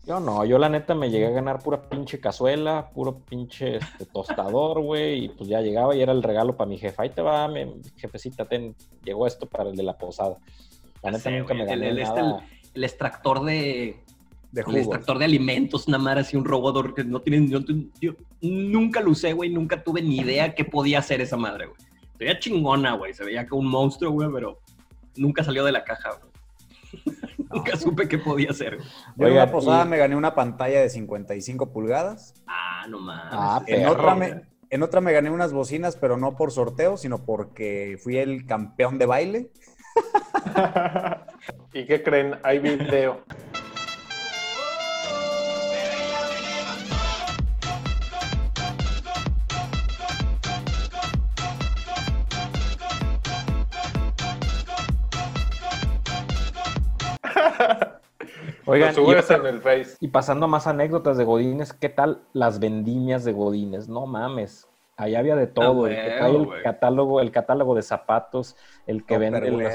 Yo 0.04 0.18
no, 0.18 0.44
yo 0.44 0.58
la 0.58 0.68
neta 0.68 0.94
me 0.96 1.10
llegué 1.10 1.26
a 1.26 1.30
ganar 1.30 1.60
pura 1.62 1.82
pinche 1.82 2.18
cazuela, 2.18 2.90
puro 2.92 3.18
pinche 3.18 3.76
este, 3.76 4.04
tostador, 4.06 4.80
güey, 4.80 5.26
y 5.26 5.28
pues 5.28 5.48
ya 5.48 5.60
llegaba 5.60 5.94
y 5.94 6.02
era 6.02 6.10
el 6.12 6.24
regalo 6.24 6.56
para 6.56 6.68
mi 6.68 6.76
jefa. 6.76 7.04
Ahí 7.04 7.10
te 7.10 7.22
va, 7.22 7.46
mi 7.46 7.66
jefecita, 7.96 8.44
ten, 8.46 8.74
llegó 9.04 9.28
esto 9.28 9.46
para 9.46 9.70
el 9.70 9.76
de 9.76 9.84
la 9.84 9.96
posada. 9.96 10.38
La 11.04 11.12
neta 11.12 11.30
nunca 11.30 11.54
güey, 11.54 11.56
me 11.58 11.62
el- 11.62 11.68
gané 11.68 11.88
el- 11.90 11.98
este, 11.98 12.20
nada. 12.20 12.44
El 12.74 12.84
extractor 12.84 13.44
de, 13.44 13.96
De 14.50 14.62
el 14.62 14.76
extractor 14.76 15.18
de 15.18 15.24
alimentos, 15.24 15.86
una 15.86 15.98
madre 15.98 16.22
así, 16.22 16.36
un 16.36 16.44
robot 16.44 16.94
que 16.94 17.04
no 17.04 17.20
tienen, 17.20 17.48
no 17.48 17.60
yo 18.00 18.12
nunca 18.40 19.00
lo 19.00 19.10
usé, 19.12 19.32
güey, 19.34 19.50
nunca 19.50 19.84
tuve 19.84 20.02
ni 20.02 20.16
idea 20.16 20.54
qué 20.54 20.64
podía 20.64 20.98
hacer 20.98 21.20
esa 21.20 21.36
madre, 21.36 21.66
güey. 21.66 21.78
Se 22.18 22.24
veía 22.24 22.38
chingona, 22.40 22.94
güey, 22.96 23.14
se 23.14 23.24
veía 23.24 23.46
como 23.46 23.62
un 23.62 23.68
monstruo, 23.68 24.10
güey, 24.10 24.28
pero 24.32 24.58
nunca 25.16 25.44
salió 25.44 25.64
de 25.64 25.72
la 25.72 25.84
caja, 25.84 26.10
güey. 26.20 26.31
Nunca 27.52 27.76
supe 27.76 28.08
qué 28.08 28.18
podía 28.18 28.50
hacer. 28.50 28.78
Yo 29.16 29.26
en 29.26 29.32
una 29.34 29.50
posada 29.50 29.84
y- 29.84 29.88
me 29.88 29.96
gané 29.98 30.16
una 30.16 30.34
pantalla 30.34 30.80
de 30.80 30.88
55 30.90 31.72
pulgadas. 31.72 32.34
Ah, 32.46 32.86
no 32.88 32.98
mames. 33.00 33.24
Ah, 33.32 33.62
En 33.66 33.86
otra, 33.86 34.14
me, 34.14 34.42
en 34.70 34.82
otra 34.82 35.00
me 35.00 35.12
gané 35.12 35.30
unas 35.30 35.52
bocinas, 35.52 35.96
pero 35.96 36.16
no 36.16 36.36
por 36.36 36.50
sorteo, 36.52 36.96
sino 36.96 37.24
porque 37.24 37.98
fui 38.02 38.16
el 38.18 38.46
campeón 38.46 38.98
de 38.98 39.06
baile. 39.06 39.50
¿Y 41.72 41.86
qué 41.86 42.02
creen? 42.02 42.38
Hay 42.42 42.58
video. 42.58 43.20
Oigan, 58.72 58.94
y, 58.96 59.32
en 59.34 59.46
el 59.46 59.60
Face. 59.60 59.96
y 60.00 60.08
pasando 60.08 60.46
a 60.46 60.48
más 60.48 60.66
anécdotas 60.66 61.16
de 61.18 61.24
Godines, 61.24 61.72
¿qué 61.72 61.88
tal 61.88 62.22
las 62.32 62.58
vendimias 62.58 63.24
de 63.24 63.32
Godines? 63.32 63.88
No 63.88 64.06
mames. 64.06 64.68
Ahí 64.96 65.14
había 65.14 65.36
de 65.36 65.46
todo. 65.46 65.86
el 65.86 65.94
que 65.94 66.00
huevo, 66.02 66.18
trae 66.18 66.30
el 66.30 66.44
güey. 66.46 66.62
catálogo, 66.62 67.20
el 67.20 67.30
catálogo 67.30 67.74
de 67.74 67.82
zapatos, 67.82 68.56
el 68.86 69.04
que 69.04 69.18
vende 69.18 69.50
los 69.50 69.72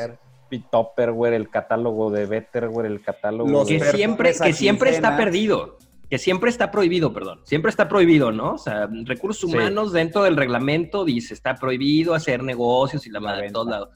Tupperware, 0.71 1.33
el 1.33 1.49
catálogo 1.49 2.09
de 2.09 2.25
Betterware, 2.25 2.85
el 2.85 3.01
catálogo 3.01 3.49
Los 3.49 3.67
que 3.67 3.79
de... 3.79 3.91
siempre, 3.91 4.33
que 4.33 4.53
siempre 4.53 4.91
está 4.91 5.17
perdido. 5.17 5.77
Que 6.09 6.17
siempre 6.17 6.49
está 6.49 6.71
prohibido, 6.71 7.11
perdón. 7.11 7.41
Siempre 7.43 7.69
está 7.69 7.89
prohibido, 7.89 8.31
¿no? 8.31 8.53
O 8.53 8.57
sea, 8.57 8.87
recursos 9.03 9.49
Sí. 9.51 9.57
humanos 9.57 9.91
dentro 9.91 10.23
del 10.23 10.37
reglamento 10.37 11.03
dice 11.03 11.33
está 11.33 11.55
prohibido 11.55 12.13
hacer 12.13 12.43
negocios 12.43 13.05
y 13.05 13.09
la 13.09 13.19
La 13.19 13.25
madre 13.27 13.39
en 13.39 13.43
venta. 13.47 13.53
todos 13.55 13.67
lados. 13.67 13.89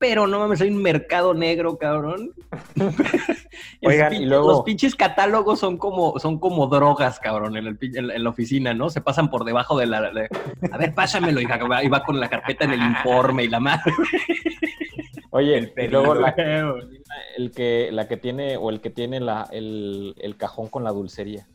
Pero 0.00 0.26
no 0.26 0.38
mames, 0.38 0.62
hay 0.62 0.70
un 0.70 0.80
mercado 0.82 1.34
negro, 1.34 1.76
cabrón. 1.76 2.32
Oigan, 3.82 4.14
y 4.14 4.24
luego- 4.24 4.48
Los 4.48 4.62
pinches 4.62 4.94
catálogos 4.94 5.58
son 5.60 5.76
como, 5.76 6.18
son 6.18 6.38
como 6.38 6.66
drogas, 6.68 7.20
cabrón, 7.20 7.56
en, 7.58 7.66
el 7.66 7.78
en 7.80 8.06
la- 8.08 8.14
en 8.14 8.24
la 8.24 8.30
oficina, 8.30 8.72
¿no? 8.72 8.88
Se 8.88 9.02
pasan 9.02 9.28
por 9.30 9.44
debajo 9.44 9.78
de 9.78 9.86
la... 9.86 10.10
de- 10.10 10.28
a 10.72 10.78
ver, 10.78 10.94
pásamelo, 10.94 11.38
hija. 11.40 11.58
Y 11.84 11.88
va 11.88 12.02
con 12.02 12.18
la 12.18 12.30
carpeta 12.30 12.64
en 12.64 12.72
el 12.72 12.80
informe 12.82 13.44
y 13.44 13.48
la 13.48 13.60
madre. 13.60 13.92
Oye, 15.32 15.72
y 15.76 15.86
luego 15.88 16.14
la, 16.14 16.34
Huevo. 16.36 16.78
el 17.36 17.50
que, 17.52 17.90
la 17.92 18.08
que 18.08 18.16
tiene, 18.16 18.56
o 18.56 18.70
el 18.70 18.80
que 18.80 18.90
tiene 18.90 19.20
la, 19.20 19.48
el, 19.52 20.14
el 20.18 20.36
cajón 20.36 20.68
con 20.68 20.82
la 20.82 20.90
dulcería. 20.92 21.46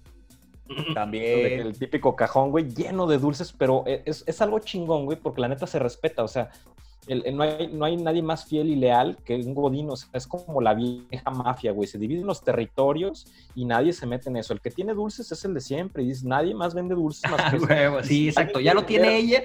También. 0.93 1.60
El 1.62 1.77
típico 1.77 2.15
cajón, 2.15 2.51
güey, 2.51 2.69
lleno 2.73 3.05
de 3.08 3.17
dulces, 3.17 3.53
pero 3.58 3.84
es, 3.88 4.23
es 4.27 4.41
algo 4.41 4.60
chingón, 4.60 5.05
güey, 5.05 5.17
porque 5.17 5.41
la 5.41 5.47
neta 5.47 5.67
se 5.67 5.77
respeta, 5.79 6.23
o 6.23 6.27
sea, 6.27 6.51
el- 7.08 7.24
el- 7.26 7.36
no, 7.36 7.44
hay, 7.44 7.68
no 7.72 7.86
hay 7.86 7.98
nadie 7.98 8.22
más 8.22 8.46
fiel 8.46 8.68
y 8.70 8.76
leal 8.76 9.18
que 9.24 9.36
un 9.36 9.54
godín, 9.54 9.89
o 9.89 9.96
sea, 9.96 10.10
es 10.13 10.26
como 10.28 10.62
la 10.62 10.74
vieja 10.74 11.30
mafia, 11.32 11.72
güey, 11.72 11.88
se 11.88 11.98
dividen 12.00 12.26
los 12.26 12.44
territorios 12.44 13.28
y 13.56 13.65
nadie 13.65 13.94
se 13.94 14.06
mete 14.06 14.30
en 14.30 14.38
eso. 14.38 14.54
El 14.54 14.62
que 14.62 14.72
tiene 14.72 14.94
dulces 14.94 15.32
es 15.32 15.46
el 15.46 15.54
de 15.54 15.62
siempre, 15.62 16.04
y 16.04 16.08
dices, 16.08 16.24
nadie 16.24 16.54
más 16.56 16.74
vende 16.74 16.96
dulces 16.96 17.30
más 17.30 17.41
que 17.54 17.58
Huevo, 17.58 18.04
sí, 18.04 18.30
exacto. 18.30 18.60
Ya 18.60 18.74
lo 18.74 18.86
tiene 18.86 19.18
ella. 19.18 19.44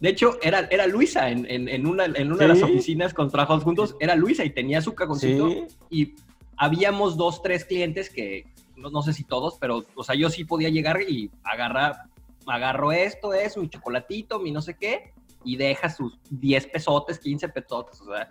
De 0.00 0.08
hecho, 0.08 0.38
era, 0.42 0.66
era 0.70 0.86
Luisa 0.86 1.28
en, 1.30 1.44
en- 1.50 1.68
en 1.68 1.86
una, 1.86 2.06
en 2.06 2.32
una 2.32 2.42
de 2.42 2.48
las 2.48 2.62
oficinas 2.62 3.12
con 3.12 3.30
trabajos 3.30 3.62
juntos. 3.62 3.96
Era 4.00 4.14
Luisa 4.16 4.44
y 4.44 4.50
tenía 4.50 4.80
su 4.80 4.94
cajoncito. 4.94 5.48
Sí, 5.50 5.64
Y 5.90 6.14
habíamos 6.56 7.16
dos, 7.18 7.42
tres 7.42 7.64
clientes 7.66 8.08
que, 8.08 8.46
no, 8.76 8.88
no 8.90 9.02
sé 9.02 9.12
si 9.12 9.24
todos, 9.24 9.58
pero, 9.60 9.84
o 9.94 10.02
sea, 10.04 10.14
yo 10.14 10.30
sí 10.30 10.44
podía 10.44 10.70
llegar 10.70 11.02
y 11.02 11.30
agarrar, 11.44 12.04
agarro 12.46 12.92
esto, 12.92 13.34
eso, 13.34 13.60
mi 13.60 13.68
chocolatito, 13.68 14.38
mi 14.40 14.50
no 14.50 14.62
sé 14.62 14.74
qué, 14.74 15.12
y 15.44 15.56
deja 15.56 15.88
sus 15.88 16.18
10 16.30 16.66
pesotes, 16.66 17.18
15 17.18 17.48
pesotes. 17.48 18.00
O 18.00 18.06
sea, 18.06 18.28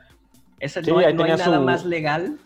ese 0.59 0.83
Sí, 0.83 0.91
no, 0.91 0.99
hay- 0.99 1.13
no 1.13 1.23
hay 1.23 1.31
nada 1.31 1.57
su- 1.57 1.63
más 1.63 1.85
legal. 1.85 2.39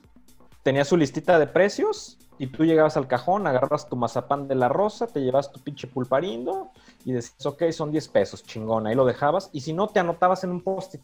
tenía 0.63 0.86
su 0.86 0.95
listita 0.97 1.38
de 1.39 1.47
precios 1.47 2.17
y 2.39 2.47
tú 2.47 2.63
llegabas 2.65 2.95
al 2.97 3.08
cajón, 3.08 3.45
agarras 3.47 3.89
tu 3.89 3.95
mazapán 3.95 4.47
de 4.47 4.56
la 4.56 4.69
rosa, 4.69 5.08
te 5.08 5.19
llevas 5.21 5.52
tu 5.52 5.60
pinche 5.60 5.88
pulparindo 5.88 6.71
y 7.06 7.12
decías, 7.12 7.45
ok, 7.45 7.63
son 7.71 7.91
10 7.91 8.08
pesos, 8.08 8.43
chingón, 8.43 8.88
ahí 8.88 8.95
lo 8.95 9.06
dejabas. 9.06 9.49
Y 9.54 9.62
si 9.62 9.73
no, 9.73 9.88
te 9.88 9.99
anotabas 9.99 10.43
en 10.43 10.52
un 10.52 10.62
post 10.62 10.95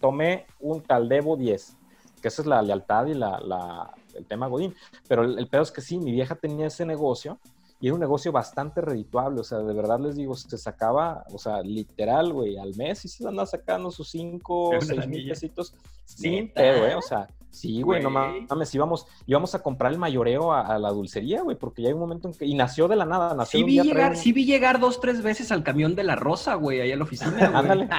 tomé 0.00 0.46
un 0.60 0.80
caldebo 0.80 1.36
10, 1.36 1.76
que 2.22 2.28
esa 2.28 2.42
es 2.42 2.46
la 2.46 2.62
lealtad 2.62 3.06
y 3.06 3.14
la, 3.14 3.40
la- 3.40 3.90
el 4.14 4.26
tema 4.26 4.46
Godín. 4.46 4.74
Pero 5.08 5.22
el, 5.24 5.38
el 5.38 5.48
pedo 5.48 5.62
es 5.62 5.72
que 5.72 5.80
sí, 5.80 5.98
mi 5.98 6.12
vieja 6.12 6.34
tenía 6.36 6.66
ese 6.66 6.84
negocio 6.84 7.38
y 7.80 7.86
era 7.86 7.94
un 7.94 8.00
negocio 8.00 8.32
bastante 8.32 8.80
redituable, 8.80 9.40
o 9.40 9.44
sea, 9.44 9.58
de 9.58 9.72
verdad 9.72 10.00
les 10.00 10.16
digo, 10.16 10.34
se 10.34 10.58
sacaba, 10.58 11.24
o 11.32 11.38
sea, 11.38 11.62
literal, 11.62 12.32
güey, 12.32 12.58
al 12.58 12.74
mes 12.76 13.04
y 13.04 13.08
se 13.08 13.26
andaba 13.26 13.46
sacando 13.46 13.90
sus 13.90 14.08
5 14.10 14.68
Una 14.70 14.80
6 14.80 15.06
mil 15.06 15.28
pesitos 15.28 15.74
sin 16.04 16.48
pedo, 16.52 16.86
¿eh? 16.86 16.94
O 16.96 17.02
sea, 17.02 17.28
sí, 17.50 17.82
güey, 17.82 18.02
no 18.02 18.10
mames, 18.10 18.74
íbamos, 18.74 19.06
íbamos 19.26 19.54
a 19.54 19.62
comprar 19.62 19.92
el 19.92 19.98
mayoreo 19.98 20.52
a, 20.52 20.62
a 20.62 20.78
la 20.78 20.90
dulcería, 20.90 21.42
güey, 21.42 21.56
porque 21.56 21.82
ya 21.82 21.88
hay 21.88 21.94
un 21.94 22.00
momento 22.00 22.26
en 22.28 22.34
que, 22.34 22.46
y 22.46 22.54
nació 22.54 22.88
de 22.88 22.96
la 22.96 23.04
nada, 23.04 23.34
nació 23.34 23.58
Sí 23.58 23.58
de 23.58 23.64
un 23.64 23.66
vi, 23.68 23.72
día 23.74 23.82
llegar, 23.84 24.10
un- 24.10 24.16
sí 24.16 24.32
vi 24.32 24.44
llegar 24.44 24.80
dos, 24.80 25.00
tres 25.00 25.22
veces 25.22 25.52
al 25.52 25.62
camión 25.62 25.94
de 25.94 26.02
la 26.04 26.16
rosa, 26.16 26.54
güey, 26.54 26.80
ahí 26.80 26.90
a 26.92 26.96
la 26.96 27.04
oficina. 27.04 27.52
Ándale. 27.54 27.88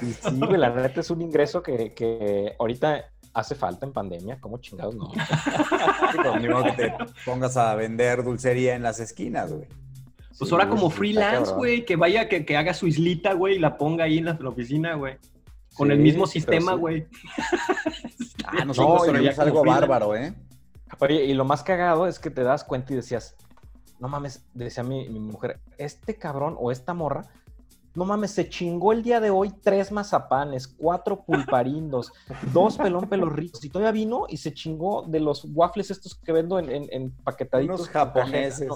Sí, 0.00 0.38
güey, 0.38 0.56
la 0.58 0.70
neta 0.70 1.00
es 1.00 1.10
un 1.10 1.22
ingreso 1.22 1.60
que, 1.60 1.92
que 1.92 2.54
ahorita 2.60 3.06
hace 3.38 3.54
falta 3.54 3.86
en 3.86 3.92
pandemia, 3.92 4.38
¿cómo 4.40 4.58
chingados 4.58 4.94
no? 4.94 5.10
Sí, 5.12 6.18
pues, 6.22 6.76
que 6.76 6.82
te 6.82 6.94
pongas 7.24 7.56
a 7.56 7.74
vender 7.74 8.22
dulcería 8.24 8.74
en 8.74 8.82
las 8.82 9.00
esquinas, 9.00 9.52
güey. 9.52 9.66
Pues 10.38 10.48
Sí, 10.48 10.54
ahora 10.54 10.68
como 10.68 10.90
sí, 10.90 10.96
freelance, 10.96 11.52
güey, 11.52 11.84
que 11.84 11.96
vaya, 11.96 12.28
que, 12.28 12.44
que 12.44 12.56
haga 12.56 12.72
su 12.74 12.86
islita, 12.86 13.32
güey, 13.34 13.56
y 13.56 13.58
la 13.58 13.76
ponga 13.76 14.04
ahí 14.04 14.18
en 14.18 14.26
la, 14.26 14.30
en 14.32 14.42
la 14.42 14.50
oficina, 14.50 14.94
güey. 14.94 15.16
Con 15.74 15.88
Sí, 15.88 15.92
el 15.94 15.98
mismo 16.00 16.26
sistema, 16.26 16.72
sí. 16.72 16.78
güey. 16.78 17.06
Ah, 18.46 18.64
nosotros 18.64 19.06
No, 19.06 19.12
tenemos 19.12 19.38
algo 19.38 19.60
freelance. 19.62 19.86
bárbaro, 19.86 20.16
¿eh? 20.16 20.34
Oye, 21.00 21.24
y 21.24 21.34
lo 21.34 21.44
más 21.44 21.62
cagado 21.62 22.06
es 22.06 22.18
que 22.18 22.30
te 22.30 22.42
das 22.42 22.64
cuenta 22.64 22.92
y 22.92 22.96
decías, 22.96 23.36
no 24.00 24.08
mames, 24.08 24.44
decía 24.54 24.82
mi, 24.82 25.08
mi 25.08 25.20
mujer, 25.20 25.60
este 25.76 26.14
cabrón 26.16 26.56
o 26.58 26.72
esta 26.72 26.94
morra, 26.94 27.22
no 27.98 28.04
mames, 28.04 28.30
se 28.30 28.48
chingó 28.48 28.92
el 28.92 29.02
día 29.02 29.20
de 29.20 29.30
hoy 29.30 29.52
tres 29.60 29.90
mazapanes, 29.90 30.68
cuatro 30.68 31.24
pulparindos, 31.24 32.12
dos 32.52 32.78
pelón 32.78 33.08
pelos 33.08 33.32
ricos, 33.32 33.64
y 33.64 33.68
todavía 33.68 33.90
vino 33.90 34.26
y 34.28 34.36
se 34.36 34.54
chingó 34.54 35.02
de 35.02 35.18
los 35.18 35.44
waffles 35.52 35.90
estos 35.90 36.14
que 36.14 36.32
vendo 36.32 36.60
en, 36.60 36.70
en, 36.70 36.86
en 36.90 37.10
paquetaditos. 37.10 37.80
Unos 37.80 37.90
japoneses. 37.90 38.70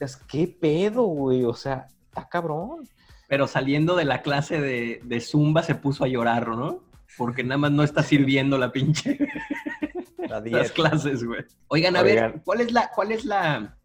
Es 0.00 0.16
qué 0.16 0.48
pedo, 0.48 1.02
güey, 1.02 1.44
o 1.44 1.54
sea, 1.54 1.86
está 2.08 2.26
cabrón. 2.26 2.88
Pero 3.28 3.46
saliendo 3.46 3.94
de 3.94 4.06
la 4.06 4.22
clase 4.22 4.60
de, 4.60 5.00
de 5.04 5.20
Zumba 5.20 5.62
se 5.62 5.74
puso 5.74 6.04
a 6.04 6.08
llorar, 6.08 6.48
¿no? 6.48 6.80
Porque 7.18 7.44
nada 7.44 7.58
más 7.58 7.72
no 7.72 7.82
está 7.82 8.02
sirviendo 8.02 8.56
la 8.56 8.72
pinche 8.72 9.18
La 10.28 10.40
las 10.40 10.72
clases, 10.72 11.24
güey. 11.24 11.44
Oigan, 11.68 11.94
a 11.94 12.00
Oigan. 12.00 12.32
ver, 12.32 12.42
¿cuál 12.42 12.62
es 12.62 12.72
la, 12.72 12.90
cuál 12.94 13.12
es 13.12 13.26
la, 13.26 13.76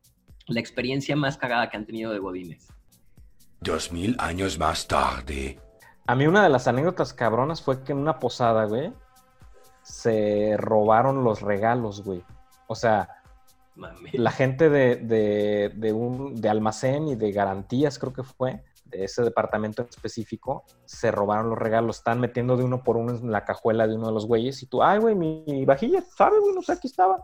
la 0.47 0.60
experiencia 0.60 1.15
más 1.17 1.36
cagada 1.38 1.69
que 1.69 1.76
han 1.76 1.86
tenido 1.86 2.13
de 2.13 2.19
Godines? 2.19 2.69
Dos 3.62 3.91
mil 3.91 4.15
años 4.20 4.58
más 4.60 4.88
tarde. 4.88 5.60
A 6.06 6.15
mí 6.15 6.26
una 6.28 6.43
de 6.43 6.50
las 6.50 6.67
anécdotas 6.67 7.13
cabronas 7.13 7.62
fue 7.62 7.84
que 7.84 7.91
en 7.91 7.98
una 7.98 8.20
posada, 8.20 8.65
güey, 8.65 8.93
se 9.84 10.56
robaron 10.58 11.24
los 11.24 11.41
regalos, 11.41 12.04
güey. 12.04 12.24
O 12.67 12.76
sea, 12.76 13.10
Mami. 13.76 14.12
la 14.13 14.32
gente 14.32 14.70
de, 14.70 14.98
de, 14.98 15.72
de 15.76 15.93
un, 15.93 16.36
de 16.39 16.50
almacén 16.50 17.08
y 17.08 17.15
de 17.15 17.32
garantías, 17.32 17.98
creo 18.00 18.13
que 18.13 18.24
fue, 18.24 18.63
de 18.86 19.04
ese 19.04 19.22
departamento 19.24 19.82
en 19.82 19.89
específico, 19.89 20.63
se 20.86 21.12
robaron 21.12 21.50
los 21.50 21.58
regalos. 21.60 21.98
Están 21.98 22.20
metiendo 22.20 22.56
de 22.58 22.63
uno 22.63 22.84
por 22.84 22.96
uno 22.98 23.12
en 23.15 23.32
la 23.32 23.43
cajuela 23.43 23.88
de 23.88 23.96
uno 23.96 24.08
de 24.08 24.13
los 24.13 24.26
güeyes 24.28 24.62
y 24.63 24.67
tú, 24.67 24.82
ay, 24.84 25.00
güey, 25.00 25.15
mi 25.15 25.65
vajilla, 25.65 26.02
¿sabes, 26.15 26.39
güey? 26.41 26.54
No 26.56 26.62
sé, 26.62 26.74
aquí 26.74 26.88
estaba. 26.88 27.24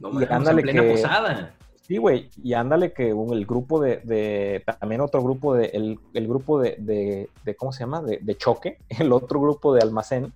No 0.00 0.08
Y 0.10 0.12
mames, 0.14 0.30
ándale 0.30 0.60
en 0.62 0.64
plena 0.64 0.82
que- 0.82 0.90
posada. 0.92 1.54
Sí, 1.90 1.96
güey, 1.96 2.30
y 2.40 2.54
ándale 2.54 2.92
que 2.92 3.12
un- 3.12 3.32
el 3.36 3.44
grupo 3.44 3.80
de, 3.80 3.96
de- 4.04 4.62
también 4.78 5.00
otro 5.00 5.20
grupo 5.24 5.54
de, 5.56 5.66
el, 5.74 5.98
el 6.14 6.28
grupo 6.28 6.60
de, 6.60 6.76
de, 6.78 7.28
de- 7.42 7.56
¿cómo 7.56 7.72
se 7.72 7.80
llama? 7.80 8.00
De, 8.00 8.36
choque, 8.36 8.78
el 8.90 9.12
otro 9.12 9.40
grupo 9.40 9.74
de 9.74 9.82
almacén, 9.82 10.32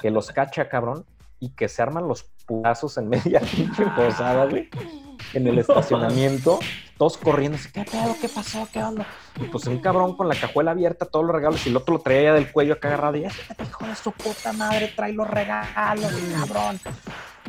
que 0.00 0.12
los 0.12 0.30
cacha, 0.30 0.68
cabrón, 0.68 1.04
y 1.40 1.48
que 1.48 1.66
se 1.68 1.82
arman 1.82 2.06
los 2.06 2.22
putazos 2.46 2.96
en 2.98 3.08
media 3.08 3.40
posada, 3.96 4.46
güey, 4.46 4.68
en 5.32 5.48
el 5.48 5.58
estacionamiento, 5.58 6.60
todos 6.96 7.16
corriendo, 7.18 7.56
así, 7.58 7.72
¿qué 7.72 7.82
pedo? 7.82 8.14
¿Qué 8.20 8.28
pasó? 8.28 8.68
¿Qué 8.72 8.80
onda? 8.80 9.04
Y 9.40 9.46
pues 9.48 9.66
un 9.66 9.78
cabrón 9.78 10.16
con 10.16 10.28
la 10.28 10.36
cajuela 10.36 10.70
abierta, 10.70 11.06
todos 11.06 11.26
los 11.26 11.34
regalos, 11.34 11.66
y 11.66 11.70
el 11.70 11.76
otro 11.76 11.94
lo 11.96 12.02
traía 12.02 12.22
ya 12.22 12.34
del 12.34 12.52
cuello 12.52 12.74
acá 12.74 12.86
agarrado, 12.86 13.16
y 13.16 13.24
este 13.24 13.64
hijo 13.64 13.84
de 13.84 13.96
su 13.96 14.12
puta 14.12 14.52
madre, 14.52 14.92
trae 14.94 15.12
los 15.12 15.28
regalos, 15.28 16.12
cabrón. 16.38 16.78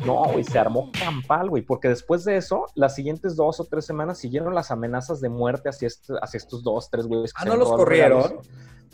No, 0.04 0.24
güey, 0.30 0.44
se 0.44 0.58
armó 0.58 0.90
campal, 0.92 1.48
güey, 1.48 1.62
porque 1.62 1.88
después 1.88 2.24
de 2.24 2.36
eso, 2.36 2.66
las 2.74 2.94
siguientes 2.94 3.34
dos 3.34 3.60
o 3.60 3.64
tres 3.64 3.86
semanas 3.86 4.18
siguieron 4.18 4.54
las 4.54 4.70
amenazas 4.70 5.20
de 5.20 5.28
muerte 5.30 5.68
hacia, 5.70 5.86
este- 5.88 6.14
hacia 6.20 6.38
estos 6.38 6.62
dos, 6.62 6.90
tres 6.90 7.06
güeyes. 7.06 7.32
que 7.32 7.42
Ah, 7.42 7.46
¿no 7.46 7.56
los 7.56 7.70
corrieron? 7.72 8.22
regalos. 8.22 8.46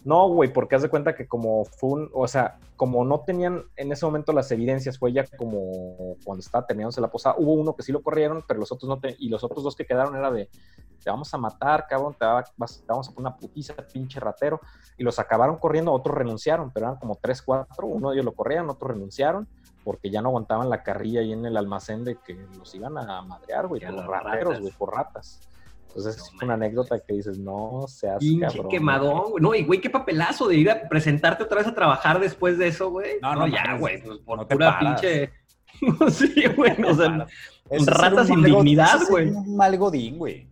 No, 0.05 0.29
güey, 0.29 0.53
porque 0.53 0.75
haz 0.75 0.83
de 0.83 0.89
cuenta 0.89 1.15
que 1.15 1.29
como 1.29 1.65
fue 1.65 1.91
un, 1.91 2.11
o 2.13 2.27
sea, 2.27 2.59
como 2.77 3.05
no 3.05 3.21
tenían 3.21 3.63
en 3.77 3.93
ese 3.93 4.05
momento 4.05 4.33
las 4.33 4.51
evidencias, 4.51 4.99
fue 4.99 5.13
ya 5.13 5.25
como 5.37 6.17
cuando 6.25 6.41
estaba 6.41 6.67
terminándose 6.67 7.01
la 7.01 7.09
posada, 7.11 7.37
hubo 7.39 7.53
uno 7.55 7.75
que 7.77 7.83
sí 7.85 7.93
lo 7.93 8.03
corrieron, 8.03 8.43
pero 8.47 8.59
los 8.59 8.73
otros 8.73 8.89
no, 8.89 8.99
te- 8.99 9.15
y 9.19 9.29
los 9.29 9.45
otros 9.45 9.63
dos 9.63 9.77
que 9.77 9.85
quedaron 9.87 10.17
era 10.17 10.31
de, 10.33 10.49
te 11.05 11.11
vamos 11.11 11.33
a 11.35 11.39
matar, 11.39 11.87
cabrón, 11.89 12.17
te, 12.19 12.25
va- 12.25 12.45
vas- 12.57 12.79
te 12.81 12.87
vamos 12.89 13.09
a 13.09 13.13
poner 13.13 13.29
una 13.31 13.37
putiza, 13.37 13.75
pinche 13.93 14.19
ratero, 14.19 14.61
y 14.99 15.05
los 15.05 15.19
acabaron 15.21 15.57
corriendo, 15.59 15.93
otros 15.93 16.17
renunciaron, 16.17 16.73
pero 16.73 16.87
eran 16.87 16.99
como 16.99 17.17
tres, 17.21 17.41
cuatro, 17.43 17.87
uno 17.87 18.11
de 18.11 18.17
ellos 18.17 18.25
lo 18.25 18.33
corrían, 18.35 18.69
otros 18.71 18.91
renunciaron, 18.93 19.49
porque 19.85 20.11
ya 20.11 20.23
no 20.23 20.29
aguantaban 20.29 20.71
la 20.71 20.83
carrilla 20.83 21.21
ahí 21.21 21.33
en 21.33 21.45
el 21.47 21.57
almacén 21.57 22.05
de 22.05 22.17
que 22.17 22.35
los 22.59 22.75
iban 22.75 22.97
a 22.99 23.23
madrear, 23.23 23.67
güey, 23.67 23.81
por 23.81 24.07
rateros, 24.07 24.61
güey, 24.61 24.73
por 24.73 24.95
ratas. 24.95 25.41
Entonces 25.89 26.17
No 26.17 26.25
es 26.25 26.43
una 26.43 26.55
anécdota 26.55 27.01
que 27.01 27.13
dices, 27.15 27.39
no 27.39 27.85
seas 27.87 28.19
Pinche 28.19 28.47
cabrón. 28.47 28.69
quemadón, 28.71 29.31
güey. 29.33 29.43
No, 29.43 29.55
y 29.55 29.65
güey, 29.65 29.81
qué 29.81 29.91
papelazo 29.91 30.49
de 30.49 30.57
ir 30.57 30.71
a 30.71 30.89
presentarte 30.89 31.43
otra 31.45 31.59
vez 31.59 31.67
a 31.67 31.75
trabajar 31.75 32.19
después 32.19 32.57
de 32.57 32.69
eso, 32.69 32.91
güey. 32.91 33.21
No, 33.21 33.35
No, 33.35 33.41
no 33.41 33.47
ya, 33.49 33.77
güey. 33.77 34.03
Pues 34.03 34.19
por 34.21 34.39
No 34.39 34.49
pura 34.49 34.79
pinche. 34.79 35.31
sí, 36.11 36.45
güey. 36.57 36.73
O 36.83 36.95
sea, 36.95 37.27
ratas 37.87 38.27
sin 38.27 38.43
dignidad, 38.43 39.01
güey. 39.09 39.29
Un 39.31 39.57
mal 39.57 39.77
godín, 39.79 40.19
güey. 40.19 40.47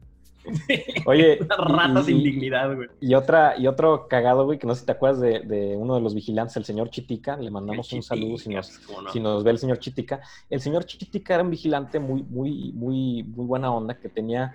Oye, 1.06 1.38
Una 1.44 1.56
rata 1.56 2.00
y- 2.00 2.04
sin 2.04 2.22
dignidad, 2.22 2.74
güey. 2.74 2.88
Y 3.00 3.14
otra, 3.14 3.56
y 3.58 3.66
otro 3.66 4.08
cagado, 4.08 4.44
güey, 4.44 4.58
que 4.58 4.66
no 4.66 4.74
sé 4.74 4.80
si 4.80 4.86
te 4.86 4.92
acuerdas 4.92 5.20
de, 5.20 5.40
de 5.40 5.76
uno 5.76 5.94
de 5.94 6.00
los 6.00 6.14
vigilantes, 6.14 6.56
el 6.56 6.64
señor 6.64 6.90
Chitica. 6.90 7.36
Le 7.36 7.50
mandamos 7.50 7.92
un 7.92 8.02
saludo 8.02 8.38
si 8.38 8.48
nos, 8.50 8.80
no. 8.88 9.10
si 9.10 9.20
nos 9.20 9.44
ve 9.44 9.50
el 9.50 9.58
señor 9.58 9.78
Chitica. 9.78 10.20
El 10.48 10.60
señor 10.60 10.84
Chitica 10.84 11.34
era 11.34 11.42
un 11.42 11.50
vigilante 11.50 11.98
muy, 11.98 12.22
muy, 12.22 12.72
muy, 12.72 13.22
muy 13.22 13.46
buena 13.46 13.72
onda 13.72 13.98
que 13.98 14.08
tenía 14.08 14.54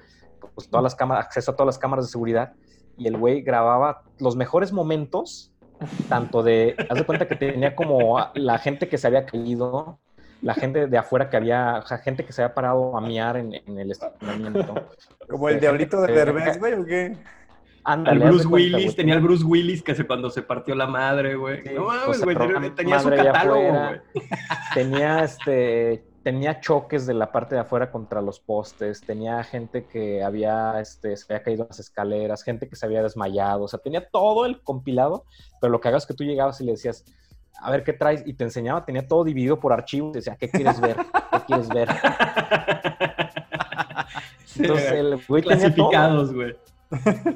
pues, 0.54 0.70
todas 0.70 0.84
las 0.84 0.96
cámaras, 0.96 1.26
acceso 1.26 1.52
a 1.52 1.56
todas 1.56 1.68
las 1.68 1.78
cámaras 1.80 2.06
de 2.06 2.12
seguridad. 2.12 2.54
Y 2.98 3.08
el 3.08 3.18
güey 3.18 3.42
grababa 3.42 4.04
los 4.20 4.36
mejores 4.36 4.72
momentos, 4.72 5.52
tanto 6.08 6.42
de, 6.44 6.76
haz 6.90 6.98
de 6.98 7.06
cuenta 7.06 7.28
que 7.28 7.36
tenía 7.36 7.76
como 7.76 8.18
la 8.36 8.58
gente 8.58 8.88
que 8.88 8.98
se 8.98 9.08
había 9.08 9.26
caído, 9.26 10.00
la 10.42 10.54
gente 10.54 10.88
de 10.88 10.98
afuera 10.98 11.30
que 11.30 11.38
había, 11.38 11.80
o 11.84 11.88
sea, 11.88 11.98
gente 11.98 12.26
que 12.26 12.34
se 12.34 12.44
había 12.44 12.54
parado 12.54 12.98
a 12.98 13.02
miar 13.02 13.38
en, 13.38 13.54
en 13.54 13.80
el 13.80 13.92
estacionamiento. 13.92 14.90
Como 15.30 15.50
el 15.50 15.60
diablito 15.60 16.02
de 16.02 16.14
Derbez, 16.14 16.60
güey, 16.60 16.74
¿o 16.74 16.86
qué? 16.86 17.18
De 17.86 18.18
Bruce 18.18 18.48
Willis, 18.48 18.96
tenía 18.96 19.14
al 19.14 19.22
Bruce 19.22 19.44
Willis 19.44 19.84
que 19.84 19.94
se, 19.94 20.08
cuando 20.08 20.32
se 20.32 20.42
partió 20.42 20.74
la 20.74 20.88
madre, 20.88 21.36
güey. 21.36 21.62
Sí, 21.62 21.70
no 21.76 21.86
pues, 21.86 22.20
mames, 22.20 22.24
güey, 22.24 22.72
tenía, 22.72 23.00
su 23.00 23.10
catálogo, 23.10 23.62
güey. 23.62 24.02
tenía 24.74 25.24
este 25.24 26.04
tenía 26.24 26.60
choques 26.60 27.06
de 27.06 27.14
la 27.14 27.32
parte 27.32 27.54
de 27.54 27.62
afuera 27.62 27.92
contra 27.92 28.20
los 28.20 28.40
postes, 28.40 29.02
tenía 29.02 29.44
gente 29.44 29.86
que 29.86 30.24
había 30.24 30.80
este 30.82 31.16
se 31.16 31.32
había 31.32 31.44
caído 31.44 31.62
en 31.62 31.68
las 31.68 31.80
escaleras, 31.80 32.42
gente 32.42 32.68
que 32.68 32.76
se 32.76 32.88
había 32.88 33.04
desmayado, 33.04 33.66
o 33.66 33.68
sea, 33.68 33.78
tenía 33.78 34.10
todo 34.10 34.48
el 34.48 34.60
compilado, 34.62 35.26
pero 35.62 35.72
lo 35.72 35.80
que 35.80 35.90
hagas 35.90 36.04
es 36.04 36.08
que 36.08 36.16
tú 36.16 36.24
llegabas 36.24 36.60
y 36.62 36.66
le 36.66 36.72
decías, 36.72 37.06
a 37.60 37.72
ver 37.72 37.84
qué 37.84 37.94
traes 37.94 38.24
y 38.26 38.34
te 38.34 38.44
enseñaba, 38.44 38.86
tenía 38.86 39.08
todo 39.08 39.24
dividido 39.24 39.60
por 39.60 39.74
archivos, 39.74 40.12
y 40.12 40.20
decía, 40.20 40.36
¿qué 40.36 40.50
quieres 40.50 40.80
ver? 40.80 40.98
¿Qué 40.98 41.40
quieres 41.48 41.70
ver? 41.70 41.90
Entonces 44.58 44.92
el 44.92 45.22
güey. 45.28 45.44
Clasificados, 45.44 46.34
güey. 46.34 46.56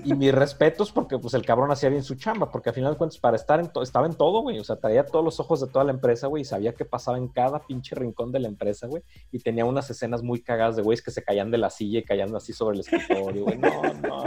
Y 0.06 0.14
mis 0.14 0.34
respetos 0.34 0.92
porque 0.92 1.18
pues 1.18 1.34
el 1.34 1.46
cabrón 1.46 1.72
hacía 1.72 1.90
bien 1.90 2.04
su 2.04 2.16
chamba, 2.16 2.52
porque 2.52 2.70
al 2.70 2.76
final 2.76 2.94
de 2.94 2.98
cuentas 2.98 3.18
para 3.18 3.36
estar 3.36 3.60
en 3.60 3.68
todo, 3.68 3.84
estaba 3.84 4.06
en 4.06 4.14
todo, 4.14 4.42
güey, 4.42 4.60
o 4.60 4.64
sea, 4.64 4.76
traía 4.76 5.06
todos 5.06 5.26
los 5.26 5.40
ojos 5.40 5.60
de 5.60 5.68
toda 5.68 5.84
la 5.84 5.92
empresa, 5.92 6.28
güey, 6.28 6.42
y 6.42 6.46
sabía 6.46 6.74
qué 6.74 6.86
pasaba 6.86 7.18
en 7.18 7.28
cada 7.28 7.66
pinche 7.66 7.96
rincón 7.96 8.32
de 8.32 8.40
la 8.40 8.48
empresa, 8.48 8.88
güey, 8.88 9.04
y 9.32 9.40
tenía 9.40 9.66
unas 9.66 9.90
escenas 9.90 10.22
muy 10.22 10.42
cagadas 10.42 10.76
de 10.76 10.84
güeyes 10.84 11.02
que 11.02 11.12
se 11.12 11.24
caían 11.24 11.50
de 11.52 11.58
la 11.58 11.72
silla 11.72 12.00
y 12.00 12.04
caían 12.04 12.34
así 12.36 12.54
sobre 12.54 12.76
el 12.76 12.82
escritorio, 12.82 13.44
güey, 13.46 13.58
no, 13.58 13.82
no, 13.82 13.94
no. 13.94 14.24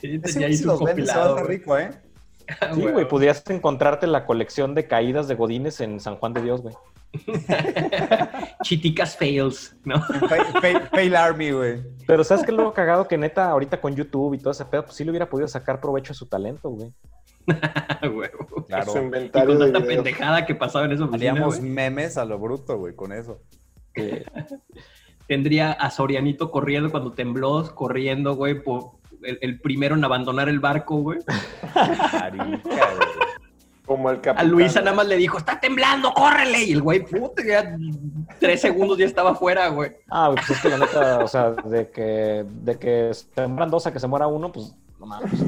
Sí, 0.00 0.20
Ese 0.22 0.32
tenía 0.32 0.48
ahí 0.48 0.56
su 0.56 0.76
compilado, 0.76 1.42
rico, 1.44 1.78
¿eh? 1.78 1.90
Sí, 2.74 2.80
güey, 2.82 3.06
podrías 3.06 3.42
encontrarte 3.50 4.06
la 4.06 4.24
colección 4.24 4.74
de 4.74 4.86
caídas 4.86 5.28
de 5.28 5.34
Godines 5.34 5.80
en 5.80 6.00
San 6.00 6.16
Juan 6.16 6.32
de 6.32 6.42
Dios, 6.42 6.62
güey. 6.62 6.74
Chiticas 8.62 9.16
fails, 9.16 9.76
¿no? 9.84 10.00
Fail, 10.02 10.42
fail- 10.60 10.88
fail 10.90 11.16
Army, 11.16 11.50
güey. 11.52 11.82
Pero 12.06 12.24
¿sabes 12.24 12.44
qué 12.44 12.50
es 12.50 12.56
lo 12.56 12.72
cagado? 12.72 13.08
Que 13.08 13.18
neta, 13.18 13.50
ahorita 13.50 13.80
con 13.80 13.94
YouTube 13.94 14.34
y 14.34 14.38
todo 14.38 14.50
ese 14.52 14.64
pedo, 14.64 14.84
pues 14.84 14.96
sí 14.96 15.04
le 15.04 15.10
hubiera 15.10 15.28
podido 15.28 15.48
sacar 15.48 15.80
provecho 15.80 16.12
a 16.12 16.16
su 16.16 16.26
talento, 16.26 16.70
güey. 16.70 16.92
Huevo. 18.02 18.64
Claro. 18.66 18.92
Su 18.92 18.98
Y 18.98 19.30
con 19.30 19.58
tanta 19.58 19.80
pendejada 19.84 20.44
que 20.44 20.54
pasaba 20.54 20.84
en 20.84 20.92
oficina, 20.92 21.14
Haríamos 21.14 21.58
güey, 21.58 21.70
memes 21.70 22.18
a 22.18 22.24
lo 22.24 22.38
bruto, 22.38 22.78
güey, 22.78 22.94
con 22.94 23.12
eso. 23.12 23.40
Que- 23.94 24.24
tendría 25.26 25.72
a 25.72 25.90
Sorianito 25.90 26.50
corriendo 26.50 26.90
cuando 26.90 27.12
tembló, 27.12 27.74
corriendo, 27.74 28.34
güey, 28.34 28.62
por 28.62 28.97
el, 29.22 29.38
el 29.40 29.60
primero 29.60 29.94
en 29.94 30.04
abandonar 30.04 30.48
el 30.48 30.60
barco, 30.60 30.96
güey. 30.96 31.18
Marica, 31.74 32.58
güey. 32.66 33.08
Como 33.86 34.10
el 34.10 34.18
A 34.18 34.20
capitán. 34.20 34.50
Luisa 34.50 34.80
nada 34.80 34.96
más 34.96 35.06
le 35.06 35.16
dijo, 35.16 35.38
está 35.38 35.58
temblando, 35.58 36.12
córrele. 36.12 36.62
Y 36.64 36.72
el 36.72 36.82
güey, 36.82 37.04
puta, 37.04 37.42
ya 37.42 37.74
tres 38.38 38.60
segundos 38.60 38.98
ya 38.98 39.06
estaba 39.06 39.30
afuera, 39.30 39.68
güey. 39.68 39.92
Ah, 40.10 40.28
güey, 40.28 40.36
pues 40.36 40.50
es 40.50 40.60
que 40.60 40.68
la 40.68 40.78
neta, 40.78 41.24
o 41.24 41.28
sea, 41.28 41.50
de 41.52 41.90
que, 41.90 42.44
de 42.46 42.78
que 42.78 43.10
se 43.14 43.46
mueran 43.46 43.70
dos 43.70 43.86
a 43.86 43.92
que 43.92 43.98
se 43.98 44.06
muera 44.06 44.26
uno, 44.26 44.52
pues 44.52 44.74
no 44.98 45.06
mames. 45.06 45.44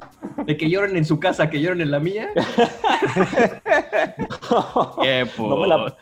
De 0.47 0.57
que 0.57 0.71
lloren 0.71 0.97
en 0.97 1.05
su 1.05 1.21
casa, 1.21 1.51
que 1.51 1.61
lloren 1.61 1.81
en 1.81 1.91
la 1.91 2.01
mía. 2.01 2.31
Qué 5.03 5.27
No 5.39 5.57
me 5.57 5.67
la-. 5.67 5.97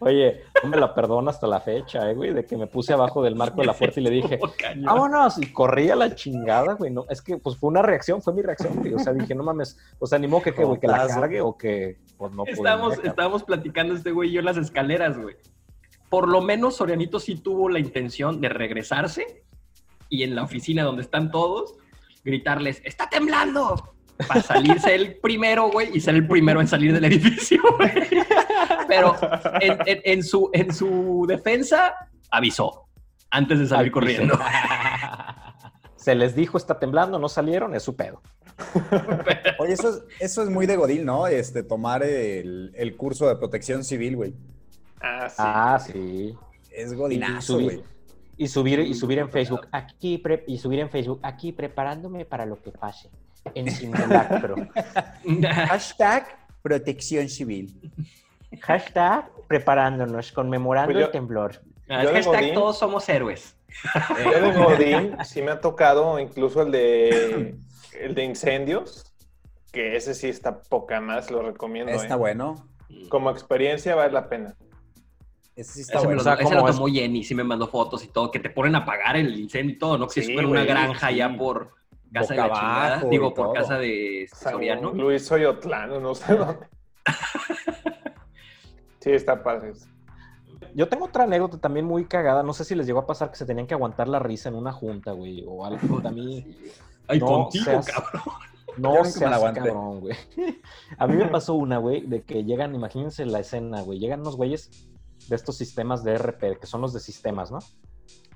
Oye, 0.00 0.42
no 0.62 0.70
me 0.70 0.76
la 0.76 0.94
perdono 0.94 1.30
hasta 1.30 1.46
la 1.46 1.60
fecha, 1.60 2.10
eh, 2.10 2.14
güey, 2.14 2.32
de 2.32 2.44
que 2.44 2.56
me 2.56 2.66
puse 2.66 2.92
abajo 2.92 3.22
del 3.22 3.36
marco 3.36 3.60
de 3.60 3.66
la 3.66 3.74
puerta 3.74 4.00
y 4.00 4.04
le 4.04 4.10
dije, 4.10 4.38
vámonos, 4.82 5.38
y 5.38 5.52
corrí 5.52 5.90
a 5.90 5.96
la 5.96 6.14
chingada, 6.14 6.74
güey, 6.74 6.90
no, 6.90 7.06
es 7.08 7.22
que, 7.22 7.38
pues 7.38 7.56
fue 7.56 7.70
una 7.70 7.82
reacción, 7.82 8.22
fue 8.22 8.34
mi 8.34 8.42
reacción, 8.42 8.74
güey, 8.76 8.94
o 8.94 8.98
sea, 8.98 9.12
dije, 9.12 9.34
no 9.34 9.42
mames, 9.42 9.78
o 9.98 10.06
sea, 10.06 10.18
ni 10.18 10.26
modo 10.26 10.42
que, 10.42 10.54
que, 10.54 10.64
güey, 10.64 10.80
que 10.80 10.86
la 10.86 11.06
cargue 11.06 11.40
o 11.40 11.56
que, 11.56 11.98
pues 12.16 12.32
no 12.32 12.44
cabrón. 12.44 12.92
estábamos 13.04 13.44
platicando 13.44 13.94
este 13.94 14.10
güey 14.10 14.30
y 14.30 14.32
yo 14.32 14.40
en 14.40 14.46
las 14.46 14.56
escaleras, 14.56 15.18
güey. 15.18 15.36
Por 16.08 16.28
lo 16.28 16.40
menos 16.40 16.76
Sorianito 16.76 17.18
sí 17.18 17.36
tuvo 17.36 17.68
la 17.68 17.80
intención 17.80 18.40
de 18.40 18.48
regresarse 18.48 19.42
y 20.08 20.22
en 20.22 20.36
la 20.36 20.44
oficina 20.44 20.84
donde 20.84 21.02
están 21.02 21.30
todos, 21.30 21.74
gritarles, 22.24 22.80
¡está 22.84 23.08
temblando! 23.08 23.94
Para 24.28 24.42
salirse 24.42 24.94
el 24.94 25.16
primero, 25.16 25.70
güey, 25.70 25.90
y 25.92 26.00
ser 26.00 26.14
el 26.14 26.26
primero 26.28 26.60
en 26.60 26.68
salir 26.68 26.92
del 26.92 27.04
edificio, 27.04 27.60
güey. 27.76 27.90
Pero 28.86 29.16
en, 29.60 29.78
en- 29.86 30.00
en 30.04 30.22
su, 30.22 30.50
en 30.52 30.72
su 30.72 31.24
defensa, 31.28 31.94
avisó 32.30 32.86
antes 33.30 33.58
de 33.58 33.66
salir 33.66 33.90
corriendo. 33.90 34.38
Se 35.96 36.14
les 36.14 36.36
dijo, 36.36 36.58
está 36.58 36.78
temblando, 36.78 37.18
no 37.18 37.28
salieron, 37.28 37.74
es 37.74 37.82
su 37.82 37.96
pedo. 37.96 38.22
Oye, 39.58 39.72
eso 39.72 39.88
es, 39.88 40.02
eso 40.20 40.42
es 40.42 40.48
muy 40.50 40.66
de 40.66 40.76
Godín, 40.76 41.04
¿no? 41.04 41.26
Este, 41.26 41.62
tomar 41.64 42.02
el, 42.04 42.72
el 42.76 42.96
curso 42.96 43.26
de 43.28 43.36
protección 43.36 43.82
civil, 43.84 44.14
güey. 44.16 44.34
Ah, 45.00 45.28
sí. 45.28 45.34
Ah, 45.38 45.78
sí. 45.80 46.34
Es 46.70 46.92
godinazo, 46.94 47.58
güey. 47.60 47.82
Y 48.36 48.48
subir, 48.48 48.80
y 48.80 48.94
subir 48.94 49.18
en 49.18 49.30
Facebook, 49.30 49.68
aquí, 49.72 50.18
pre- 50.18 50.44
y 50.46 50.58
subir 50.58 50.80
en 50.80 50.90
Facebook, 50.90 51.20
aquí 51.22 51.52
preparándome 51.52 52.24
para 52.24 52.44
lo 52.46 52.60
que 52.60 52.70
pase, 52.72 53.10
en 53.54 53.70
simulacro. 53.70 54.56
Hashtag 55.68 56.36
protección 56.62 57.28
civil. 57.28 57.92
Hashtag 58.60 59.30
preparándonos, 59.48 60.32
conmemorando 60.32 60.92
Pues 60.92 61.00
yo- 61.00 61.06
el 61.06 61.12
temblor. 61.12 61.60
Ah, 61.88 62.02
Yo 62.02 62.12
hashtag 62.12 62.42
Godín- 62.44 62.54
todos 62.54 62.78
somos 62.78 63.08
héroes. 63.08 63.56
Yo 64.24 64.40
de 64.40 64.52
Godín 64.52 65.16
sí 65.24 65.42
me 65.42 65.50
ha 65.50 65.60
tocado 65.60 66.18
incluso 66.18 66.62
el 66.62 66.70
de 66.72 67.56
el 68.00 68.14
de 68.14 68.24
incendios, 68.24 69.12
que 69.70 69.96
ese 69.96 70.14
sí 70.14 70.28
está 70.28 70.62
poca 70.62 71.00
más, 71.00 71.30
lo 71.30 71.42
recomiendo. 71.42 71.92
Está 71.92 72.14
¿eh? 72.14 72.16
bueno. 72.16 72.68
Como 73.08 73.30
experiencia 73.30 73.94
vale 73.94 74.12
la 74.12 74.28
pena. 74.28 74.54
Ese 75.56 75.72
sí 75.74 75.80
está 75.82 75.98
Ese, 75.98 76.08
me 76.08 76.14
bueno. 76.14 76.16
lo, 76.16 76.20
O 76.20 76.24
sea, 76.24 76.34
ese 76.34 76.44
¿cómo 76.44 76.66
lo 76.66 76.68
es? 76.70 76.76
tomó 76.76 76.88
Jenny, 76.88 77.22
sí 77.24 77.34
me 77.34 77.44
mandó 77.44 77.68
fotos 77.68 78.04
y 78.04 78.08
todo, 78.08 78.30
que 78.30 78.40
te 78.40 78.50
ponen 78.50 78.74
a 78.74 78.78
apagar 78.78 79.16
el 79.16 79.38
incendio 79.38 79.74
y 79.74 79.78
todo, 79.78 79.98
¿no? 79.98 80.06
Que 80.08 80.22
Sí, 80.22 80.26
se 80.26 80.32
en 80.34 80.46
una 80.46 80.64
granja 80.64 81.08
sí. 81.10 81.16
ya 81.16 81.36
por 81.36 81.70
casa 82.12 82.34
de 82.34 82.40
la 82.40 82.46
chingada. 82.52 83.04
Digo, 83.10 83.34
por 83.34 83.46
todo. 83.46 83.54
casa 83.54 83.78
de 83.78 84.28
Soriano. 84.34 84.92
Luis 84.92 85.30
Oyotlán, 85.30 86.02
no 86.02 86.14
sé 86.14 86.34
dónde. 86.36 86.66
Sí, 89.00 89.10
está 89.10 89.42
padre. 89.42 89.72
Yo 90.74 90.88
tengo 90.88 91.04
otra 91.04 91.24
anécdota 91.24 91.58
también 91.58 91.84
muy 91.86 92.06
cagada. 92.06 92.42
No 92.42 92.52
sé 92.52 92.64
si 92.64 92.74
les 92.74 92.86
llegó 92.86 93.00
a 93.00 93.06
pasar 93.06 93.30
que 93.30 93.36
se 93.36 93.46
tenían 93.46 93.66
que 93.66 93.74
aguantar 93.74 94.08
la 94.08 94.18
risa 94.18 94.48
en 94.48 94.54
una 94.56 94.72
junta, 94.72 95.12
güey, 95.12 95.44
o 95.46 95.64
algo. 95.64 96.00
A 96.04 96.10
mí, 96.10 96.46
Ay, 97.06 97.20
No 97.20 97.26
contigo, 97.26 97.64
seas- 97.64 97.86
cabrón. 97.86 98.22
No 98.76 98.88
aguanté. 99.32 99.60
cabrón, 99.60 100.00
güey. 100.00 100.16
A 100.98 101.06
mí 101.06 101.14
me 101.14 101.26
pasó 101.26 101.54
una, 101.54 101.78
güey, 101.78 102.00
de 102.00 102.22
que 102.22 102.42
llegan, 102.42 102.74
imagínense 102.74 103.24
la 103.24 103.38
escena, 103.38 103.82
güey. 103.82 104.00
Llegan 104.00 104.20
unos 104.22 104.36
güeyes 104.36 104.68
de 105.28 105.36
estos 105.36 105.56
sistemas 105.56 106.04
de 106.04 106.18
RP, 106.18 106.58
que 106.60 106.66
son 106.66 106.80
los 106.80 106.92
de 106.92 107.00
sistemas, 107.00 107.50
¿no? 107.50 107.58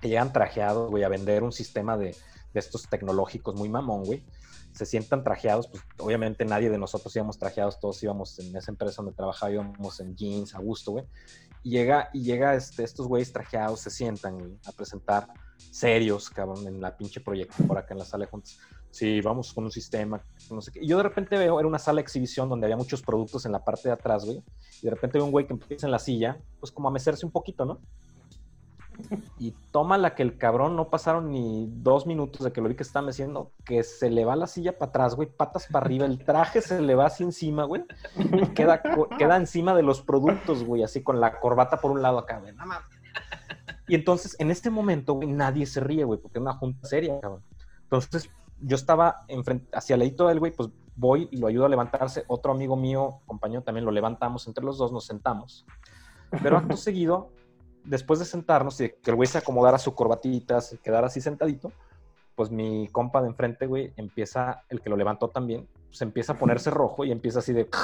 Que 0.00 0.08
llegan 0.08 0.32
trajeados, 0.32 0.90
güey, 0.90 1.04
a 1.04 1.08
vender 1.08 1.42
un 1.42 1.52
sistema 1.52 1.96
de, 1.96 2.16
de 2.52 2.60
estos 2.60 2.88
tecnológicos 2.88 3.54
muy 3.54 3.68
mamón, 3.68 4.04
güey. 4.04 4.24
Se 4.72 4.86
sientan 4.86 5.24
trajeados, 5.24 5.66
pues 5.68 5.82
obviamente 5.98 6.44
nadie 6.44 6.70
de 6.70 6.78
nosotros 6.78 7.14
íbamos 7.16 7.38
trajeados, 7.38 7.80
todos 7.80 8.02
íbamos 8.02 8.38
en 8.38 8.54
esa 8.56 8.70
empresa 8.70 9.02
donde 9.02 9.16
trabajaba, 9.16 9.52
íbamos 9.52 10.00
en 10.00 10.14
jeans, 10.14 10.54
a 10.54 10.58
gusto, 10.58 10.92
güey. 10.92 11.04
Y 11.62 11.70
llega, 11.70 12.10
y 12.12 12.22
llega 12.22 12.54
este, 12.54 12.84
estos 12.84 13.08
güeyes 13.08 13.32
trajeados, 13.32 13.80
se 13.80 13.90
sientan, 13.90 14.38
güey, 14.38 14.58
a 14.66 14.72
presentar 14.72 15.28
serios, 15.56 16.30
cabrón, 16.30 16.66
en 16.66 16.80
la 16.80 16.96
pinche 16.96 17.20
proyecto 17.20 17.64
por 17.64 17.78
acá 17.78 17.94
en 17.94 17.98
la 17.98 18.04
sala 18.04 18.24
de 18.24 18.30
juntas. 18.30 18.58
Sí, 18.90 19.20
vamos 19.20 19.52
con 19.52 19.64
un 19.64 19.70
sistema, 19.70 20.20
no 20.50 20.60
sé 20.60 20.72
qué. 20.72 20.86
Yo 20.86 20.96
de 20.96 21.02
repente 21.02 21.36
veo, 21.36 21.58
era 21.58 21.68
una 21.68 21.78
sala 21.78 21.96
de 21.96 22.02
exhibición 22.02 22.48
donde 22.48 22.66
había 22.66 22.76
muchos 22.76 23.02
productos 23.02 23.44
en 23.46 23.52
la 23.52 23.64
parte 23.64 23.88
de 23.88 23.92
atrás, 23.92 24.24
güey. 24.24 24.42
Y 24.82 24.86
de 24.86 24.90
repente 24.90 25.18
veo 25.18 25.26
un 25.26 25.30
güey 25.30 25.46
que 25.46 25.52
empieza 25.52 25.86
en 25.86 25.92
la 25.92 25.98
silla, 25.98 26.38
pues 26.58 26.72
como 26.72 26.88
a 26.88 26.90
mecerse 26.90 27.26
un 27.26 27.32
poquito, 27.32 27.64
¿no? 27.64 27.80
Y 29.38 29.52
toma 29.70 29.96
la 29.96 30.14
que 30.14 30.22
el 30.22 30.38
cabrón 30.38 30.74
no 30.74 30.90
pasaron 30.90 31.30
ni 31.30 31.68
dos 31.70 32.06
minutos 32.06 32.42
de 32.42 32.52
que 32.52 32.60
lo 32.60 32.68
vi 32.68 32.74
que 32.74 32.82
estaba 32.82 33.06
meciendo, 33.06 33.52
que 33.64 33.84
se 33.84 34.10
le 34.10 34.24
va 34.24 34.34
la 34.34 34.48
silla 34.48 34.76
para 34.76 34.88
atrás, 34.88 35.14
güey, 35.14 35.28
patas 35.28 35.68
para 35.70 35.86
arriba, 35.86 36.04
el 36.04 36.18
traje 36.18 36.60
se 36.60 36.80
le 36.80 36.96
va 36.96 37.06
así 37.06 37.22
encima, 37.22 37.64
güey, 37.64 37.84
y 38.16 38.48
queda, 38.48 38.82
queda 39.16 39.36
encima 39.36 39.74
de 39.76 39.84
los 39.84 40.02
productos, 40.02 40.64
güey, 40.64 40.82
así 40.82 41.02
con 41.02 41.20
la 41.20 41.38
corbata 41.38 41.80
por 41.80 41.92
un 41.92 42.02
lado 42.02 42.18
acá, 42.18 42.40
güey, 42.40 42.52
no 42.54 42.66
mames. 42.66 42.88
Y 43.86 43.94
entonces, 43.94 44.36
en 44.38 44.50
este 44.50 44.68
momento, 44.68 45.14
güey, 45.14 45.28
nadie 45.28 45.64
se 45.64 45.80
ríe, 45.80 46.04
güey, 46.04 46.18
porque 46.20 46.38
es 46.38 46.42
una 46.42 46.54
junta 46.54 46.86
seria, 46.86 47.20
cabrón. 47.20 47.42
Entonces, 47.84 48.28
yo 48.60 48.76
estaba 48.76 49.24
enfrente, 49.28 49.68
hacia 49.72 49.94
el 49.94 50.00
ladito 50.00 50.28
del 50.28 50.38
güey, 50.40 50.52
pues 50.52 50.68
voy 50.96 51.28
y 51.30 51.38
lo 51.38 51.46
ayudo 51.46 51.66
a 51.66 51.68
levantarse. 51.68 52.24
Otro 52.26 52.52
amigo 52.52 52.76
mío, 52.76 53.20
compañero, 53.26 53.62
también 53.62 53.84
lo 53.84 53.90
levantamos 53.90 54.46
entre 54.46 54.64
los 54.64 54.78
dos, 54.78 54.92
nos 54.92 55.06
sentamos. 55.06 55.64
Pero 56.42 56.56
acto 56.56 56.76
seguido, 56.76 57.30
después 57.84 58.18
de 58.18 58.26
sentarnos 58.26 58.80
y 58.80 58.84
de 58.84 58.94
que 58.96 59.10
el 59.10 59.16
güey 59.16 59.26
se 59.26 59.38
acomodara 59.38 59.78
su 59.78 59.94
corbatita, 59.94 60.60
se 60.60 60.78
quedara 60.78 61.06
así 61.06 61.20
sentadito, 61.20 61.72
pues 62.34 62.50
mi 62.50 62.88
compa 62.88 63.20
de 63.20 63.28
enfrente, 63.28 63.66
güey, 63.66 63.92
empieza, 63.96 64.62
el 64.68 64.80
que 64.80 64.90
lo 64.90 64.96
levantó 64.96 65.28
también, 65.28 65.68
se 65.90 66.04
empieza 66.04 66.34
a 66.34 66.38
ponerse 66.38 66.70
rojo 66.70 67.04
y 67.04 67.12
empieza 67.12 67.40
así 67.40 67.52
de... 67.52 67.68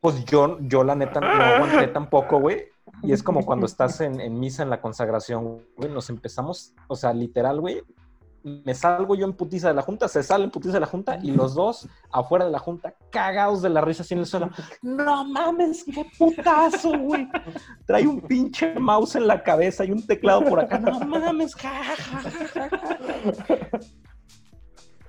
Pues 0.00 0.24
yo, 0.24 0.58
yo 0.62 0.82
la 0.82 0.94
neta 0.94 1.20
no 1.20 1.26
aguanté 1.26 1.88
tampoco, 1.88 2.40
güey. 2.40 2.68
Y 3.02 3.12
es 3.12 3.22
como 3.22 3.44
cuando 3.44 3.66
estás 3.66 4.00
en, 4.00 4.20
en 4.20 4.38
misa 4.38 4.62
en 4.62 4.70
la 4.70 4.80
consagración, 4.80 5.62
güey, 5.76 5.90
nos 5.90 6.10
empezamos, 6.10 6.74
o 6.88 6.96
sea, 6.96 7.12
literal, 7.12 7.60
güey, 7.60 7.82
me 8.42 8.74
salgo 8.74 9.14
yo 9.14 9.26
en 9.26 9.34
putiza 9.34 9.68
de 9.68 9.74
la 9.74 9.82
junta, 9.82 10.08
se 10.08 10.22
sale 10.22 10.44
en 10.44 10.50
putiza 10.50 10.74
de 10.74 10.80
la 10.80 10.86
junta 10.86 11.18
y 11.22 11.30
los 11.30 11.54
dos 11.54 11.88
afuera 12.10 12.46
de 12.46 12.50
la 12.50 12.58
junta 12.58 12.94
cagados 13.10 13.62
de 13.62 13.68
la 13.68 13.80
risa 13.80 14.02
así 14.02 14.14
en 14.14 14.20
el 14.20 14.26
suelo. 14.26 14.50
No 14.82 15.24
mames, 15.24 15.84
qué 15.84 16.06
putazo, 16.18 16.98
güey. 16.98 17.28
Trae 17.86 18.06
un 18.06 18.20
pinche 18.20 18.74
mouse 18.78 19.16
en 19.16 19.26
la 19.26 19.42
cabeza 19.42 19.84
y 19.84 19.92
un 19.92 20.06
teclado 20.06 20.44
por 20.44 20.60
acá. 20.60 20.78
No 20.78 21.00
mames, 21.00 21.54
ja, 21.54 21.70
ja, 21.84 21.94
ja, 21.94 22.48
ja, 22.48 22.68
ja. 23.46 23.68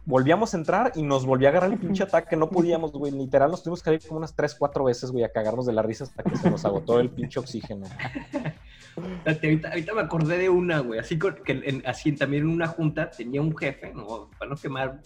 Volvíamos 0.05 0.53
a 0.53 0.57
entrar 0.57 0.91
y 0.95 1.03
nos 1.03 1.25
volvió 1.25 1.47
a 1.47 1.51
agarrar 1.51 1.71
el 1.71 1.79
pinche 1.79 2.03
ataque. 2.03 2.35
No 2.35 2.49
podíamos, 2.49 2.91
güey. 2.91 3.11
Literal, 3.11 3.51
nos 3.51 3.61
tuvimos 3.61 3.83
que 3.83 3.93
ir 3.93 4.01
como 4.07 4.17
unas 4.17 4.35
3, 4.35 4.55
4 4.55 4.83
veces, 4.83 5.11
güey, 5.11 5.23
a 5.23 5.31
cagarnos 5.31 5.65
de 5.67 5.73
la 5.73 5.83
risa 5.83 6.05
hasta 6.05 6.23
que 6.23 6.35
se 6.35 6.49
nos 6.49 6.65
agotó 6.65 6.99
el 6.99 7.09
pinche 7.11 7.39
oxígeno. 7.39 7.85
Espérate, 8.97 9.47
Ahorita, 9.47 9.69
ahorita 9.69 9.93
me 9.93 10.01
acordé 10.01 10.37
de 10.39 10.49
una, 10.49 10.79
güey. 10.79 10.99
Así 10.99 11.17
que 11.19 11.61
en- 11.63 11.83
así 11.85 12.11
también 12.13 12.43
en 12.43 12.49
una 12.49 12.67
junta 12.67 13.09
tenía 13.11 13.41
un 13.41 13.55
jefe, 13.55 13.93
no, 13.93 14.29
para 14.37 14.49
no 14.51 14.57
quemar. 14.57 14.99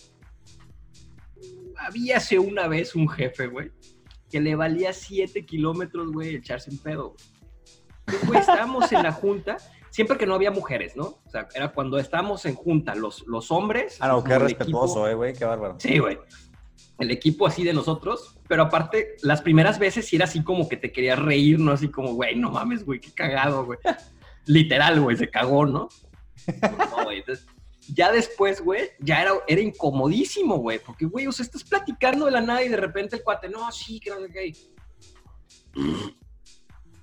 Habíase 1.78 2.40
una 2.40 2.68
vez 2.68 2.96
un 2.96 3.08
jefe, 3.10 3.48
güey, 3.48 3.72
que 4.32 4.40
le 4.40 4.56
valía 4.56 4.94
7 4.94 5.46
kilómetros, 5.46 6.12
güey, 6.12 6.36
echarse 6.36 6.72
un 6.72 6.78
pedo. 6.78 7.10
güey. 7.10 7.18
Entonces, 8.08 8.28
güey, 8.28 8.40
estábamos 8.40 8.92
en 8.92 9.04
la 9.04 9.12
junta, 9.12 9.58
siempre 9.96 10.18
que 10.18 10.26
no 10.26 10.36
había 10.36 10.52
mujeres, 10.52 10.98
¿no? 10.98 11.04
O 11.26 11.30
sea, 11.32 11.48
era 11.56 11.72
cuando 11.72 11.98
estábamos 11.98 12.46
en 12.46 12.54
junta, 12.56 12.96
los, 12.96 13.26
los 13.28 13.50
hombres. 13.50 13.96
Ah, 14.02 14.10
no, 14.10 14.18
qué 14.22 14.34
como 14.34 14.36
el 14.36 14.42
respetuoso, 14.42 14.94
equipo- 15.00 15.08
eh, 15.10 15.14
güey, 15.14 15.34
qué 15.34 15.46
bárbaro. 15.46 15.76
Sí, 15.80 16.00
güey. 16.00 16.20
El 17.00 17.12
equipo 17.12 17.48
así 17.48 17.64
de 17.64 17.72
nosotros, 17.72 18.38
pero 18.50 18.64
aparte, 18.64 19.16
las 19.22 19.42
primeras 19.42 19.80
veces 19.80 20.06
sí 20.06 20.18
era 20.18 20.26
así 20.26 20.44
como 20.44 20.68
que 20.68 20.76
te 20.76 20.92
querías 20.92 21.18
reír, 21.18 21.60
¿no? 21.60 21.72
Así 21.72 21.88
como, 21.88 22.14
güey, 22.14 22.36
no 22.36 22.52
mames, 22.52 22.84
güey, 22.86 23.00
qué 23.00 23.14
cagado, 23.14 23.64
güey. 23.66 23.80
Literal, 24.48 25.00
güey, 25.00 25.16
se 25.16 25.30
cagó, 25.30 25.66
¿no? 25.66 25.88
No, 26.92 27.04
güey, 27.06 27.20
entonces, 27.20 27.48
ya 27.88 28.12
después, 28.12 28.62
güey, 28.62 28.90
ya 29.00 29.22
era, 29.22 29.32
era 29.48 29.62
incomodísimo, 29.62 30.58
güey, 30.58 30.80
porque, 30.80 31.06
güey, 31.06 31.26
o 31.26 31.32
sea, 31.32 31.46
estás 31.46 31.64
platicando 31.64 32.26
de 32.26 32.32
la 32.32 32.42
nada 32.42 32.62
y 32.64 32.68
de 32.68 32.76
repente 32.78 33.16
el 33.16 33.24
cuate, 33.24 33.48
no, 33.48 33.72
sí, 33.72 34.02
que 34.02 34.10
no 34.10 34.20
sé 34.20 34.30
qué. 34.30 34.54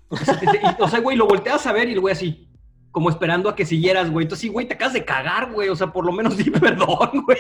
O 0.09 0.17
sea, 0.19 0.39
y- 0.43 0.83
o 0.83 0.89
sea, 0.89 1.01
güey, 1.01 1.17
lo 1.17 1.27
volteas 1.27 1.67
a 1.67 1.73
ver 1.73 1.89
y 1.89 1.93
el 1.93 2.01
güey 2.01 2.13
así, 2.13 2.47
como 2.93 3.09
esperando 3.11 3.49
a 3.49 3.57
que 3.57 3.65
siguieras, 3.67 4.11
güey. 4.11 4.25
Entonces, 4.27 4.43
sí, 4.43 4.49
güey, 4.49 4.69
te 4.69 4.75
acabas 4.75 4.93
de 4.93 5.05
cagar, 5.05 5.51
güey. 5.51 5.71
O 5.71 5.75
sea, 5.77 5.89
por 5.93 6.05
lo 6.05 6.13
menos 6.13 6.37
di 6.39 6.51
perdón, 6.51 7.11
güey. 7.25 7.39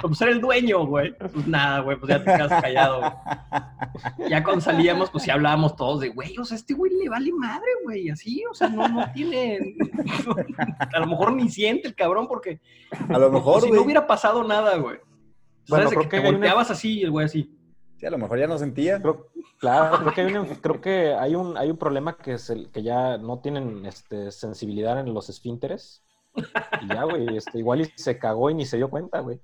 Como 0.00 0.14
ser 0.14 0.28
el 0.30 0.40
dueño, 0.40 0.84
güey. 0.84 1.16
Pues 1.16 1.46
nada, 1.46 1.80
güey, 1.80 1.96
pues 1.96 2.10
ya 2.10 2.18
te 2.18 2.24
quedas 2.24 2.60
callado. 2.60 2.98
güey. 3.00 4.30
Ya 4.30 4.42
cuando 4.42 4.60
salíamos, 4.60 5.10
pues 5.10 5.22
sí 5.24 5.30
hablábamos 5.30 5.76
todos 5.76 6.00
de, 6.00 6.08
güey, 6.08 6.36
o 6.38 6.44
sea, 6.44 6.56
este 6.56 6.74
güey 6.74 6.92
le 6.92 7.08
vale 7.08 7.32
madre, 7.32 7.68
güey. 7.84 8.10
Así, 8.10 8.42
o 8.50 8.54
sea, 8.54 8.68
no, 8.68 8.86
no 8.88 9.10
tiene. 9.12 9.76
A 10.92 10.98
lo 11.00 11.06
mejor 11.06 11.32
ni 11.32 11.48
siente 11.48 11.88
el 11.88 11.94
cabrón 11.94 12.26
porque. 12.28 12.60
A 13.08 13.18
lo 13.18 13.30
mejor, 13.30 13.58
o 13.58 13.60
si 13.60 13.70
no 13.70 13.82
hubiera 13.82 14.06
pasado 14.06 14.42
nada, 14.44 14.76
güey. 14.76 14.98
Bueno, 15.68 15.88
¿Sabes? 15.90 15.98
Que 15.98 16.04
que 16.04 16.10
te 16.10 16.16
hay 16.16 16.22
una- 16.22 16.30
volteabas 16.32 16.70
así 16.70 16.98
y 16.98 17.02
el 17.04 17.10
güey 17.10 17.26
así. 17.26 17.54
Sí, 17.96 18.06
a 18.06 18.10
lo 18.10 18.18
mejor 18.18 18.38
ya 18.38 18.46
no 18.46 18.58
sentía. 18.58 19.00
Creo, 19.00 19.28
claro, 19.58 19.98
creo 19.98 20.14
que 20.14 20.20
hay, 20.22 20.34
un, 20.36 20.46
creo 20.62 20.80
que 20.80 21.14
hay 21.14 21.34
un, 21.34 21.56
hay 21.56 21.70
un 21.70 21.76
problema 21.78 22.16
que 22.16 22.32
es 22.34 22.50
el 22.50 22.70
que 22.70 22.82
ya 22.82 23.18
no 23.18 23.40
tienen 23.40 23.84
este, 23.86 24.30
sensibilidad 24.32 24.98
en 25.00 25.12
los 25.14 25.28
esfínteres. 25.28 26.04
Y 26.82 26.88
ya, 26.88 27.04
güey, 27.04 27.36
este, 27.36 27.58
igual 27.58 27.80
y 27.80 27.84
se 27.96 28.18
cagó 28.18 28.50
y 28.50 28.54
ni 28.54 28.64
se 28.66 28.76
dio 28.76 28.88
cuenta, 28.90 29.20
güey. 29.20 29.40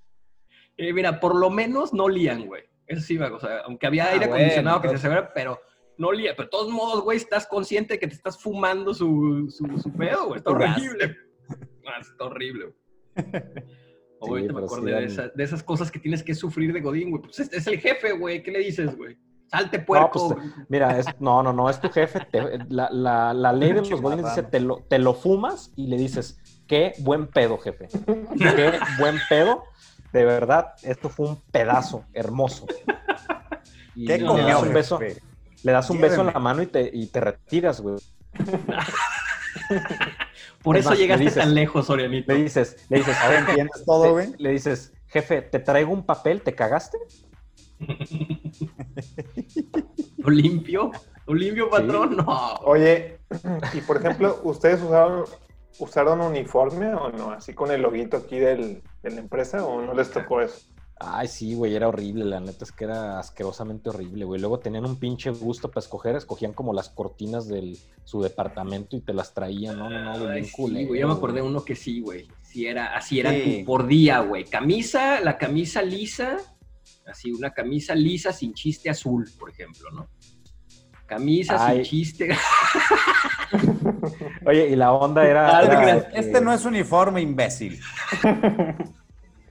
Eh, 0.77 0.93
mira, 0.93 1.19
por 1.21 1.35
lo 1.35 1.51
menos 1.51 1.93
no 1.93 2.09
lían, 2.09 2.47
güey. 2.47 2.62
Eso 2.87 3.01
sí, 3.01 3.19
o 3.19 3.41
sea, 3.41 3.61
aunque 3.67 3.87
había 3.87 4.05
Ah, 4.05 4.09
aire 4.11 4.27
bueno, 4.27 4.35
acondicionado 4.37 4.81
que 4.83 4.89
se 4.91 4.95
asegura, 4.97 5.33
pero 5.35 5.59
no 5.97 6.12
lía. 6.12 6.33
Pero 6.37 6.45
de 6.47 6.51
todos 6.51 6.71
modos, 6.71 7.03
güey, 7.03 7.17
estás 7.17 7.47
consciente 7.47 7.95
de 7.95 8.01
que 8.01 8.07
te 8.09 8.15
estás 8.15 8.41
fumando 8.41 8.93
su, 8.93 9.49
su, 9.51 9.79
su 9.81 9.93
pedo, 9.93 10.27
güey. 10.27 10.39
Está 10.39 10.51
horrible. 10.51 11.17
Ah, 11.87 12.01
está 12.01 12.25
horrible, 12.25 12.67
güey. 12.67 13.25
Sí, 13.25 14.31
Ahorita 14.31 14.53
me 14.53 14.61
sí 14.61 14.65
acordé 14.67 14.93
dan- 14.93 15.01
de, 15.01 15.07
esa- 15.07 15.29
de 15.29 15.45
esas 15.45 15.62
cosas 15.62 15.91
que 15.91 15.99
tienes 15.99 16.23
que 16.23 16.35
sufrir 16.35 16.73
de 16.73 16.81
Godín, 16.81 17.11
güey. 17.11 17.23
Pues 17.23 17.41
es, 17.41 17.53
es 17.53 17.67
el 17.67 17.79
jefe, 17.79 18.12
güey. 18.12 18.43
¿Qué 18.43 18.51
le 18.51 18.61
dices, 18.61 18.97
güey? 18.97 19.17
Salte, 19.51 19.78
No, 19.78 19.84
puerco. 19.84 20.34
pues, 20.34 20.47
mira, 20.68 20.99
es, 20.99 21.07
no, 21.20 21.42
no, 21.42 21.53
no, 21.53 21.70
es 21.70 21.80
tu 21.80 21.88
jefe. 21.90 22.20
te- 22.30 22.59
la, 22.68 22.88
la- 22.90 23.32
la 23.34 23.53
ley 23.53 23.72
de 23.72 23.80
los 23.88 24.01
godines 24.01 24.24
dice, 24.26 24.42
te 24.42 24.59
lo, 24.61 24.78
te 24.88 24.99
lo 24.99 25.14
fumas 25.14 25.70
y 25.76 25.86
le 25.86 25.97
dices, 25.97 26.38
qué 26.66 26.92
buen 26.99 27.28
pedo, 27.28 27.59
jefe. 27.59 27.88
Qué 28.38 28.78
buen 28.99 29.16
pedo. 29.28 29.64
De 30.12 30.24
verdad, 30.24 30.74
esto 30.82 31.09
fue 31.09 31.28
un 31.28 31.40
pedazo 31.51 32.05
hermoso. 32.12 32.66
Y 33.95 34.07
¿Qué 34.07 34.18
le 34.18 34.26
comió, 34.26 34.47
das 34.47 34.62
un 34.62 34.72
beso, 34.72 34.99
jefe? 34.99 35.22
le 35.62 35.72
das 35.72 35.88
un 35.90 36.01
beso 36.01 36.20
en 36.22 36.26
la 36.28 36.38
mano 36.40 36.62
y 36.62 36.66
te, 36.66 36.90
y 36.92 37.07
te 37.07 37.20
retiras, 37.20 37.80
güey. 37.80 37.97
Por 40.62 40.76
es 40.76 40.84
eso 40.86 40.95
llegaste 40.95 41.24
dices- 41.24 41.42
tan 41.42 41.55
lejos, 41.55 41.86
Sorianito. 41.86 42.32
Le 42.32 42.42
dices, 42.42 42.86
le 42.88 42.99
dices, 42.99 43.16
Ahora 43.22 43.38
"Jefe, 43.40 43.51
entiendes 43.51 43.84
todo, 43.84 44.12
güey. 44.12 44.32
le 44.38 44.51
dices, 44.51 44.92
jefe, 45.09 45.42
te 45.42 45.59
traigo 45.59 45.92
un 45.92 46.05
papel, 46.05 46.42
¿te 46.42 46.55
cagaste? 46.55 46.99
¿Lo 50.18 50.30
limpio? 50.30 50.91
¿Lo 51.26 51.35
limpio, 51.35 51.70
patrón? 51.70 52.16
No. 52.16 52.55
Oye, 52.64 53.18
y 53.72 53.80
por 53.80 53.97
ejemplo, 53.99 54.41
¿ustedes 54.45 54.82
usaron, 54.82 55.24
usaron 55.78 56.20
uniforme 56.20 56.95
o 56.95 57.11
no? 57.11 57.30
Así 57.32 57.55
con 57.55 57.70
el 57.70 57.82
loguito 57.82 58.16
aquí 58.18 58.39
del, 58.39 58.82
de 59.03 59.11
la 59.11 59.20
empresa 59.20 59.64
o 59.64 59.80
no 59.82 59.95
les 59.95 60.11
tocó 60.11 60.41
eso? 60.41 60.61
Ay, 61.01 61.26
sí, 61.26 61.55
güey, 61.55 61.74
era 61.74 61.89
horrible, 61.89 62.24
la 62.24 62.39
neta 62.39 62.64
es 62.64 62.70
que 62.70 62.85
era 62.85 63.18
asquerosamente 63.18 63.91
horrible, 63.91 64.24
güey. 64.24 64.41
Luego 64.41 64.61
tenían 64.61 64.85
un 64.87 64.97
pinche 64.97 65.30
gusto 65.30 65.68
para 65.68 65.80
escoger, 65.80 66.14
escogían 66.14 66.53
como 66.53 66.72
las 66.72 66.89
cortinas 66.89 67.49
de 67.49 67.76
su 68.05 68.22
departamento 68.22 68.97
y 68.97 69.01
te 69.01 69.12
las 69.12 69.35
traían, 69.35 69.76
no, 69.76 69.91
no, 69.91 70.01
no, 70.05 70.12
güey, 70.12 70.26
Ay, 70.28 70.35
bien 70.35 70.45
sí, 70.47 70.53
culero, 70.53 70.89
güey, 70.89 71.01
yo 71.01 71.09
me 71.09 71.14
acordé 71.14 71.35
de 71.37 71.41
güey. 71.41 71.51
uno 71.51 71.64
que 71.64 71.74
sí, 71.74 72.01
güey. 72.01 72.28
Sí, 72.43 72.66
era, 72.66 72.97
así 72.97 73.18
era 73.18 73.32
Sí. 73.32 73.64
por 73.66 73.87
día, 73.89 74.20
güey. 74.20 74.45
Camisa, 74.45 75.20
la 75.20 75.37
camisa 75.37 75.82
lisa, 75.82 76.37
así, 77.07 77.32
una 77.32 77.50
camisa 77.52 77.94
lisa 77.94 78.32
sin 78.32 78.55
chiste 78.55 78.90
azul, 78.90 79.28
por 79.38 79.50
ejemplo, 79.50 79.90
¿no? 79.90 80.09
Camisa 81.07 81.66
Ay. 81.66 81.76
sin 81.76 81.84
chiste. 81.84 82.30
Oye, 84.46 84.68
y 84.68 84.76
la 84.76 84.92
onda 84.92 85.26
era... 85.26 85.61
Este 86.14 86.40
no 86.40 86.52
es 86.52 86.64
uniforme, 86.64 87.20
imbécil. 87.20 87.80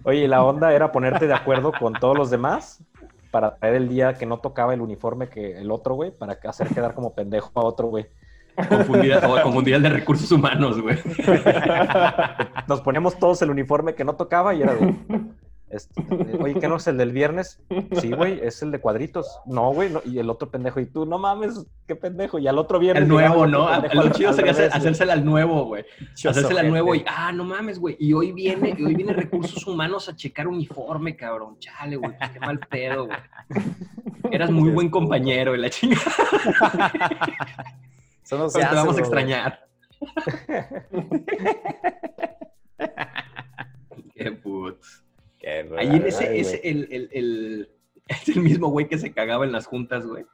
Oye, 0.03 0.25
y 0.25 0.27
la 0.27 0.43
onda 0.43 0.73
era 0.73 0.91
ponerte 0.91 1.27
de 1.27 1.33
acuerdo 1.33 1.71
con 1.71 1.93
todos 1.93 2.17
los 2.17 2.29
demás 2.29 2.83
para 3.31 3.55
traer 3.55 3.75
el 3.75 3.89
día 3.89 4.13
que 4.15 4.25
no 4.25 4.39
tocaba 4.39 4.73
el 4.73 4.81
uniforme 4.81 5.29
que 5.29 5.57
el 5.57 5.71
otro, 5.71 5.95
güey, 5.95 6.11
para 6.11 6.39
que- 6.39 6.47
hacer 6.47 6.67
quedar 6.67 6.93
como 6.93 7.13
pendejo 7.13 7.51
a 7.55 7.63
otro, 7.63 7.87
güey. 7.87 8.05
confundir, 8.69 9.15
o 9.15 9.41
confundir 9.41 9.73
el 9.75 9.81
de 9.81 9.89
recursos 9.89 10.31
humanos, 10.31 10.79
güey. 10.81 10.97
Nos 12.67 12.81
poníamos 12.81 13.17
todos 13.17 13.41
el 13.41 13.49
uniforme 13.49 13.95
que 13.95 14.03
no 14.03 14.15
tocaba 14.15 14.53
y 14.53 14.61
era 14.61 14.75
de... 14.75 14.95
este, 15.74 16.01
Oye, 16.39 16.59
¿qué 16.59 16.67
no 16.67 16.78
es 16.78 16.88
el 16.88 16.97
del 16.97 17.11
viernes? 17.11 17.61
Sí, 17.99 18.11
güey, 18.11 18.39
es 18.43 18.61
el 18.61 18.71
de 18.71 18.80
cuadritos. 18.80 19.39
No, 19.45 19.74
güey, 19.74 19.89
no, 19.89 20.01
y 20.05 20.19
el 20.19 20.30
otro 20.30 20.49
pendejo, 20.49 20.80
y 20.80 20.86
tú, 20.86 21.05
no 21.05 21.17
mames, 21.17 21.65
qué 21.88 21.95
pendejo. 21.95 22.39
Y 22.39 22.47
al 22.47 22.57
otro 22.57 22.80
viernes. 22.80 23.03
El 23.03 23.09
nuevo, 23.09 23.47
¿no? 23.47 23.69
pendejo 23.69 24.03
Lo 24.03 24.09
chido 24.11 24.30
al 24.30 24.36
sería 24.36 24.53
revés, 24.53 24.74
hacérsela 24.74 25.13
al 25.13 25.26
nuevo, 25.26 25.65
güey. 25.65 25.86
Hacérsela 26.13 26.61
al 26.61 26.69
nuevo 26.69 26.95
y, 26.95 27.03
ah, 27.07 27.32
no 27.32 27.43
mames, 27.43 27.80
güey. 27.80 27.95
Y 27.99 28.13
hoy 28.13 28.32
viene, 28.32 28.76
y 28.78 28.84
hoy 28.84 28.95
viene 28.95 29.13
recursos 29.13 29.65
humanos 29.65 30.09
a 30.09 30.15
checar 30.15 30.47
uniforme, 30.47 31.15
cabrón. 31.15 31.57
Chale, 31.59 31.95
güey, 31.95 32.17
pues 32.17 32.30
qué 32.32 32.39
mal 32.39 32.59
pedo, 32.59 33.07
güey. 33.07 33.17
Eras 34.32 34.51
muy 34.51 34.71
buen 34.71 34.89
compañero 34.89 35.55
y 35.55 35.59
la 35.59 35.69
chingada. 35.69 36.03
Eso 38.24 38.38
no 38.38 38.49
se 38.49 38.59
Pero 38.59 38.69
te 38.69 38.76
hace, 38.76 38.76
vamos 38.76 38.97
a 38.97 38.99
extrañar. 38.99 39.63
Qué 44.15 44.32
putz. 44.32 45.02
Ahí 45.77 45.87
en 45.87 46.05
ese, 46.05 46.39
ese 46.39 46.61
el, 46.63 46.87
el, 46.91 47.09
el- 47.11 47.69
es 48.07 48.29
el 48.29 48.41
mismo 48.41 48.67
güey 48.69 48.87
que 48.87 48.97
se 48.97 49.13
cagaba 49.13 49.45
en 49.45 49.51
las 49.51 49.65
juntas, 49.65 50.05
güey. 50.05 50.25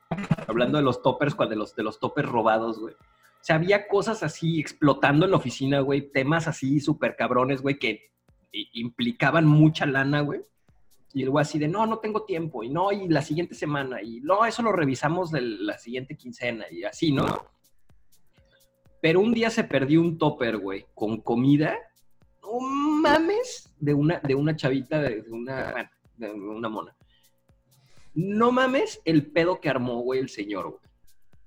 Hablando 0.47 0.77
de 0.77 0.83
los 0.83 1.01
toppers, 1.01 1.35
cuando 1.35 1.51
de 1.51 1.57
los, 1.57 1.75
de 1.75 1.83
los 1.83 1.99
toppers 1.99 2.29
robados, 2.29 2.79
güey. 2.79 2.93
O 2.93 3.41
sea, 3.43 3.55
había 3.55 3.87
cosas 3.87 4.21
así 4.23 4.59
explotando 4.59 5.25
en 5.25 5.31
la 5.31 5.37
oficina, 5.37 5.79
güey. 5.79 6.11
Temas 6.11 6.47
así 6.47 6.79
súper 6.79 7.15
cabrones, 7.15 7.61
güey, 7.61 7.79
que 7.79 8.11
implicaban 8.51 9.45
mucha 9.45 9.85
lana, 9.85 10.21
güey. 10.21 10.41
Y 11.13 11.23
el 11.23 11.29
güey 11.29 11.41
así 11.43 11.57
de, 11.57 11.67
no, 11.67 11.85
no 11.85 11.99
tengo 11.99 12.25
tiempo. 12.25 12.63
Y 12.63 12.69
no, 12.69 12.91
y 12.91 13.07
la 13.07 13.21
siguiente 13.21 13.55
semana. 13.55 14.01
Y 14.01 14.19
no, 14.21 14.45
eso 14.45 14.61
lo 14.61 14.71
revisamos 14.71 15.31
de 15.31 15.41
la 15.41 15.77
siguiente 15.77 16.15
quincena. 16.17 16.65
Y 16.69 16.83
así, 16.83 17.11
¿no? 17.11 17.25
Pero 19.01 19.21
un 19.21 19.33
día 19.33 19.49
se 19.49 19.63
perdió 19.63 20.01
un 20.01 20.17
topper, 20.17 20.57
güey, 20.57 20.85
con 20.93 21.21
comida. 21.21 21.77
No 22.41 22.49
mames. 22.99 23.73
De 23.79 23.93
una, 23.93 24.19
de 24.19 24.35
una 24.35 24.55
chavita, 24.55 25.01
de, 25.01 25.23
una, 25.31 25.91
de 26.17 26.31
una 26.31 26.69
mona. 26.69 26.95
No 28.13 28.51
mames 28.51 29.01
el 29.05 29.31
pedo 29.31 29.59
que 29.59 29.69
armó, 29.69 30.01
güey, 30.01 30.19
el 30.19 30.29
señor, 30.29 30.69
güey. 30.69 30.81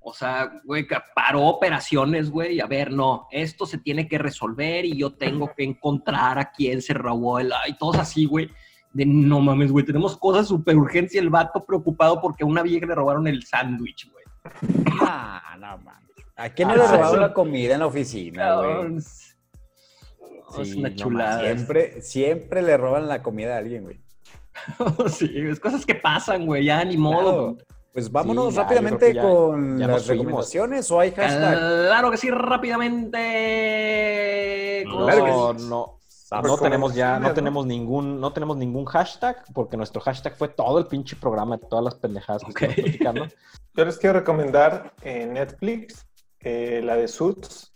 O 0.05 0.13
sea, 0.13 0.61
güey, 0.65 0.87
que 0.87 0.97
paró 1.15 1.43
operaciones, 1.43 2.31
güey. 2.31 2.61
A 2.61 2.67
ver, 2.67 2.91
no, 2.91 3.29
esto 3.31 3.67
se 3.67 3.79
tiene 3.79 4.09
que 4.09 4.19
resolver 4.19 4.85
y 4.85 4.97
yo 4.97 5.13
tengo 5.13 5.53
que 5.57 5.63
encontrar 5.63 6.39
a 6.39 6.51
quién 6.51 6.83
se 6.83 6.95
robó 6.95 7.39
el. 7.39 7.53
Y 7.69 7.75
todos 7.75 7.99
así, 7.99 8.25
güey. 8.25 8.51
De 8.93 9.07
no 9.07 9.41
mames, 9.41 9.71
güey, 9.73 9.87
tenemos 9.87 10.19
cosas 10.19 10.49
súper 10.49 10.77
urgentes 10.77 11.15
y 11.15 11.19
el 11.19 11.31
vato 11.31 11.65
preocupado 11.65 12.21
porque 12.21 12.45
a 12.45 12.47
una 12.47 12.63
vieja 12.63 12.85
le 12.85 12.95
robaron 12.95 13.27
el 13.27 13.43
sándwich, 13.45 14.11
güey. 14.11 14.25
Ah, 15.01 15.57
no 15.59 15.79
mames. 15.79 16.11
¿A 16.37 16.49
quién 16.51 16.69
no 16.69 16.77
le 16.77 16.87
robaron 16.87 17.21
la 17.21 17.33
comida 17.33 17.75
en 17.75 17.81
la 17.81 17.87
oficina, 17.87 18.57
güey? 18.57 18.97
es 18.97 19.32
Sí, 20.65 20.79
una 20.79 20.89
no 20.91 20.97
chulada. 20.97 21.41
siempre, 21.41 22.03
siempre 22.03 22.63
le 22.63 22.77
roban 22.77 23.09
la 23.09 23.23
comida 23.23 23.55
a 23.55 23.59
alguien, 23.59 23.85
güey. 23.85 24.01
sí, 25.09 25.31
es 25.35 25.59
cosas 25.61 25.85
que 25.87 25.95
pasan, 25.95 26.47
güey, 26.47 26.65
ya 26.65 26.85
ni 26.85 26.97
modo. 26.97 27.55
Claro. 27.57 27.67
Pues 27.93 28.11
vámonos 28.11 28.49
Sí, 28.51 28.57
ya, 28.57 28.63
rápidamente 28.63 29.13
ya- 29.15 29.23
con 29.23 29.79
ya 29.79 29.87
las 29.87 30.07
recomendaciones 30.07 30.91
o 30.91 30.99
hay 31.01 31.11
hashtag. 31.13 31.59
Claro 31.59 32.11
que 32.11 32.17
sí, 32.17 32.31
rápidamente. 33.43 34.85
No, 34.87 35.05
Claro 35.07 35.25
que 35.25 35.31
no, 35.31 35.59
sí. 35.59 35.67
no 35.69 35.99
Recomendaciones, 36.31 36.61
tenemos 36.63 36.95
ya, 36.95 37.19
no 37.19 37.29
¿no? 37.29 37.35
tenemos 37.35 37.67
ningún, 37.67 38.19
no 38.21 38.33
tenemos 38.33 38.57
ningún 38.57 38.87
hashtag, 38.87 39.45
porque 39.53 39.77
nuestro 39.77 40.01
hashtag 40.01 40.35
fue 40.37 40.49
todo 40.49 40.79
el 40.79 40.87
pinche 40.87 41.15
programa, 41.17 41.59
todas 41.59 41.85
las 41.85 41.95
pendejadas 41.97 42.43
que 42.45 42.51
Ok. 42.53 42.63
estamos 42.63 42.75
platicando. 42.77 43.27
Yo 43.75 43.85
les 43.85 43.99
quiero 43.99 44.19
recomendar 44.21 44.95
en 45.03 45.35
Netflix 45.35 46.07
eh, 46.41 46.81
la 46.83 46.97
de 46.97 47.09
Suits. 47.09 47.72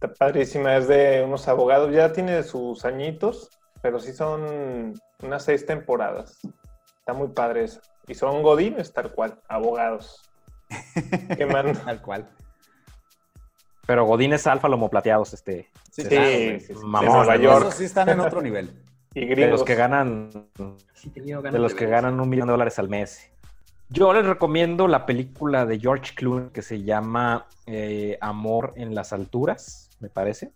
Está 0.00 0.14
padrísima, 0.14 0.76
es 0.76 0.88
de 0.88 1.22
unos 1.24 1.46
abogados. 1.48 1.92
Ya 1.92 2.12
tiene 2.12 2.42
sus 2.42 2.84
añitos, 2.86 3.50
pero 3.82 3.98
sí 4.00 4.12
son 4.12 4.94
unas 5.22 5.44
seis 5.44 5.66
temporadas. 5.66 6.38
Está 7.00 7.12
muy 7.12 7.28
padre 7.28 7.64
eso. 7.64 7.80
Y 8.06 8.14
son 8.14 8.42
godines, 8.42 8.92
tal 8.92 9.12
cual, 9.12 9.38
abogados. 9.48 10.22
Que 11.36 11.44
man- 11.46 11.74
Tal 11.84 12.00
cual. 12.00 12.28
Pero 13.86 14.04
Godines 14.06 14.46
Alfa 14.46 14.68
Lomo 14.68 14.88
Plateados, 14.88 15.34
este, 15.34 15.68
Sí, 15.90 16.02
Sí, 16.02 16.08
sí, 16.08 16.60
sí, 16.60 16.72
mamón, 16.84 17.02
de 17.02 17.08
Nueva. 17.08 17.36
York. 17.36 17.60
Esos 17.62 17.74
sí 17.74 17.84
están 17.84 18.08
en 18.08 18.20
otro 18.20 18.40
nivel. 18.40 18.72
Y 19.12 19.20
de 19.22 19.26
gringos. 19.26 19.50
los 19.58 19.64
que 19.64 19.74
ganan, 19.74 20.30
de 20.30 21.58
los 21.58 21.72
de 21.72 21.76
que 21.76 21.86
ganan 21.86 22.20
un 22.20 22.28
millón 22.28 22.46
de 22.46 22.52
dólares 22.52 22.78
al 22.78 22.88
mes. 22.88 23.28
Yo 23.88 24.12
les 24.12 24.24
recomiendo 24.24 24.86
la 24.86 25.04
película 25.04 25.66
de 25.66 25.80
George 25.80 26.14
Clooney 26.14 26.50
que 26.50 26.62
se 26.62 26.84
llama 26.84 27.46
eh, 27.66 28.16
Amor 28.20 28.72
en 28.76 28.94
las 28.94 29.12
alturas, 29.12 29.89
me 30.00 30.08
parece. 30.08 30.52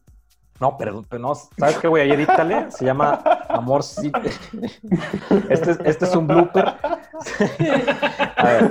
No, 0.60 0.76
perdón, 0.78 1.04
pero 1.08 1.20
no, 1.20 1.34
¿sabes 1.34 1.78
qué, 1.78 1.88
güey? 1.88 2.04
Ayer 2.04 2.20
edítale, 2.20 2.70
se 2.70 2.84
llama 2.84 3.20
Amor. 3.48 3.82
Este, 5.50 5.70
es- 5.72 5.80
este 5.84 6.04
es 6.04 6.14
un 6.14 6.26
blooper. 6.28 6.64
A 8.36 8.44
ver, 8.44 8.70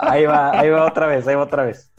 ahí 0.00 0.26
va, 0.26 0.50
ahí 0.58 0.68
va 0.70 0.86
otra 0.86 1.06
vez, 1.06 1.26
ahí 1.26 1.34
va 1.34 1.44
otra 1.44 1.64
vez. 1.64 1.92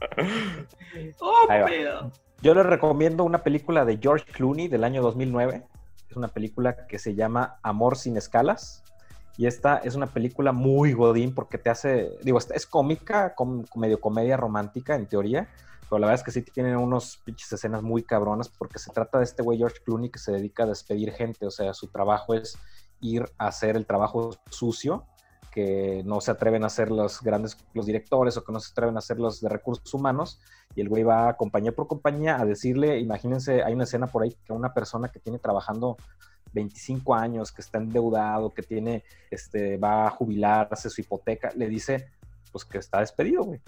Oh, 1.20 1.34
Ahí 1.50 1.62
va. 1.62 2.10
Yo 2.42 2.54
les 2.54 2.66
recomiendo 2.66 3.24
una 3.24 3.40
película 3.44 3.86
de 3.86 3.98
George 4.02 4.26
Clooney 4.32 4.68
del 4.68 4.84
año 4.84 5.02
2009. 5.02 5.64
Es 6.10 6.18
una 6.18 6.28
película 6.28 6.86
que 6.88 7.00
se 7.00 7.16
llama 7.16 7.58
Amor 7.64 7.98
sin 7.98 8.18
escalas. 8.18 8.84
Y 9.38 9.48
esta 9.48 9.78
es 9.78 9.96
una 9.96 10.08
película 10.08 10.52
muy 10.52 10.94
godín 10.94 11.34
porque 11.34 11.58
te 11.58 11.70
hace, 11.72 12.12
digo, 12.22 12.38
es- 12.38 12.52
es 12.52 12.68
cómica, 12.68 13.34
com- 13.34 13.64
medio 13.76 14.00
comedia 14.00 14.38
romántica 14.38 14.96
en 14.96 15.08
teoría, 15.08 15.48
pero 15.90 16.00
la 16.00 16.08
verdad 16.08 16.22
es 16.22 16.24
que 16.24 16.32
sí 16.32 16.42
tiene 16.42 16.76
unos 16.76 17.18
pinches 17.24 17.52
escenas 17.52 17.82
muy 17.84 18.04
cabronas 18.04 18.50
porque 18.50 18.80
se 18.80 18.92
trata 18.92 19.18
de 19.18 19.24
este 19.24 19.44
güey 19.44 19.58
George 19.58 19.78
Clooney 19.86 20.10
que 20.10 20.20
se 20.20 20.32
dedica 20.32 20.64
a 20.64 20.68
despedir 20.68 21.12
gente, 21.12 21.46
o 21.46 21.52
sea, 21.52 21.74
su 21.74 21.88
trabajo 21.88 22.34
es 22.34 22.58
ir 23.02 23.26
a 23.38 23.48
hacer 23.48 23.76
el 23.76 23.86
trabajo 23.86 24.32
sucio 24.50 25.06
que 25.52 26.02
no 26.04 26.20
se 26.20 26.32
atreven 26.32 26.64
a 26.64 26.68
hacer 26.68 26.90
los 26.90 27.22
grandes, 27.22 27.56
los 27.74 27.86
directores 27.86 28.36
o 28.38 28.44
que 28.44 28.52
no 28.52 28.60
se 28.60 28.72
atreven 28.72 28.96
a 28.96 29.00
hacer 29.00 29.20
los 29.20 29.40
de 29.40 29.50
recursos 29.50 29.94
humanos 29.94 30.40
y 30.74 30.82
el 30.82 30.90
güey 30.90 31.04
va 31.04 31.38
compañía 31.38 31.72
por 31.72 31.88
compañía 31.88 32.42
a 32.42 32.46
decirle, 32.46 33.00
imagínense, 33.00 33.62
hay 33.64 33.74
una 33.74 33.84
escena 33.84 34.08
por 34.08 34.24
ahí 34.24 34.36
que 34.44 34.52
una 34.52 34.74
persona 34.74 35.10
que 35.10 35.20
tiene 35.20 35.38
trabajando 35.38 35.96
25 36.54 37.14
años, 37.14 37.52
que 37.52 37.62
está 37.62 37.78
endeudado, 37.78 38.52
que 38.52 38.64
tiene, 38.64 39.04
este, 39.30 39.78
va 39.78 40.08
a 40.08 40.10
jubilarse, 40.10 40.90
su 40.90 41.02
hipoteca, 41.02 41.52
le 41.56 41.68
dice, 41.68 42.10
pues 42.52 42.66
que 42.66 42.80
está 42.80 43.00
despedido, 43.00 43.44
güey. 43.44 43.62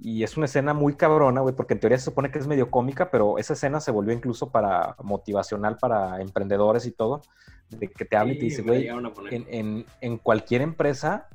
Y 0.00 0.22
es 0.22 0.36
una 0.36 0.46
escena 0.46 0.74
muy 0.74 0.94
cabrona, 0.94 1.40
güey, 1.40 1.54
porque 1.54 1.74
en 1.74 1.80
teoría 1.80 1.98
se 1.98 2.04
supone 2.04 2.30
que 2.30 2.38
es 2.38 2.46
medio 2.46 2.70
cómica, 2.70 3.10
pero 3.10 3.36
esa 3.38 3.54
escena 3.54 3.80
se 3.80 3.90
volvió 3.90 4.14
incluso 4.14 4.50
para 4.50 4.94
motivacional 5.02 5.76
para 5.78 6.20
emprendedores 6.20 6.86
y 6.86 6.92
todo, 6.92 7.22
de 7.68 7.88
que 7.90 8.04
te 8.04 8.16
habla 8.16 8.32
y 8.34 8.38
te 8.38 8.44
dice, 8.44 8.62
güey, 8.62 8.86
en, 9.30 9.46
en- 9.50 9.86
en 10.00 10.18
cualquier 10.18 10.62
empresa, 10.62 11.26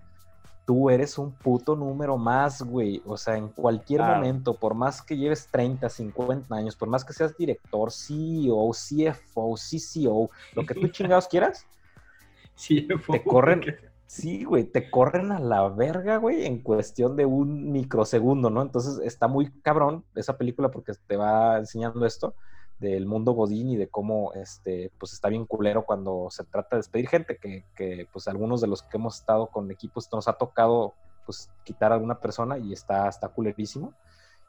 tú 0.65 0.89
eres 0.89 1.17
un 1.17 1.33
puto 1.33 1.75
número 1.75 2.17
más, 2.17 2.61
güey. 2.61 3.01
O 3.05 3.17
sea, 3.17 3.35
en 3.35 3.49
cualquier 3.49 3.99
Claro. 3.99 4.15
momento, 4.15 4.55
por 4.55 4.75
más 4.75 5.01
que 5.01 5.17
lleves 5.17 5.49
30, 5.51 5.89
50 5.89 6.55
años, 6.55 6.77
por 6.77 6.87
más 6.87 7.03
que 7.03 7.11
seas 7.11 7.35
director, 7.35 7.91
CEO, 7.91 8.71
CFO, 8.71 9.55
CCO, 9.57 10.29
lo 10.55 10.65
que 10.65 10.73
tú 10.73 10.87
chingados 10.87 11.27
quieras, 11.27 11.67
te 13.11 13.23
corren, 13.25 13.61
sí, 14.13 14.43
güey, 14.43 14.65
te 14.65 14.91
corren 14.91 15.31
a 15.31 15.39
la 15.39 15.67
verga, 15.69 16.17
güey, 16.17 16.45
en 16.45 16.61
cuestión 16.61 17.15
de 17.15 17.25
un 17.25 17.71
microsegundo, 17.71 18.51
¿no? 18.51 18.61
Entonces 18.61 18.99
está 19.03 19.27
muy 19.27 19.49
cabrón 19.61 20.05
esa 20.13 20.37
película 20.37 20.69
porque 20.69 20.93
te 21.07 21.17
va 21.17 21.57
enseñando 21.57 22.05
esto 22.05 22.35
del 22.77 23.07
mundo 23.07 23.31
Godín 23.31 23.71
y 23.71 23.75
de 23.75 23.89
cómo, 23.89 24.31
este, 24.33 24.91
pues 24.99 25.13
está 25.13 25.29
bien 25.29 25.45
culero 25.45 25.83
cuando 25.85 26.27
se 26.29 26.43
trata 26.43 26.75
de 26.75 26.81
despedir 26.81 27.09
gente, 27.09 27.37
que, 27.37 27.65
que, 27.75 28.07
pues 28.13 28.27
algunos 28.27 28.61
de 28.61 28.67
los 28.67 28.83
que 28.83 28.97
hemos 28.97 29.19
estado 29.19 29.47
con 29.47 29.71
equipos 29.71 30.07
nos 30.11 30.27
ha 30.27 30.33
tocado, 30.33 30.93
pues, 31.25 31.49
quitar 31.63 31.91
a 31.91 31.95
alguna 31.95 32.19
persona 32.19 32.59
y 32.59 32.71
está, 32.71 33.09
está 33.09 33.29
culerísimo. 33.29 33.93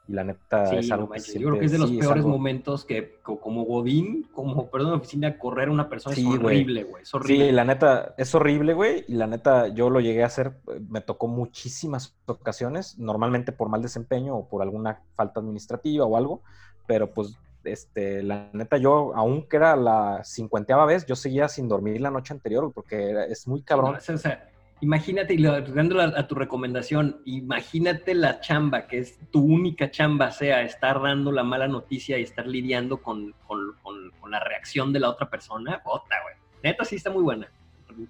Y 0.07 0.13
la 0.13 0.23
neta 0.23 0.67
Sí, 0.67 0.75
es 0.77 0.91
algo 0.91 1.07
no 1.07 1.13
que 1.13 1.39
yo 1.39 1.47
creo 1.49 1.59
que 1.59 1.65
es 1.65 1.71
de 1.71 1.79
los 1.79 1.89
sí, 1.89 1.97
peores 1.97 2.17
algo- 2.23 2.29
momentos 2.37 2.85
que 2.85 3.19
co- 3.23 3.39
como 3.39 3.63
Godín, 3.63 4.29
como 4.33 4.69
perdón, 4.69 4.93
oficina, 4.93 5.37
correr 5.39 5.69
a 5.69 5.71
una 5.71 5.89
persona 5.89 6.15
Sí, 6.15 6.21
es 6.21 6.39
horrible, 6.39 6.83
güey. 6.83 7.01
Es 7.03 7.13
horrible. 7.15 7.45
Sí, 7.47 7.51
la 7.51 7.63
neta, 7.65 8.13
es 8.17 8.35
horrible, 8.35 8.73
güey. 8.75 9.03
Y 9.07 9.13
la 9.15 9.25
neta, 9.25 9.67
yo 9.69 9.89
lo 9.89 9.99
llegué 9.99 10.21
a 10.21 10.27
hacer, 10.27 10.53
eh, 10.67 10.79
me 10.89 11.01
tocó 11.01 11.27
muchísimas 11.27 12.15
ocasiones, 12.27 12.99
normalmente 12.99 13.51
por 13.51 13.69
mal 13.69 13.81
desempeño 13.81 14.35
o 14.35 14.47
por 14.47 14.61
alguna 14.61 15.01
falta 15.15 15.39
administrativa 15.39 16.05
o 16.05 16.17
algo, 16.17 16.41
pero 16.85 17.11
pues, 17.11 17.35
este, 17.63 18.21
la 18.21 18.51
neta, 18.53 18.77
yo, 18.77 19.11
aunque 19.15 19.57
era 19.57 19.75
la 19.75 20.21
cincuenteava 20.23 20.85
vez, 20.85 21.03
yo 21.07 21.15
seguía 21.15 21.47
sin 21.49 21.67
dormir 21.67 21.99
la 21.99 22.11
noche 22.11 22.31
anterior, 22.31 22.71
porque 22.71 23.25
es 23.27 23.47
muy 23.47 23.63
cabrón. 23.63 23.93
No, 23.93 23.99
sea, 23.99 24.13
o 24.13 24.17
sea, 24.19 24.51
imagínate, 24.85 25.33
y 25.33 25.37
lo- 25.39 25.59
dándole 25.61 26.03
a, 26.03 26.13
a 26.19 26.27
tu 26.27 26.35
recomendación, 26.35 27.21
imagínate 27.25 28.13
la 28.13 28.39
chamba, 28.39 28.87
que 28.87 28.99
es 28.99 29.17
tu 29.31 29.41
única 29.43 29.89
chamba, 29.89 30.31
sea 30.31 30.61
estar 30.61 31.01
dando 31.01 31.31
la 31.31 31.43
mala 31.43 31.67
noticia 31.67 32.17
y 32.19 32.23
estar 32.23 32.45
lidiando 32.47 33.01
con, 33.01 33.33
con- 33.47 33.73
con- 33.83 34.11
con 34.19 34.31
la 34.31 34.39
reacción 34.39 34.93
de 34.93 34.99
la 34.99 35.09
otra 35.09 35.29
persona. 35.29 35.81
Bota, 35.83 36.15
güey. 36.23 36.35
Neta, 36.63 36.85
sí 36.85 36.95
está 36.95 37.09
muy 37.09 37.23
buena. 37.23 37.47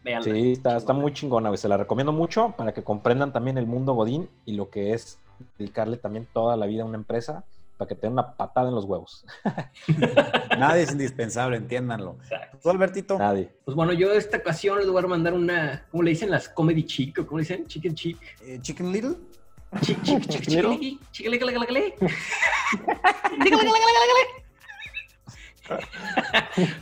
Véanla. 0.03 0.23
Sí, 0.34 0.51
está, 0.53 0.78
está 0.78 0.93
muy 0.93 1.13
chingona, 1.13 1.49
güey. 1.49 1.57
Se 1.57 1.67
la 1.69 1.78
recomiendo 1.78 2.11
mucho 2.11 2.53
para 2.57 2.73
que 2.73 2.84
comprendan 2.84 3.32
también 3.32 3.57
el 3.57 3.67
mundo 3.67 3.93
Godín 3.93 4.30
y 4.45 4.53
lo 4.55 4.69
que 4.69 4.93
es 4.93 5.19
dedicarle 5.57 5.97
también 5.97 6.28
toda 6.34 6.57
la 6.57 6.65
vida 6.65 6.84
a 6.84 6.86
una 6.86 6.97
empresa 6.97 7.43
para 7.78 7.89
que 7.89 7.95
tenga 7.95 8.13
una 8.13 8.32
patada 8.36 8.69
en 8.69 8.76
los 8.76 8.86
huevos. 8.86 9.26
Nadie 10.57 10.84
es 10.84 10.91
indispensable, 10.91 11.57
entiéndanlo. 11.57 12.17
Exacto. 12.23 12.57
¿Tú, 12.63 12.69
Albertito? 12.69 13.17
Nadie. 13.19 13.49
Pues 13.65 13.76
bueno, 13.76 13.93
yo 13.93 14.13
esta 14.13 14.38
ocasión 14.38 14.78
les 14.78 14.88
voy 14.88 15.03
a 15.03 15.07
mandar 15.07 15.34
una, 15.34 15.86
¿cómo 15.91 16.03
le 16.03 16.11
dicen 16.11 16.32
las 16.32 16.47
comedy 16.49 16.84
chic? 16.86 17.19
¿O 17.19 17.26
¿Cómo 17.28 17.39
le 17.39 17.43
dicen? 17.43 17.65
Chicken 17.67 17.95
chic. 17.95 18.17
Eh, 18.41 18.59
¿Chicken 18.61 18.91
Little? 18.91 19.15
Chic, 19.82 20.01
chic, 20.03 20.28
chic, 20.28 20.41
chic. 20.47 20.99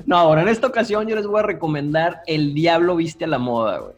No, 0.06 0.18
ahora 0.18 0.42
en 0.42 0.50
esta 0.50 0.68
ocasión 0.68 1.08
yo 1.08 1.16
les 1.16 1.26
voy 1.26 1.40
a 1.40 1.44
recomendar 1.44 2.22
El 2.28 2.54
Diablo 2.54 2.96
Viste 2.96 3.26
a 3.26 3.28
la 3.28 3.40
Moda, 3.40 3.80
güey. 3.80 3.94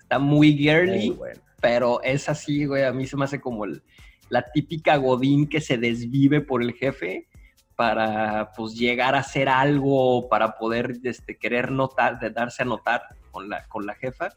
Está 0.00 0.18
muy 0.18 0.56
girly, 0.56 1.08
Muy 1.08 1.16
bueno. 1.16 1.40
pero 1.60 2.02
es 2.02 2.28
así, 2.28 2.64
güey. 2.66 2.84
A 2.84 2.92
mí 2.92 3.06
se 3.06 3.16
me 3.16 3.24
hace 3.24 3.40
como 3.40 3.64
el- 3.64 3.82
la 4.32 4.42
típica 4.50 4.96
Godín 4.96 5.46
que 5.46 5.60
se 5.60 5.76
desvive 5.76 6.40
por 6.40 6.62
el 6.62 6.72
jefe 6.72 7.28
para 7.76 8.50
pues 8.56 8.72
llegar 8.74 9.14
a 9.14 9.18
hacer 9.18 9.46
algo, 9.48 10.26
para 10.30 10.56
poder 10.56 10.94
este, 11.04 11.36
querer 11.36 11.70
notar, 11.70 12.18
de 12.18 12.30
darse 12.30 12.62
a 12.62 12.64
notar 12.66 13.02
con 13.30 13.50
la, 13.50 13.66
con 13.68 13.84
la 13.84 13.94
jefa. 13.94 14.30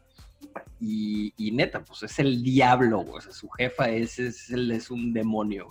Y, 0.80 1.32
y 1.38 1.50
neta, 1.52 1.82
pues 1.82 2.02
es 2.02 2.18
el 2.18 2.42
diablo. 2.42 3.00
O 3.10 3.20
sea, 3.22 3.32
su 3.32 3.48
jefa 3.48 3.88
es, 3.88 4.18
es, 4.18 4.50
es 4.50 4.90
un 4.90 5.14
demonio. 5.14 5.66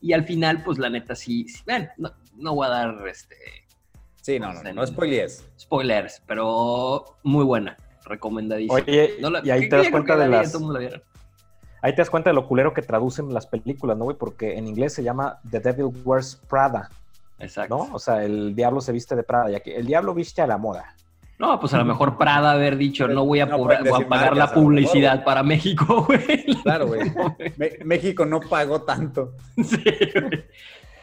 Y 0.00 0.12
al 0.12 0.24
final, 0.24 0.62
pues 0.62 0.76
la 0.78 0.90
neta 0.90 1.14
sí, 1.14 1.48
sí, 1.48 1.62
bueno, 1.64 1.88
no, 1.96 2.12
no 2.36 2.54
voy 2.54 2.66
a 2.66 2.70
dar 2.70 3.08
este, 3.08 3.36
Sí, 4.20 4.38
no, 4.38 4.52
no, 4.52 4.62
no, 4.62 4.72
no 4.74 4.86
spoilees. 4.86 5.48
spoilers, 5.58 6.22
pero 6.26 7.16
muy 7.22 7.44
buena, 7.44 7.76
recomendadísima. 8.04 8.74
Oye, 8.74 9.16
No 9.20 9.30
la- 9.30 9.40
y 9.42 9.48
ahí 9.50 9.68
te 9.70 9.76
das 9.76 9.88
cuenta 9.88 10.16
de 10.18 10.28
las... 10.28 10.52
Ahí 11.84 11.92
te 11.92 11.98
das 12.00 12.08
cuenta 12.08 12.30
de 12.30 12.34
lo 12.34 12.48
culero 12.48 12.72
que 12.72 12.80
traducen 12.80 13.34
las 13.34 13.46
películas, 13.46 13.98
¿no, 13.98 14.04
güey? 14.04 14.16
Porque 14.16 14.56
en 14.56 14.66
inglés 14.66 14.94
se 14.94 15.02
llama 15.02 15.38
The 15.50 15.60
Devil 15.60 15.90
Wears 16.02 16.36
Prada, 16.48 16.88
Exacto. 17.38 17.76
¿no? 17.76 17.94
O 17.94 17.98
sea, 17.98 18.24
el 18.24 18.54
diablo 18.54 18.80
se 18.80 18.90
viste 18.90 19.14
de 19.14 19.22
Prada, 19.22 19.50
y 19.50 19.54
aquí 19.54 19.70
el 19.70 19.84
diablo 19.84 20.14
viste 20.14 20.40
a 20.40 20.46
la 20.46 20.56
moda. 20.56 20.94
No, 21.38 21.60
pues 21.60 21.74
a 21.74 21.78
lo 21.78 21.84
mejor 21.84 22.16
Prada 22.16 22.52
haber 22.52 22.78
dicho, 22.78 23.06
no 23.06 23.26
voy 23.26 23.40
a, 23.40 23.46
No 23.46 23.58
voy 23.58 23.76
pagar 24.08 24.34
la 24.34 24.50
publicidad 24.54 25.24
para 25.24 25.42
México, 25.42 26.04
güey. 26.08 26.46
Claro, 26.62 26.86
güey. 26.86 27.02
México 27.84 28.24
no 28.24 28.40
pagó 28.40 28.80
tanto. 28.80 29.32
Sí, 29.62 29.82
güey. 30.14 30.44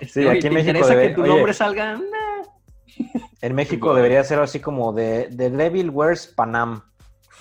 Sí, 0.08 0.22
Oye, 0.22 0.30
aquí 0.32 0.38
en 0.38 0.42
¿te 0.42 0.50
México 0.50 0.78
interesa 0.80 0.96
debe- 0.96 1.08
que 1.10 1.14
tu 1.14 1.22
oye. 1.22 1.30
nombre 1.30 1.54
salga? 1.54 1.94
Nah. 1.94 3.06
En 3.42 3.54
México 3.54 3.94
debería 3.94 4.24
ser 4.24 4.40
así 4.40 4.60
como 4.60 4.94
de 4.94 5.30
The 5.38 5.52
Devil 5.52 5.92
Wears 5.92 6.26
Panam. 6.26 6.82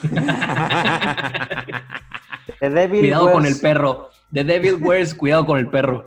The 2.58 2.70
Devil 2.70 3.00
Cuidado 3.00 3.32
con 3.32 3.46
el 3.46 3.58
perro. 3.60 4.10
The 4.32 4.44
Devil 4.44 4.76
Wears, 4.82 5.14
cuidado 5.14 5.44
con 5.46 5.58
el 5.58 5.68
perro. 5.68 6.04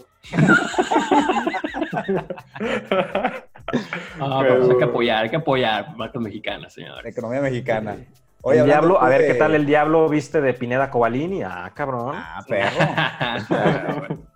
Ah, 4.20 4.39
pero 4.41 4.58
pues 4.60 4.70
hay 4.72 4.78
que 4.78 4.84
apoyar, 4.84 5.24
hay 5.24 5.30
que 5.30 5.36
apoyar 5.38 5.96
marcas 5.98 6.22
mexicanas, 6.22 6.64
La 6.64 6.70
señores. 6.70 7.12
economía 7.12 7.41
mexicana. 7.41 7.94
el 7.94 8.08
hablando 8.46 8.66
diablo, 8.66 9.02
a 9.02 9.10
ver 9.10 9.22
de- 9.22 9.28
qué 9.28 9.34
tal 9.36 9.56
el 9.56 9.66
diablo 9.66 10.08
viste 10.10 10.41
de 10.41 10.54
Pineda 10.54 10.89
Cobalini. 10.89 11.44
Ah, 11.44 11.72
cabrón. 11.74 12.16
Ah, 12.16 12.44
perro. 12.48 14.08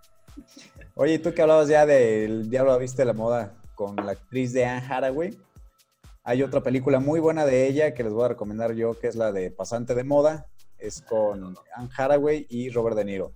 Oye, 0.96 1.14
¿y 1.16 1.20
tú 1.20 1.34
que 1.34 1.42
hablabas 1.44 1.68
ya 1.68 1.86
del 1.86 2.50
Diablo 2.50 2.78
Viste 2.80 3.06
la 3.06 3.14
Moda 3.14 3.54
con 3.76 3.96
la 3.98 4.14
actriz 4.14 4.52
de 4.54 4.66
Anne 4.66 4.84
Hathaway? 4.90 5.38
Hay 6.24 6.42
otra 6.42 6.62
película 6.62 7.00
muy 7.00 7.20
buena 7.20 7.46
de 7.46 7.68
ella 7.68 7.94
que 7.94 8.04
les 8.04 8.12
voy 8.12 8.26
a 8.26 8.30
recomendar 8.30 8.74
yo, 8.74 9.00
que 9.00 9.08
es 9.08 9.16
la 9.16 9.32
de 9.32 9.52
Pasante 9.52 9.94
de 9.94 10.04
Moda. 10.04 10.48
Es 10.80 11.02
con 11.02 11.56
Anne 11.76 11.90
Hathaway 11.96 12.46
y 12.50 12.70
Robert 12.70 12.96
De 12.96 13.06
Niro. 13.06 13.34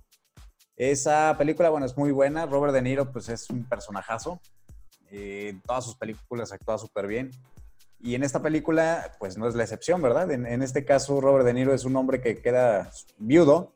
Esa 0.76 1.34
película, 1.38 1.70
bueno, 1.70 1.86
es 1.86 1.96
muy 1.96 2.10
buena. 2.12 2.46
Robert 2.46 2.72
De 2.72 2.82
Niro, 2.82 3.10
pues 3.12 3.28
es 3.28 3.50
un 3.50 3.64
personajazo. 3.64 4.40
Eh, 5.10 5.48
en 5.50 5.60
todas 5.60 5.84
sus 5.84 5.96
películas 5.96 6.52
actúa 6.52 6.78
súper 6.78 7.06
bien. 7.06 7.30
Y 8.00 8.14
en 8.14 8.24
esta 8.24 8.42
película, 8.42 9.12
pues 9.18 9.36
no 9.36 9.46
es 9.46 9.54
la 9.54 9.62
excepción, 9.62 10.02
¿verdad? 10.02 10.30
En, 10.30 10.46
en 10.46 10.62
este 10.62 10.84
caso, 10.84 11.20
Robert 11.20 11.44
De 11.44 11.54
Niro 11.54 11.72
es 11.72 11.84
un 11.84 11.94
hombre 11.96 12.20
que 12.20 12.40
queda 12.40 12.90
viudo 13.18 13.74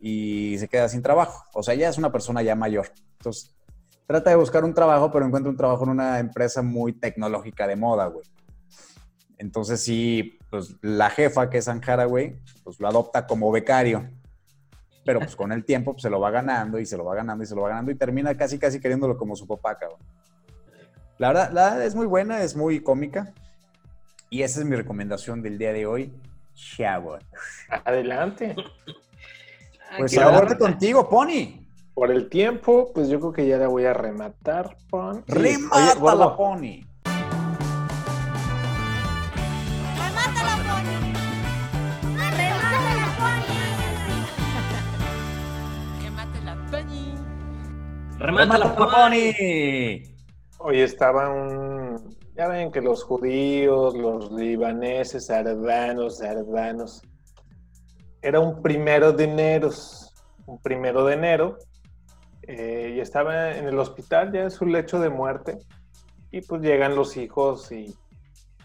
y 0.00 0.56
se 0.58 0.68
queda 0.68 0.88
sin 0.88 1.02
trabajo. 1.02 1.44
O 1.54 1.62
sea, 1.62 1.74
ya 1.74 1.88
es 1.88 1.98
una 1.98 2.12
persona 2.12 2.42
ya 2.42 2.54
mayor. 2.54 2.92
Entonces, 3.18 3.54
trata 4.06 4.30
de 4.30 4.36
buscar 4.36 4.64
un 4.64 4.74
trabajo, 4.74 5.10
pero 5.10 5.26
encuentra 5.26 5.50
un 5.50 5.56
trabajo 5.56 5.84
en 5.84 5.90
una 5.90 6.18
empresa 6.18 6.62
muy 6.62 6.92
tecnológica 6.92 7.66
de 7.66 7.76
moda, 7.76 8.06
güey. 8.06 8.24
Entonces, 9.38 9.80
sí, 9.80 10.38
pues 10.50 10.74
la 10.82 11.10
jefa, 11.10 11.48
que 11.48 11.58
es 11.58 11.68
Anne 11.68 11.80
Hathaway, 11.86 12.36
pues 12.64 12.78
lo 12.80 12.88
adopta 12.88 13.26
como 13.26 13.50
becario. 13.50 14.08
Pero 15.04 15.20
pues 15.20 15.36
con 15.36 15.52
el 15.52 15.64
tiempo 15.64 15.92
pues, 15.92 16.02
se 16.02 16.10
lo 16.10 16.20
va 16.20 16.30
ganando 16.30 16.78
y 16.78 16.84
se 16.84 16.96
lo 16.96 17.04
va 17.04 17.14
ganando 17.14 17.42
y 17.42 17.46
se 17.46 17.54
lo 17.54 17.62
va 17.62 17.70
ganando 17.70 17.90
y 17.90 17.94
termina 17.94 18.36
casi, 18.36 18.58
casi 18.58 18.78
queriéndolo 18.78 19.16
como 19.16 19.36
su 19.36 19.46
papá, 19.46 19.78
cabrón. 19.78 20.00
La 21.16 21.28
verdad, 21.28 21.50
la 21.52 21.62
verdad 21.70 21.86
es 21.86 21.94
muy 21.94 22.06
buena, 22.06 22.42
es 22.42 22.54
muy 22.54 22.80
cómica. 22.80 23.32
Y 24.30 24.42
esa 24.42 24.60
es 24.60 24.66
mi 24.66 24.76
recomendación 24.76 25.40
del 25.40 25.56
día 25.56 25.72
de 25.72 25.86
hoy. 25.86 26.12
Chavo. 26.54 27.18
Adelante. 27.84 28.54
Pues 29.96 30.14
bueno. 30.14 30.58
contigo, 30.58 31.08
Pony. 31.08 31.66
Por 31.94 32.10
el 32.10 32.28
tiempo, 32.28 32.92
pues 32.92 33.08
yo 33.08 33.18
creo 33.18 33.32
que 33.32 33.48
ya 33.48 33.56
la 33.56 33.68
voy 33.68 33.84
a 33.86 33.94
rematar, 33.94 34.76
Pon. 34.90 35.24
Remata 35.26 35.92
Oye, 35.92 36.00
gordo. 36.00 36.18
la 36.18 36.36
Pony. 36.36 36.87
Remata 48.28 48.58
la 48.58 48.76
Pony. 48.76 50.02
Hoy 50.58 50.80
estaba 50.82 51.30
un... 51.30 52.14
Ya 52.36 52.46
ven 52.46 52.70
que 52.70 52.82
los 52.82 53.02
judíos, 53.02 53.96
los 53.96 54.30
libaneses, 54.32 55.30
ardanos, 55.30 56.20
ardanos. 56.20 57.00
Era 58.20 58.38
un 58.38 58.60
primero 58.60 59.12
de 59.12 59.24
enero. 59.24 59.70
Un 60.44 60.58
primero 60.58 61.06
de 61.06 61.14
enero. 61.14 61.56
eh, 62.42 62.92
y 62.96 63.00
estaba 63.00 63.56
en 63.56 63.66
el 63.66 63.78
hospital, 63.78 64.30
ya 64.30 64.42
en 64.42 64.50
su 64.50 64.66
lecho 64.66 65.00
de 65.00 65.08
muerte. 65.08 65.56
Y 66.30 66.42
pues 66.42 66.60
llegan 66.60 66.96
los 66.96 67.16
hijos 67.16 67.72
y... 67.72 67.96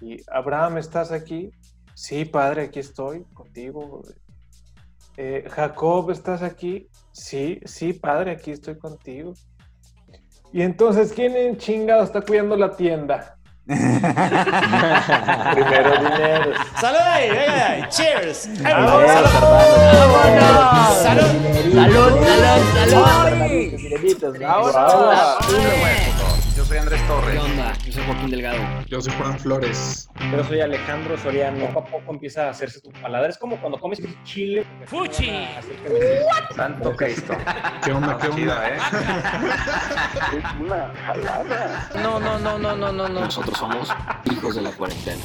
y 0.01 0.17
Abraham, 0.29 0.79
¿estás 0.79 1.13
aquí? 1.13 1.51
Sí, 1.93 2.25
padre, 2.25 2.63
aquí 2.63 2.81
estoy 2.81 3.23
contigo. 3.33 4.01
Eh, 5.15 5.45
Jacob, 5.49 6.11
¿estás 6.11 6.41
aquí? 6.41 6.89
Sí, 7.13 7.61
sí, 7.63 7.93
padre, 7.93 8.31
aquí 8.31 8.51
estoy 8.51 8.77
contigo. 8.77 9.31
Y 10.53 10.61
entonces, 10.61 11.11
¿quién 11.13 11.35
en 11.35 11.57
chingado 11.57 12.03
está 12.03 12.21
cuidando 12.21 12.55
la 12.55 12.75
tienda? 12.75 13.35
Primero 13.65 13.87
dinero. 15.97 16.51
¡Salud 16.79 16.99
ahí! 16.99 17.29
¡Venga 17.29 17.67
ahí! 17.69 17.83
¡Cheers! 17.89 18.37
Salud, 18.61 19.07
salud, 19.07 19.29
salud. 21.01 21.25
Ahora, 24.45 25.37
Yo 26.63 26.69
soy 26.69 26.77
Andrés 26.77 27.01
¿Qué 27.01 27.07
Torres. 27.07 27.41
onda? 27.41 27.73
Yo 27.85 27.91
soy 27.91 28.03
Joaquín 28.05 28.29
Delgado. 28.29 28.59
Yo 28.87 29.01
soy 29.01 29.11
Juan 29.17 29.37
Flores. 29.37 30.09
Yo 30.31 30.43
soy 30.45 30.61
Alejandro 30.61 31.17
Soriano. 31.17 31.65
Poco 31.67 31.79
a 31.79 31.85
poco 31.85 32.13
empieza 32.13 32.47
a 32.47 32.51
hacerse 32.51 32.79
tu 32.79 32.89
paladar. 33.01 33.29
Es 33.29 33.37
como 33.37 33.59
cuando 33.59 33.77
comes 33.77 34.01
chile. 34.23 34.65
¡Fuchi! 34.85 35.45
Santo 36.55 36.95
Cristo. 36.95 37.35
¿Qué 37.83 37.91
onda? 37.91 38.17
¿Qué 38.17 38.27
onda? 38.29 38.69
¿eh? 38.69 38.77
No, 42.01 42.19
no, 42.21 42.39
no, 42.39 42.57
no, 42.57 42.75
no, 42.77 42.93
no, 42.93 43.09
no. 43.09 43.19
Nosotros 43.19 43.57
somos 43.57 43.89
hijos 44.31 44.55
de 44.55 44.61
la 44.61 44.71
cuarentena. 44.71 45.21